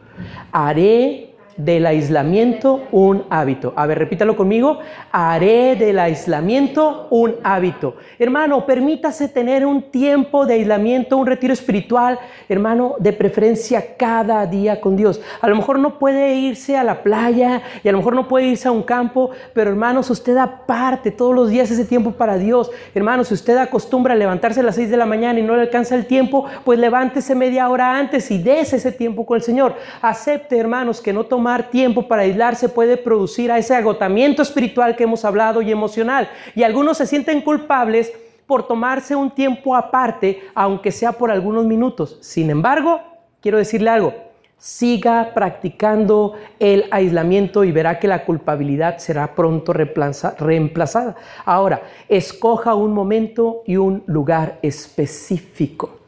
haré 0.52 1.25
del 1.57 1.86
aislamiento 1.86 2.82
un 2.92 3.24
hábito. 3.30 3.72
A 3.76 3.86
ver, 3.86 3.98
repítalo 3.98 4.36
conmigo. 4.36 4.78
Haré 5.11 5.76
del 5.76 5.98
aislamiento 5.98 7.09
un 7.11 7.36
hábito. 7.42 7.96
Hermano, 8.18 8.66
permítase 8.66 9.28
tener 9.28 9.64
un 9.64 9.90
tiempo 9.90 10.46
de 10.46 10.54
aislamiento, 10.54 11.16
un 11.16 11.26
retiro 11.26 11.52
espiritual, 11.52 12.18
hermano, 12.48 12.96
de 12.98 13.12
preferencia 13.12 13.96
cada 13.96 14.44
día 14.46 14.80
con 14.80 14.96
Dios. 14.96 15.20
A 15.40 15.48
lo 15.48 15.57
mejor 15.57 15.78
no 15.78 15.98
puede 15.98 16.34
irse 16.34 16.76
a 16.76 16.84
la 16.84 17.02
playa 17.02 17.62
y 17.82 17.88
a 17.88 17.92
lo 17.92 17.98
mejor 17.98 18.14
no 18.14 18.28
puede 18.28 18.46
irse 18.46 18.68
a 18.68 18.72
un 18.72 18.82
campo, 18.82 19.30
pero 19.54 19.70
hermanos, 19.70 20.11
usted 20.11 20.36
aparte 20.36 21.11
todos 21.11 21.34
los 21.34 21.50
días 21.50 21.70
ese 21.70 21.84
tiempo 21.84 22.12
para 22.12 22.36
Dios. 22.36 22.70
Hermano, 22.94 23.24
si 23.24 23.34
usted 23.34 23.57
acostumbra 23.57 24.12
a 24.12 24.16
levantarse 24.16 24.61
a 24.61 24.62
las 24.62 24.74
6 24.74 24.90
de 24.90 24.96
la 24.96 25.07
mañana 25.07 25.40
y 25.40 25.42
no 25.42 25.57
le 25.57 25.62
alcanza 25.62 25.94
el 25.94 26.07
tiempo, 26.07 26.44
pues 26.64 26.78
levántese 26.78 27.34
media 27.34 27.68
hora 27.68 27.96
antes 27.98 28.30
y 28.30 28.42
dése 28.42 28.76
ese 28.76 28.92
tiempo 28.92 29.24
con 29.24 29.36
el 29.36 29.42
Señor. 29.42 29.74
Acepte, 30.02 30.59
hermanos, 30.59 31.00
que 31.00 31.12
no 31.12 31.24
toma 31.24 31.45
tiempo 31.70 32.09
para 32.09 32.22
aislarse 32.22 32.68
puede 32.68 32.97
producir 32.97 33.51
a 33.51 33.59
ese 33.59 33.74
agotamiento 33.74 34.42
espiritual 34.42 34.97
que 34.97 35.05
hemos 35.05 35.24
hablado 35.24 35.62
y 35.62 35.70
emocional. 35.70 36.28
Y 36.55 36.62
algunos 36.62 36.99
se 36.99 37.07
sienten 37.07 37.40
culpables 37.40 38.12
por 38.47 38.66
tomarse 38.66 39.16
un 39.16 39.30
tiempo 39.30 39.74
aparte, 39.74 40.42
aunque 40.55 40.92
sea 40.92 41.12
por 41.12 41.30
algunos 41.30 41.64
minutos. 41.64 42.18
Sin 42.20 42.51
embargo, 42.51 43.01
quiero 43.40 43.59
decirle 43.59 43.90
algo, 43.90 44.14
siga 44.59 45.32
practicando 45.34 46.34
el 46.59 46.86
aislamiento 46.90 47.64
y 47.64 47.72
verá 47.72 47.99
que 47.99 48.09
la 48.09 48.24
culpabilidad 48.24 48.99
será 48.99 49.34
pronto 49.34 49.72
reemplazada. 49.72 51.16
Ahora, 51.44 51.82
escoja 52.09 52.74
un 52.74 52.92
momento 52.92 53.62
y 53.66 53.76
un 53.76 54.03
lugar 54.07 54.59
específico. 54.62 55.99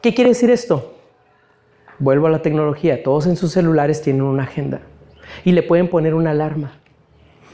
¿Qué 0.00 0.14
quiere 0.14 0.30
decir 0.30 0.50
esto? 0.50 0.95
Vuelvo 1.98 2.26
a 2.26 2.30
la 2.30 2.42
tecnología, 2.42 3.02
todos 3.02 3.26
en 3.26 3.36
sus 3.36 3.52
celulares 3.52 4.02
tienen 4.02 4.22
una 4.22 4.42
agenda 4.42 4.82
y 5.44 5.52
le 5.52 5.62
pueden 5.62 5.88
poner 5.88 6.14
una 6.14 6.32
alarma. 6.32 6.78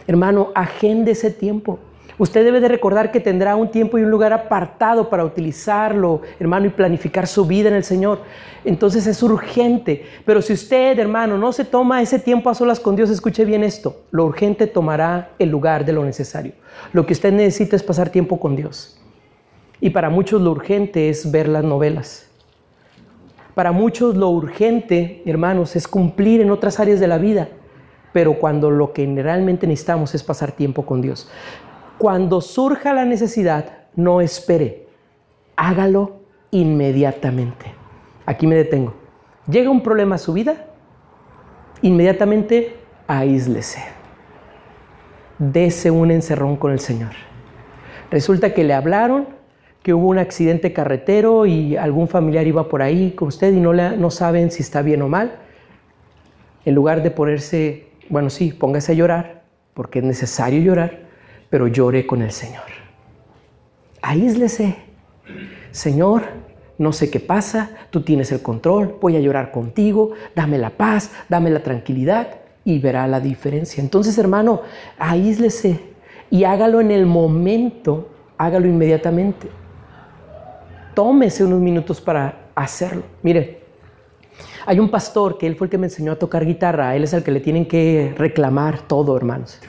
Hermano, 0.09 0.51
agende 0.55 1.13
ese 1.13 1.31
tiempo. 1.31 1.79
Usted 2.19 2.45
debe 2.45 2.61
de 2.61 2.69
recordar 2.69 3.13
que 3.13 3.21
tendrá 3.21 3.55
un 3.55 3.71
tiempo 3.71 3.99
y 3.99 4.03
un 4.03 4.11
lugar 4.11 4.33
apartado 4.33 5.09
para 5.09 5.25
utilizarlo, 5.25 6.23
hermano, 6.41 6.67
y 6.67 6.71
planificar 6.71 7.27
su 7.27 7.47
vida 7.47 7.69
en 7.69 7.75
el 7.75 7.85
Señor. 7.85 8.19
Entonces 8.65 9.07
es 9.07 9.23
urgente. 9.23 10.05
Pero 10.27 10.43
si 10.43 10.53
usted, 10.53 10.99
hermano, 10.99 11.39
no 11.39 11.53
se 11.53 11.65
toma 11.65 12.03
ese 12.03 12.19
tiempo 12.19 12.51
a 12.51 12.55
solas 12.55 12.81
con 12.81 12.97
Dios, 12.97 13.11
escuche 13.11 13.45
bien 13.45 13.63
esto. 13.63 14.03
Lo 14.11 14.25
urgente 14.25 14.67
tomará 14.67 15.31
el 15.39 15.51
lugar 15.51 15.85
de 15.85 15.93
lo 15.93 16.05
necesario. 16.05 16.53
Lo 16.93 17.07
que 17.07 17.13
usted 17.13 17.33
necesita 17.33 17.77
es 17.77 17.83
pasar 17.83 18.11
tiempo 18.11 18.39
con 18.39 18.57
Dios. 18.57 19.01
Y 19.81 19.91
para 19.91 20.11
muchos 20.11 20.43
lo 20.43 20.51
urgente 20.51 21.09
es 21.09 21.31
ver 21.31 21.49
las 21.49 21.65
novelas 21.65 22.32
para 23.55 23.73
muchos 23.73 24.17
lo 24.17 24.31
urgente, 24.31 25.23
hermanos, 25.27 25.77
es 25.77 25.87
cumplir 25.87 26.41
en 26.41 26.51
otras 26.51 26.81
áreas 26.81 27.01
de 27.01 27.07
la 27.07 27.19
vida, 27.19 27.49
pero 28.13 28.39
cuando 28.39 28.71
lo 28.71 28.93
que 28.93 29.07
realmente 29.07 29.67
necesitamos 29.67 30.15
es 30.15 30.23
pasar 30.23 30.53
tiempo 30.53 30.87
con 30.87 31.03
Dios. 31.03 31.31
Cuando 31.99 32.41
surja 32.41 32.95
la 32.95 33.05
necesidad, 33.05 33.83
no 33.95 34.21
espere, 34.21 34.87
hágalo 35.57 36.21
inmediatamente. 36.51 37.67
Aquí 38.27 38.47
me 38.47 38.55
detengo. 38.55 38.95
Llega 39.49 39.71
un 39.71 39.83
problema 39.83 40.15
a 40.15 40.19
su 40.19 40.33
vida, 40.33 40.67
inmediatamente 41.83 42.77
aíslese. 43.07 43.83
Dese 45.39 45.91
un 45.91 46.11
encerrón 46.11 46.57
con 46.57 46.73
el 46.73 46.81
Señor. 46.81 47.13
Resulta 48.11 48.55
que 48.55 48.65
le 48.65 48.75
hablaron, 48.75 49.29
que 49.83 49.93
hubo 49.93 50.09
un 50.09 50.19
accidente 50.19 50.73
carretero 50.73 51.45
y 51.45 51.77
algún 51.77 52.09
familiar 52.09 52.47
iba 52.47 52.69
por 52.69 52.83
ahí 52.83 53.13
con 53.13 53.29
usted 53.29 53.53
y 53.53 53.61
no, 53.61 53.73
le, 53.73 53.97
no 53.97 54.11
saben 54.11 54.51
si 54.51 54.63
está 54.63 54.83
bien 54.83 55.03
o 55.03 55.09
mal, 55.09 55.39
en 56.65 56.75
lugar 56.75 57.03
de 57.03 57.11
ponerse, 57.11 57.89
bueno, 58.09 58.31
sí, 58.31 58.53
póngase 58.53 58.93
a 58.93 58.95
llorar, 58.95 59.43
porque 59.75 59.99
es 59.99 60.05
necesario 60.05 60.63
llorar, 60.63 61.01
pero 61.51 61.67
llore 61.67 62.07
con 62.07 62.23
el 62.23 62.31
Señor. 62.31 62.65
Aíslese. 64.01 64.77
Señor, 65.73 66.23
no 66.79 66.93
sé 66.93 67.11
qué 67.11 67.19
pasa, 67.19 67.71
tú 67.91 68.03
tienes 68.03 68.31
el 68.31 68.43
control, 68.43 68.99
voy 69.01 69.17
a 69.17 69.21
llorar 69.21 69.51
contigo, 69.51 70.13
dame 70.37 70.59
la 70.59 70.71
paz, 70.71 71.11
dame 71.29 71.51
la 71.51 71.63
tranquilidad 71.63 72.29
y 72.65 72.79
verá 72.79 73.07
la 73.09 73.21
diferencia. 73.21 73.83
Entonces, 73.83 74.17
hermano, 74.19 74.63
aíslese 74.99 75.81
y 76.31 76.45
hágalo 76.45 76.81
en 76.81 76.91
el 76.91 77.07
momento, 77.07 78.11
hágalo 78.37 78.67
inmediatamente 78.67 79.49
tómese 80.95 81.45
unos 81.45 81.61
minutos 81.61 82.01
para 82.01 82.47
hacerlo. 82.55 83.03
Mire, 83.23 83.63
hay 84.67 84.79
un 84.79 84.91
pastor 84.91 85.39
que 85.39 85.47
él 85.47 85.57
fue 85.57 85.67
el 85.67 85.71
que 85.71 85.79
me 85.79 85.87
enseñó 85.87 86.13
a 86.13 86.17
tocar 86.17 86.45
guitarra, 86.47 86.95
él 86.95 87.05
es 87.05 87.13
el 87.13 87.23
que 87.23 87.31
le 87.31 87.41
tienen 87.41 87.67
que 87.67 88.15
reclamar 88.17 88.83
todo, 88.83 89.17
hermanos. 89.17 89.61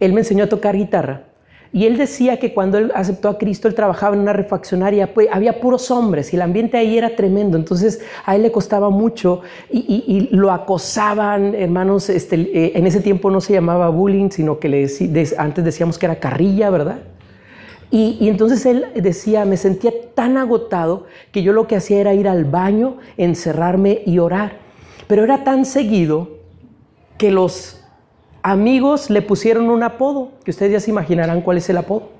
Él 0.00 0.12
me 0.12 0.20
enseñó 0.20 0.44
a 0.44 0.48
tocar 0.48 0.76
guitarra 0.76 1.24
y 1.72 1.84
él 1.84 1.98
decía 1.98 2.38
que 2.38 2.54
cuando 2.54 2.78
él 2.78 2.92
aceptó 2.94 3.28
a 3.28 3.38
Cristo, 3.38 3.68
él 3.68 3.74
trabajaba 3.74 4.14
en 4.14 4.22
una 4.22 4.32
refaccionaria, 4.32 5.12
pues 5.12 5.28
había 5.30 5.60
puros 5.60 5.90
hombres 5.90 6.32
y 6.32 6.36
el 6.36 6.42
ambiente 6.42 6.78
ahí 6.78 6.96
era 6.96 7.14
tremendo, 7.16 7.58
entonces 7.58 8.00
a 8.24 8.34
él 8.36 8.42
le 8.42 8.52
costaba 8.52 8.88
mucho 8.88 9.42
y, 9.70 10.28
lo 10.30 10.52
acosaban, 10.52 11.54
hermanos, 11.54 12.08
este, 12.08 12.36
eh, 12.36 12.72
en 12.74 12.86
ese 12.86 13.00
tiempo 13.00 13.30
no 13.30 13.40
se 13.40 13.52
llamaba 13.52 13.88
bullying, 13.90 14.30
sino 14.30 14.58
que 14.58 14.68
le, 14.68 14.88
antes 15.36 15.64
decíamos 15.64 15.98
que 15.98 16.06
era 16.06 16.16
carrilla, 16.16 16.70
¿verdad? 16.70 16.98
Y, 17.90 18.28
entonces 18.28 18.66
él 18.66 18.86
decía, 18.96 19.44
me 19.44 19.56
sentía 19.56 19.92
tan 20.14 20.36
agotado 20.36 21.06
que 21.30 21.42
yo 21.42 21.52
lo 21.52 21.66
que 21.66 21.76
hacía 21.76 22.00
era 22.00 22.14
ir 22.14 22.28
al 22.28 22.44
baño, 22.44 22.96
encerrarme 23.16 24.02
y 24.04 24.18
orar. 24.18 24.58
Pero 25.06 25.22
era 25.22 25.44
tan 25.44 25.64
seguido 25.64 26.30
que 27.16 27.30
los 27.30 27.84
amigos 28.42 29.08
le 29.08 29.22
pusieron 29.22 29.70
un 29.70 29.82
apodo, 29.82 30.32
que 30.44 30.50
ustedes 30.50 30.72
ya 30.72 30.80
se 30.80 30.90
imaginarán 30.90 31.42
cuál 31.42 31.58
es 31.58 31.70
el 31.70 31.76
apodo. 31.76 32.10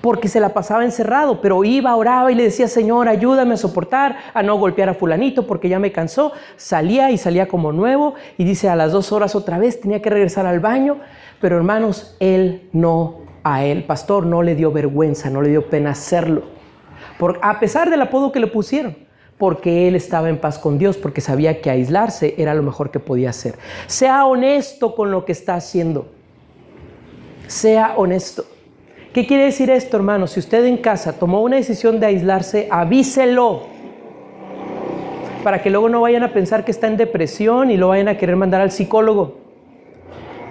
Porque 0.00 0.28
se 0.28 0.38
la 0.38 0.50
pasaba 0.50 0.84
encerrado, 0.84 1.40
pero 1.40 1.64
iba, 1.64 1.96
oraba 1.96 2.30
y 2.30 2.34
le 2.34 2.44
decía, 2.44 2.68
Señor, 2.68 3.08
ayúdame 3.08 3.54
a 3.54 3.56
soportar, 3.56 4.16
a 4.32 4.42
no 4.42 4.56
golpear 4.56 4.90
a 4.90 4.94
fulanito 4.94 5.46
porque 5.46 5.68
ya 5.68 5.78
me 5.78 5.90
cansó. 5.90 6.32
Salía 6.56 7.10
y 7.10 7.18
salía 7.18 7.48
como 7.48 7.72
nuevo 7.72 8.14
y 8.38 8.44
dice, 8.44 8.68
a 8.68 8.76
las 8.76 8.92
dos 8.92 9.10
horas 9.10 9.34
otra 9.34 9.58
vez 9.58 9.80
tenía 9.80 10.00
que 10.00 10.10
regresar 10.10 10.46
al 10.46 10.60
baño. 10.60 10.98
Pero 11.40 11.56
hermanos, 11.56 12.14
él 12.20 12.68
no 12.72 13.21
a 13.44 13.64
él, 13.64 13.84
pastor, 13.84 14.26
no 14.26 14.42
le 14.42 14.54
dio 14.54 14.72
vergüenza, 14.72 15.30
no 15.30 15.42
le 15.42 15.50
dio 15.50 15.68
pena 15.68 15.90
hacerlo. 15.90 16.42
Por, 17.18 17.38
a 17.42 17.60
pesar 17.60 17.90
del 17.90 18.02
apodo 18.02 18.32
que 18.32 18.40
le 18.40 18.46
pusieron, 18.46 18.96
porque 19.38 19.88
él 19.88 19.96
estaba 19.96 20.28
en 20.28 20.38
paz 20.38 20.58
con 20.58 20.78
Dios, 20.78 20.96
porque 20.96 21.20
sabía 21.20 21.60
que 21.60 21.70
aislarse 21.70 22.34
era 22.38 22.54
lo 22.54 22.62
mejor 22.62 22.90
que 22.90 23.00
podía 23.00 23.30
hacer. 23.30 23.56
Sea 23.86 24.24
honesto 24.26 24.94
con 24.94 25.10
lo 25.10 25.24
que 25.24 25.32
está 25.32 25.54
haciendo. 25.54 26.06
Sea 27.48 27.94
honesto. 27.96 28.44
¿Qué 29.12 29.26
quiere 29.26 29.44
decir 29.44 29.68
esto, 29.68 29.96
hermano? 29.96 30.26
Si 30.26 30.40
usted 30.40 30.64
en 30.64 30.78
casa 30.78 31.14
tomó 31.14 31.42
una 31.42 31.56
decisión 31.56 32.00
de 32.00 32.06
aislarse, 32.06 32.68
avíselo. 32.70 33.64
Para 35.42 35.60
que 35.60 35.70
luego 35.70 35.88
no 35.88 36.00
vayan 36.02 36.22
a 36.22 36.32
pensar 36.32 36.64
que 36.64 36.70
está 36.70 36.86
en 36.86 36.96
depresión 36.96 37.70
y 37.70 37.76
lo 37.76 37.88
vayan 37.88 38.08
a 38.08 38.16
querer 38.16 38.36
mandar 38.36 38.60
al 38.60 38.70
psicólogo. 38.70 39.41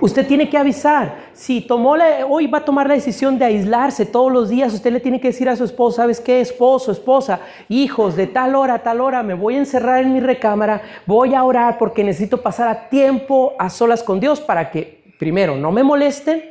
Usted 0.02 0.26
tiene 0.28 0.50
que 0.50 0.58
avisar. 0.58 1.30
Si 1.34 1.62
tomó 1.62 1.96
hoy 2.28 2.48
va 2.48 2.58
a 2.58 2.66
tomar 2.66 2.88
la 2.88 2.96
decisión 2.96 3.38
de 3.38 3.46
aislarse 3.46 4.06
todos 4.06 4.32
los 4.32 4.50
días, 4.50 4.74
usted 4.74 4.92
le 4.92 5.00
tiene 5.00 5.22
que 5.22 5.28
decir 5.28 5.48
a 5.48 5.56
su 5.56 5.64
esposo, 5.64 5.98
¿sabes 5.98 6.20
qué? 6.20 6.42
Esposo, 6.42 6.92
esposa, 6.92 7.40
hijos, 7.70 8.16
de 8.16 8.26
tal 8.26 8.56
hora 8.56 8.76
a 8.76 8.84
tal 8.84 9.00
hora 9.00 9.22
me 9.22 9.36
voy 9.36 9.56
a 9.56 9.60
encerrar 9.60 10.02
en 10.02 10.12
mi 10.12 10.20
recámara, 10.20 10.82
voy 11.06 11.36
a 11.36 11.44
orar 11.44 11.78
porque 11.78 12.04
necesito 12.04 12.42
pasar 12.42 12.68
a 12.68 12.90
tiempo 12.90 13.54
a 13.60 13.70
solas 13.70 14.02
con 14.02 14.20
Dios 14.20 14.42
para 14.42 14.72
que, 14.72 15.04
primero, 15.20 15.56
no 15.56 15.72
me 15.72 15.84
molesten 15.84 16.44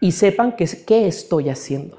y 0.00 0.12
sepan 0.12 0.52
qué 0.52 1.06
estoy 1.06 1.50
haciendo. 1.50 1.98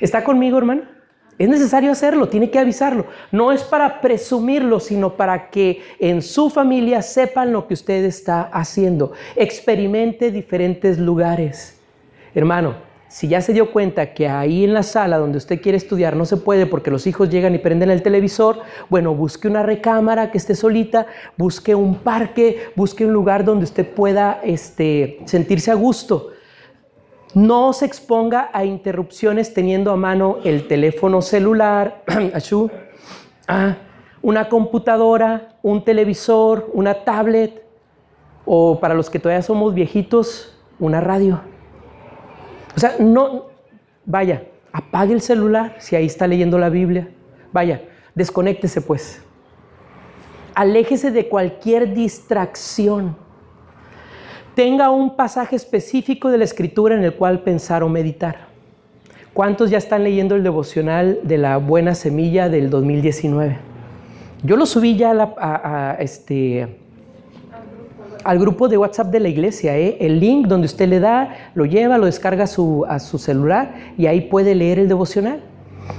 ¿Está 0.00 0.24
conmigo, 0.24 0.58
hermano? 0.58 0.95
Es 1.38 1.48
necesario 1.48 1.92
hacerlo, 1.92 2.28
tiene 2.28 2.50
que 2.50 2.58
avisarlo. 2.58 3.06
No 3.30 3.52
es 3.52 3.62
para 3.62 4.00
presumirlo, 4.00 4.80
sino 4.80 5.16
para 5.16 5.50
que 5.50 5.82
en 5.98 6.22
su 6.22 6.48
familia 6.48 7.02
sepan 7.02 7.52
lo 7.52 7.66
que 7.66 7.74
usted 7.74 8.04
está 8.04 8.42
haciendo. 8.42 9.12
Experimente 9.34 10.30
diferentes 10.30 10.98
lugares. 10.98 11.78
Hermano, 12.34 12.74
si 13.08 13.28
ya 13.28 13.40
se 13.40 13.52
dio 13.52 13.70
cuenta 13.70 14.14
que 14.14 14.28
ahí 14.28 14.64
en 14.64 14.74
la 14.74 14.82
sala 14.82 15.18
donde 15.18 15.38
usted 15.38 15.60
quiere 15.60 15.78
estudiar 15.78 16.16
no 16.16 16.24
se 16.24 16.38
puede 16.38 16.66
porque 16.66 16.90
los 16.90 17.06
hijos 17.06 17.30
llegan 17.30 17.54
y 17.54 17.58
prenden 17.58 17.90
el 17.90 18.02
televisor, 18.02 18.60
bueno, 18.88 19.14
busque 19.14 19.46
una 19.46 19.62
recámara 19.62 20.30
que 20.30 20.38
esté 20.38 20.54
solita, 20.54 21.06
busque 21.36 21.74
un 21.74 21.96
parque, 21.96 22.70
busque 22.74 23.06
un 23.06 23.12
lugar 23.12 23.44
donde 23.44 23.64
usted 23.64 23.86
pueda 23.86 24.40
este, 24.42 25.20
sentirse 25.26 25.70
a 25.70 25.74
gusto. 25.74 26.30
No 27.34 27.72
se 27.72 27.84
exponga 27.84 28.50
a 28.52 28.64
interrupciones 28.64 29.52
teniendo 29.52 29.90
a 29.90 29.96
mano 29.96 30.38
el 30.44 30.66
teléfono 30.68 31.22
celular, 31.22 32.02
ah, 33.48 33.76
una 34.22 34.48
computadora, 34.48 35.56
un 35.62 35.84
televisor, 35.84 36.70
una 36.72 37.04
tablet 37.04 37.64
o 38.44 38.80
para 38.80 38.94
los 38.94 39.10
que 39.10 39.18
todavía 39.18 39.42
somos 39.42 39.74
viejitos, 39.74 40.56
una 40.78 41.00
radio. 41.00 41.40
O 42.76 42.80
sea, 42.80 42.96
no, 42.98 43.46
vaya, 44.04 44.44
apague 44.72 45.12
el 45.12 45.20
celular 45.20 45.76
si 45.78 45.96
ahí 45.96 46.06
está 46.06 46.26
leyendo 46.26 46.58
la 46.58 46.68
Biblia. 46.68 47.08
Vaya, 47.52 47.82
desconéctese 48.14 48.80
pues. 48.80 49.22
Aléjese 50.54 51.10
de 51.10 51.28
cualquier 51.28 51.92
distracción 51.92 53.16
tenga 54.56 54.88
un 54.88 55.14
pasaje 55.16 55.54
específico 55.54 56.30
de 56.30 56.38
la 56.38 56.44
escritura 56.44 56.94
en 56.96 57.04
el 57.04 57.12
cual 57.12 57.40
pensar 57.40 57.82
o 57.82 57.90
meditar. 57.90 58.46
¿Cuántos 59.34 59.68
ya 59.68 59.76
están 59.76 60.02
leyendo 60.02 60.34
el 60.34 60.42
devocional 60.42 61.20
de 61.24 61.36
la 61.36 61.58
buena 61.58 61.94
semilla 61.94 62.48
del 62.48 62.70
2019? 62.70 63.58
Yo 64.42 64.56
lo 64.56 64.64
subí 64.64 64.96
ya 64.96 65.12
a, 65.38 65.96
este, 66.00 66.78
al 68.24 68.38
grupo 68.38 68.66
de 68.68 68.78
WhatsApp 68.78 69.08
de 69.08 69.20
la 69.20 69.28
iglesia. 69.28 69.76
¿eh? 69.76 69.98
El 70.00 70.20
link 70.20 70.46
donde 70.46 70.64
usted 70.64 70.88
le 70.88 71.00
da, 71.00 71.50
lo 71.54 71.66
lleva, 71.66 71.98
lo 71.98 72.06
descarga 72.06 72.44
a 72.44 72.98
su 72.98 73.18
celular 73.18 73.74
y 73.98 74.06
ahí 74.06 74.22
puede 74.22 74.54
leer 74.54 74.78
el 74.78 74.88
devocional. 74.88 75.42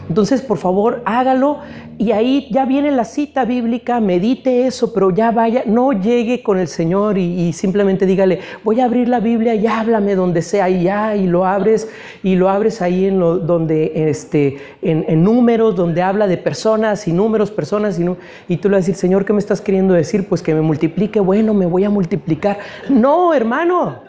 Entonces, 0.09 0.41
por 0.41 0.57
favor, 0.57 1.01
hágalo 1.05 1.59
y 1.97 2.11
ahí 2.11 2.47
ya 2.51 2.65
viene 2.65 2.91
la 2.91 3.05
cita 3.05 3.43
bíblica, 3.43 3.99
medite 3.99 4.67
eso, 4.67 4.93
pero 4.93 5.09
ya 5.09 5.31
vaya, 5.31 5.63
no 5.65 5.91
llegue 5.91 6.43
con 6.43 6.59
el 6.59 6.67
Señor 6.67 7.17
y, 7.17 7.51
simplemente 7.53 8.05
dígale, 8.05 8.39
voy 8.63 8.79
a 8.79 8.85
abrir 8.85 9.09
la 9.09 9.19
Biblia 9.19 9.55
y 9.55 9.67
háblame 9.67 10.15
donde 10.15 10.41
sea 10.41 10.69
y 10.69 10.83
ya, 10.83 11.15
y 11.15 11.27
lo 11.27 11.45
abres 11.45 11.89
y 12.23 12.35
lo 12.35 12.49
abres 12.49 12.81
ahí 12.81 13.05
en 13.05 13.19
lo, 13.19 13.39
donde, 13.39 14.09
este, 14.09 14.57
en, 14.81 15.23
números, 15.23 15.75
donde 15.75 16.01
habla 16.01 16.27
de 16.27 16.37
personas 16.37 17.07
y 17.07 17.13
números, 17.13 17.51
personas 17.51 17.99
y, 17.99 18.05
y 18.47 18.57
tú 18.57 18.69
le 18.69 18.75
vas 18.75 18.85
a 18.85 18.87
decir, 18.87 18.95
Señor, 18.95 19.25
¿qué 19.25 19.33
me 19.33 19.39
estás 19.39 19.59
queriendo 19.59 19.93
decir? 19.93 20.27
Pues 20.29 20.41
que 20.41 20.53
me 20.53 20.61
multiplique, 20.61 21.19
bueno, 21.19 21.53
me 21.53 21.65
voy 21.65 21.83
a 21.83 21.89
multiplicar. 21.89 22.59
No, 22.87 23.33
hermano, 23.33 24.03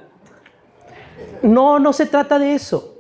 no, 1.42 1.78
no 1.78 1.92
se 1.92 2.06
trata 2.06 2.38
de 2.38 2.54
eso 2.54 2.97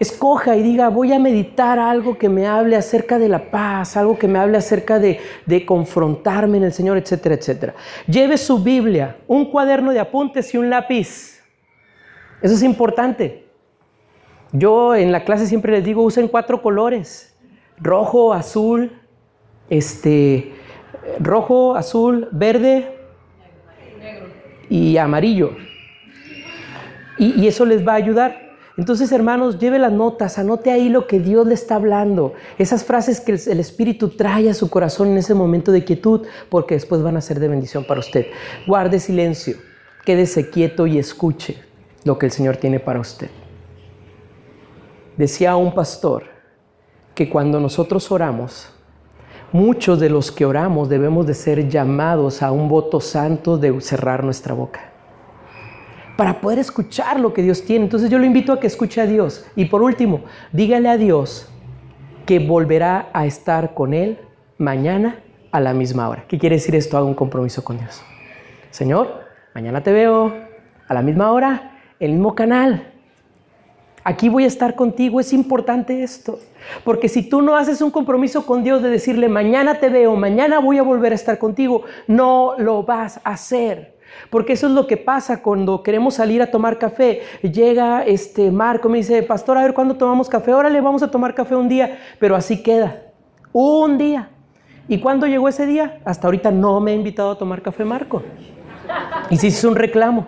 escoja 0.00 0.56
y 0.56 0.62
diga, 0.62 0.88
voy 0.88 1.12
a 1.12 1.18
meditar 1.18 1.78
algo 1.78 2.18
que 2.18 2.28
me 2.28 2.46
hable 2.46 2.76
acerca 2.76 3.18
de 3.18 3.28
la 3.28 3.50
paz, 3.50 3.96
algo 3.96 4.18
que 4.18 4.28
me 4.28 4.38
hable 4.38 4.58
acerca 4.58 4.98
de, 4.98 5.18
confrontarme 5.66 6.58
en 6.58 6.64
el 6.64 6.72
Señor, 6.72 6.98
etcétera, 6.98 7.34
etcétera. 7.34 7.74
Lleve 8.06 8.36
su 8.38 8.62
Biblia, 8.62 9.16
un 9.26 9.50
cuaderno 9.50 9.92
de 9.92 10.00
apuntes 10.00 10.52
y 10.54 10.58
un 10.58 10.70
lápiz. 10.70 11.40
Eso 12.42 12.54
es 12.54 12.62
importante. 12.62 13.46
Yo 14.52 14.94
en 14.94 15.12
la 15.12 15.24
clase 15.24 15.46
siempre 15.46 15.72
les 15.72 15.84
digo, 15.84 16.02
usen 16.02 16.28
cuatro 16.28 16.62
colores, 16.62 17.36
rojo, 17.78 18.32
azul, 18.32 18.92
este, 19.70 20.52
rojo, 21.18 21.74
azul, 21.74 22.28
verde 22.32 22.96
y 24.68 24.96
amarillo. 24.96 25.56
y 27.16 27.46
eso 27.46 27.64
les 27.64 27.86
va 27.86 27.92
a 27.92 27.96
ayudar. 27.96 28.44
Entonces, 28.76 29.12
hermanos, 29.12 29.58
lleve 29.60 29.78
las 29.78 29.92
notas, 29.92 30.36
anote 30.36 30.72
ahí 30.72 30.88
lo 30.88 31.06
que 31.06 31.20
Dios 31.20 31.46
le 31.46 31.54
está 31.54 31.76
hablando, 31.76 32.32
esas 32.58 32.84
frases 32.84 33.20
que 33.20 33.32
el 33.32 33.60
Espíritu 33.60 34.08
trae 34.08 34.50
a 34.50 34.54
su 34.54 34.68
corazón 34.68 35.08
en 35.08 35.18
ese 35.18 35.32
momento 35.32 35.70
de 35.70 35.84
quietud, 35.84 36.22
porque 36.48 36.74
después 36.74 37.00
van 37.00 37.16
a 37.16 37.20
ser 37.20 37.38
de 37.38 37.46
bendición 37.46 37.84
para 37.84 38.00
usted. 38.00 38.26
Guarde 38.66 38.98
silencio, 38.98 39.56
quédese 40.04 40.50
quieto 40.50 40.88
y 40.88 40.98
escuche 40.98 41.62
lo 42.02 42.18
que 42.18 42.26
el 42.26 42.32
Señor 42.32 42.56
tiene 42.56 42.80
para 42.80 42.98
usted. 42.98 43.30
Decía 45.16 45.54
un 45.54 45.72
pastor 45.72 46.24
que 47.14 47.30
cuando 47.30 47.60
nosotros 47.60 48.10
oramos, 48.10 48.70
muchos 49.52 50.00
de 50.00 50.10
los 50.10 50.32
que 50.32 50.44
oramos 50.44 50.88
debemos 50.88 51.28
de 51.28 51.34
ser 51.34 51.68
llamados 51.68 52.42
a 52.42 52.50
un 52.50 52.68
voto 52.68 53.00
santo 53.00 53.56
de 53.56 53.80
cerrar 53.80 54.24
nuestra 54.24 54.52
boca 54.52 54.93
para 56.16 56.40
poder 56.40 56.58
escuchar 56.58 57.18
lo 57.20 57.32
que 57.32 57.42
Dios 57.42 57.64
tiene. 57.64 57.84
Entonces 57.84 58.10
yo 58.10 58.18
lo 58.18 58.24
invito 58.24 58.52
a 58.52 58.60
que 58.60 58.66
escuche 58.66 59.00
a 59.00 59.06
Dios. 59.06 59.46
Y 59.56 59.66
por 59.66 59.82
último, 59.82 60.22
dígale 60.52 60.88
a 60.88 60.96
Dios 60.96 61.48
que 62.26 62.38
volverá 62.38 63.08
a 63.12 63.26
estar 63.26 63.74
con 63.74 63.94
Él 63.94 64.18
mañana 64.58 65.20
a 65.50 65.60
la 65.60 65.72
misma 65.72 66.08
hora. 66.08 66.24
¿Qué 66.28 66.38
quiere 66.38 66.56
decir 66.56 66.74
esto? 66.74 66.96
Hago 66.96 67.06
un 67.06 67.14
compromiso 67.14 67.62
con 67.64 67.78
Dios. 67.78 68.02
Señor, 68.70 69.24
mañana 69.54 69.82
te 69.82 69.92
veo 69.92 70.32
a 70.88 70.94
la 70.94 71.02
misma 71.02 71.32
hora, 71.32 71.78
el 72.00 72.12
mismo 72.12 72.34
canal. 72.34 72.90
Aquí 74.02 74.28
voy 74.28 74.44
a 74.44 74.48
estar 74.48 74.74
contigo. 74.74 75.18
Es 75.20 75.32
importante 75.32 76.02
esto. 76.02 76.38
Porque 76.84 77.08
si 77.08 77.28
tú 77.28 77.40
no 77.40 77.56
haces 77.56 77.80
un 77.80 77.90
compromiso 77.90 78.46
con 78.46 78.62
Dios 78.62 78.82
de 78.82 78.90
decirle, 78.90 79.28
mañana 79.28 79.80
te 79.80 79.88
veo, 79.88 80.14
mañana 80.16 80.58
voy 80.58 80.78
a 80.78 80.82
volver 80.82 81.12
a 81.12 81.14
estar 81.14 81.38
contigo, 81.38 81.82
no 82.06 82.54
lo 82.58 82.82
vas 82.82 83.20
a 83.24 83.32
hacer. 83.32 83.93
Porque 84.30 84.54
eso 84.54 84.66
es 84.66 84.72
lo 84.72 84.86
que 84.86 84.96
pasa 84.96 85.42
cuando 85.42 85.82
queremos 85.82 86.14
salir 86.14 86.42
a 86.42 86.50
tomar 86.50 86.78
café. 86.78 87.22
Llega 87.42 88.04
este 88.04 88.50
Marco, 88.50 88.88
me 88.88 88.98
dice, 88.98 89.22
pastor, 89.22 89.58
a 89.58 89.62
ver 89.62 89.74
cuándo 89.74 89.96
tomamos 89.96 90.28
café. 90.28 90.52
Órale, 90.52 90.80
vamos 90.80 91.02
a 91.02 91.10
tomar 91.10 91.34
café 91.34 91.56
un 91.56 91.68
día. 91.68 91.98
Pero 92.18 92.36
así 92.36 92.62
queda. 92.62 93.02
Un 93.52 93.98
día. 93.98 94.28
¿Y 94.88 95.00
cuándo 95.00 95.26
llegó 95.26 95.48
ese 95.48 95.66
día? 95.66 96.00
Hasta 96.04 96.26
ahorita 96.26 96.50
no 96.50 96.80
me 96.80 96.90
ha 96.90 96.94
invitado 96.94 97.30
a 97.30 97.38
tomar 97.38 97.62
café 97.62 97.84
Marco. 97.84 98.22
Y 99.30 99.36
si 99.36 99.48
es 99.48 99.64
un 99.64 99.74
reclamo. 99.74 100.26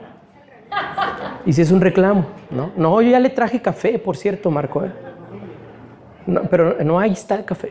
Y 1.44 1.52
si 1.52 1.62
es 1.62 1.70
un 1.70 1.80
reclamo, 1.80 2.26
¿no? 2.50 2.72
No, 2.76 3.00
yo 3.02 3.10
ya 3.10 3.20
le 3.20 3.30
traje 3.30 3.60
café, 3.60 3.98
por 3.98 4.16
cierto, 4.16 4.50
Marco. 4.50 4.84
¿eh? 4.84 4.90
pero 6.50 6.82
no, 6.82 6.98
ahí 6.98 7.12
está 7.12 7.36
el 7.36 7.44
café. 7.44 7.70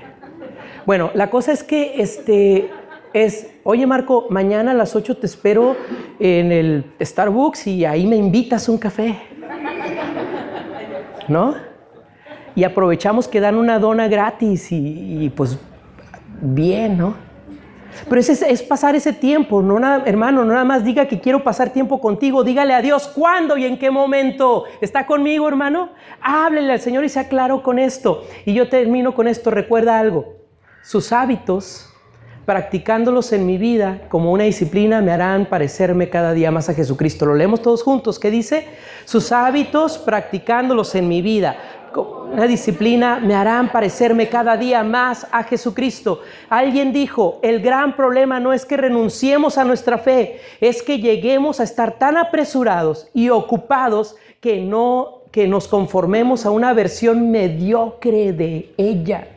Bueno, 0.85 1.11
la 1.13 1.29
cosa 1.29 1.51
es 1.51 1.63
que 1.63 2.01
este, 2.01 2.69
es, 3.15 3.49
oye 3.63 3.87
Marco, 3.87 4.27
mañana 4.29 4.71
a 4.71 4.73
las 4.73 4.93
8 4.93 5.15
te 5.15 5.25
espero 5.25 5.77
en 6.19 6.51
el 6.51 6.83
Starbucks 7.01 7.65
y 7.67 7.85
ahí 7.85 8.05
me 8.05 8.17
invitas 8.17 8.67
un 8.67 8.77
café. 8.77 9.17
¿No? 11.29 11.55
Y 12.55 12.65
aprovechamos 12.65 13.29
que 13.29 13.39
dan 13.39 13.55
una 13.55 13.79
dona 13.79 14.09
gratis 14.09 14.67
y, 14.69 15.31
pues 15.33 15.57
bien, 16.41 16.97
¿no? 16.97 17.15
Pero 18.09 18.19
es, 18.19 18.29
es, 18.29 18.61
pasar 18.61 18.95
ese 18.95 19.13
tiempo, 19.13 19.61
no 19.61 19.79
nada, 19.79 20.03
hermano, 20.05 20.43
no 20.43 20.51
nada 20.51 20.65
más 20.65 20.83
diga 20.83 21.07
que 21.07 21.21
quiero 21.21 21.41
pasar 21.41 21.69
tiempo 21.69 22.01
contigo, 22.01 22.43
dígale 22.43 22.73
a 22.73 22.81
Dios 22.81 23.07
cuándo 23.07 23.55
y 23.55 23.65
en 23.65 23.79
qué 23.79 23.89
momento. 23.89 24.65
¿Está 24.81 25.07
conmigo, 25.07 25.47
hermano? 25.47 25.91
Háblele 26.21 26.73
al 26.73 26.81
Señor 26.81 27.05
y 27.05 27.09
sea 27.09 27.29
claro 27.29 27.63
con 27.63 27.79
esto. 27.79 28.25
Y 28.45 28.53
yo 28.53 28.67
termino 28.67 29.15
con 29.15 29.29
esto, 29.29 29.51
recuerda 29.51 29.97
algo, 29.97 30.35
sus 30.83 31.13
hábitos 31.13 31.94
practicándolos 32.45 33.33
en 33.33 33.45
mi 33.45 33.57
vida 33.57 34.01
como 34.09 34.31
una 34.31 34.43
disciplina 34.43 35.01
me 35.01 35.11
harán 35.11 35.47
parecerme 35.47 36.09
cada 36.09 36.33
día 36.33 36.51
más 36.51 36.69
a 36.69 36.73
Jesucristo. 36.73 37.25
Lo 37.25 37.35
leemos 37.35 37.61
todos 37.61 37.83
juntos. 37.83 38.19
¿Qué 38.19 38.31
dice? 38.31 38.67
Sus 39.05 39.31
hábitos 39.31 39.97
practicándolos 39.97 40.95
en 40.95 41.07
mi 41.07 41.21
vida 41.21 41.57
como 41.95 42.23
una 42.33 42.45
disciplina 42.45 43.21
me 43.23 43.35
harán 43.35 43.71
parecerme 43.71 44.27
cada 44.27 44.57
día 44.57 44.83
más 44.83 45.25
a 45.31 45.43
Jesucristo. 45.43 46.19
Alguien 46.49 46.91
dijo, 46.91 47.39
el 47.41 47.61
gran 47.61 47.95
problema 47.95 48.37
no 48.41 48.51
es 48.51 48.65
que 48.65 48.75
renunciemos 48.75 49.57
a 49.57 49.63
nuestra 49.63 49.97
fe, 49.97 50.41
es 50.59 50.83
que 50.83 50.99
lleguemos 50.99 51.61
a 51.61 51.63
estar 51.63 51.93
tan 51.93 52.17
apresurados 52.17 53.07
y 53.13 53.29
ocupados 53.29 54.17
que 54.41 54.59
no 54.59 55.21
que 55.31 55.47
nos 55.47 55.67
conformemos 55.67 56.45
a 56.45 56.49
una 56.49 56.73
versión 56.73 57.29
mediocre 57.29 58.31
de 58.31 58.73
ella. 58.77 59.27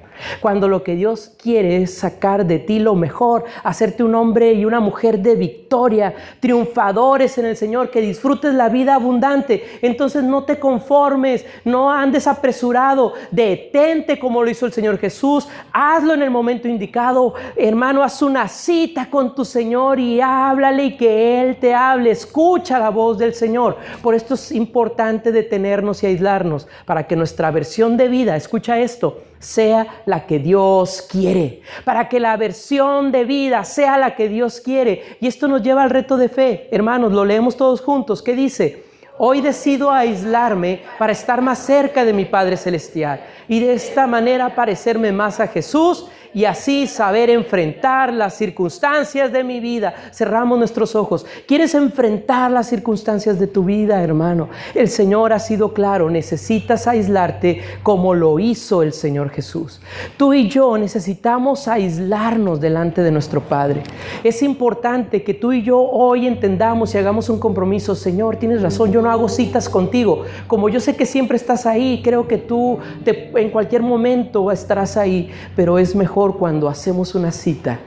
Cuando 0.41 0.69
lo 0.69 0.83
que 0.83 0.95
Dios 0.95 1.33
quiere 1.41 1.83
es 1.83 1.99
sacar 1.99 2.47
de 2.47 2.59
ti 2.59 2.79
lo 2.79 2.95
mejor, 2.95 3.45
hacerte 3.63 4.03
un 4.03 4.15
hombre 4.15 4.53
y 4.53 4.65
una 4.65 4.81
mujer 4.81 5.21
de 5.21 5.37
victoria, 5.37 6.15
triunfadores 6.41 7.39
en 7.39 7.47
el 7.47 7.57
Señor, 7.57 7.91
que 7.91 8.01
disfrutes 8.01 8.55
la 8.55 8.69
vida 8.69 8.95
abundante. 8.95 9.65
Entonces 9.83 10.25
no 10.25 10.45
te 10.45 10.59
conformes, 10.59 11.45
no 11.65 11.91
andes 11.91 12.27
apresurado, 12.27 13.15
detente 13.31 14.19
como 14.19 14.43
lo 14.43 14.51
hizo 14.51 14.67
el 14.67 14.73
Señor 14.73 14.99
Jesús, 14.99 15.49
hazlo 15.73 16.15
en 16.15 16.23
el 16.23 16.31
momento 16.31 16.69
indicado. 16.69 17.35
Hermano, 17.57 18.03
haz 18.03 18.23
una 18.23 18.49
cita 18.49 19.09
con 19.11 19.35
tu 19.35 19.45
Señor 19.45 19.99
y 20.01 20.21
háblale 20.21 20.85
y 20.85 20.97
que 20.97 21.41
Él 21.41 21.57
te 21.57 21.75
hable. 21.75 22.11
Escucha 22.11 22.79
la 22.79 22.91
voz 22.91 23.19
del 23.19 23.35
Señor. 23.35 23.77
Por 24.03 24.15
esto 24.15 24.35
es 24.35 24.53
importante 24.53 25.33
detenernos 25.33 26.03
y 26.03 26.07
aislarnos 26.07 26.69
para 26.85 27.07
que 27.07 27.17
nuestra 27.17 27.51
versión 27.51 27.97
de 27.97 28.09
vida, 28.09 28.37
escucha 28.37 28.79
esto, 28.79 29.23
sea 29.39 30.03
la 30.07 30.27
que 30.27 30.39
Dios 30.39 31.07
quiere, 31.09 31.63
para 31.85 32.09
que 32.09 32.21
la 32.21 32.37
versión 32.37 33.13
de 33.13 33.25
vida 33.25 33.65
sea 33.65 33.99
la 33.99 34.15
que 34.15 34.29
Dios 34.29 34.61
quiere. 34.61 35.17
Y 35.21 35.27
esto 35.27 35.49
nos 35.49 35.63
lleva 35.63 35.83
al 35.83 35.91
reto 35.91 36.17
de 36.17 36.29
fe. 36.29 36.69
Hermanos, 36.71 37.13
lo 37.13 37.25
leemos 37.25 37.57
todos 37.57 37.81
juntos. 37.81 38.23
¿Qué 38.23 38.35
dice? 38.35 38.85
Hoy 39.21 39.41
decido 39.41 39.91
aislarme 39.91 40.83
para 40.97 41.13
estar 41.13 41.43
más 41.43 41.59
cerca 41.59 42.05
de 42.05 42.13
mi 42.13 42.25
Padre 42.25 42.57
Celestial 42.57 43.21
y 43.49 43.59
de 43.59 43.73
esta 43.73 44.07
manera 44.07 44.55
parecerme 44.55 45.11
más 45.11 45.41
a 45.41 45.49
Jesús 45.49 46.07
y 46.35 46.45
así 46.45 46.87
saber 46.87 47.31
enfrentar 47.31 48.13
las 48.13 48.35
circunstancias 48.35 49.33
de 49.33 49.45
mi 49.45 49.61
vida. 49.61 49.95
Cerramos 50.13 50.59
nuestros 50.59 50.95
ojos. 50.95 51.27
¿Quieres 51.47 51.75
enfrentar 51.75 52.51
las 52.51 52.69
circunstancias 52.69 53.39
de 53.39 53.47
tu 53.47 53.65
vida, 53.65 54.03
hermano? 54.03 54.49
El 54.75 54.89
Señor 54.89 55.33
ha 55.33 55.39
sido 55.39 55.73
claro, 55.73 56.11
necesitas 56.11 56.87
aislarte 56.87 57.63
como 57.83 58.15
lo 58.15 58.39
hizo 58.39 58.83
el 58.83 58.93
Señor 58.93 59.31
Jesús. 59.31 59.81
Tú 60.17 60.35
y 60.35 60.49
yo 60.49 60.77
necesitamos 60.79 61.69
aislarnos 61.69 62.61
delante 62.61 63.03
de 63.03 63.11
nuestro 63.11 63.41
Padre. 63.41 63.83
Es 64.25 64.43
importante 64.43 65.23
que 65.23 65.35
tú 65.35 65.53
y 65.53 65.63
yo 65.63 65.81
hoy 65.81 66.27
entendamos 66.27 66.95
y 66.95 66.99
hagamos 66.99 67.29
un 67.29 67.39
compromiso. 67.39 67.95
Señor, 67.95 68.37
tienes 68.37 68.63
razón, 68.63 68.93
yo 68.93 69.03
no 69.03 69.11
hago 69.11 69.29
citas 69.29 69.69
contigo. 69.69 70.25
Como 70.47 70.69
yo 70.69 70.81
sé 70.81 70.97
que 70.97 71.07
siempre 71.07 71.37
estás 71.37 71.67
ahí, 71.67 72.01
creo 72.03 72.29
que 72.29 72.39
tú 72.39 72.79
te, 73.05 73.31
en 73.35 73.51
cualquier 73.51 73.83
momento 73.83 74.51
estarás 74.51 74.97
ahí, 74.97 75.31
pero 75.57 75.79
es 75.79 75.95
cuando 76.27 76.69
hacemos 76.69 77.15
una 77.15 77.31
cita 77.31 77.79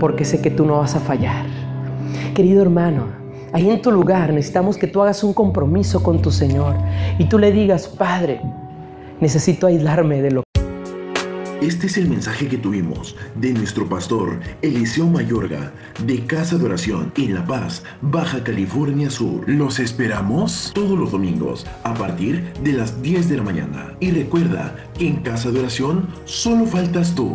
porque 0.00 0.24
sé 0.24 0.40
que 0.40 0.50
tú 0.50 0.64
no 0.64 0.78
vas 0.78 0.96
a 0.96 1.00
fallar. 1.00 1.44
Querido 2.34 2.62
hermano, 2.62 3.04
ahí 3.52 3.68
en 3.68 3.82
tu 3.82 3.90
lugar 3.90 4.32
necesitamos 4.32 4.78
que 4.78 4.86
tú 4.86 5.02
hagas 5.02 5.22
un 5.22 5.34
compromiso 5.34 6.02
con 6.02 6.22
tu 6.22 6.30
Señor 6.30 6.74
y 7.18 7.24
tú 7.26 7.38
le 7.38 7.52
digas, 7.52 7.86
Padre, 7.86 8.40
necesito 9.20 9.66
aislarme 9.66 10.22
de 10.22 10.30
lo 10.30 10.45
este 11.66 11.88
es 11.88 11.96
el 11.96 12.08
mensaje 12.08 12.46
que 12.46 12.58
tuvimos 12.58 13.16
de 13.34 13.52
nuestro 13.52 13.88
pastor 13.88 14.38
Eliseo 14.62 15.08
Mayorga 15.08 15.72
de 16.04 16.24
Casa 16.24 16.58
de 16.58 16.64
Oración 16.64 17.12
en 17.16 17.34
La 17.34 17.44
Paz, 17.44 17.82
Baja 18.00 18.44
California 18.44 19.10
Sur. 19.10 19.42
Los 19.48 19.80
esperamos 19.80 20.70
todos 20.74 20.96
los 20.96 21.10
domingos 21.10 21.66
a 21.82 21.92
partir 21.94 22.52
de 22.62 22.72
las 22.72 23.02
10 23.02 23.28
de 23.28 23.36
la 23.38 23.42
mañana. 23.42 23.96
Y 23.98 24.12
recuerda 24.12 24.76
que 24.96 25.08
en 25.08 25.16
Casa 25.16 25.50
de 25.50 25.58
Oración 25.58 26.06
solo 26.24 26.66
faltas 26.66 27.16
tú. 27.16 27.34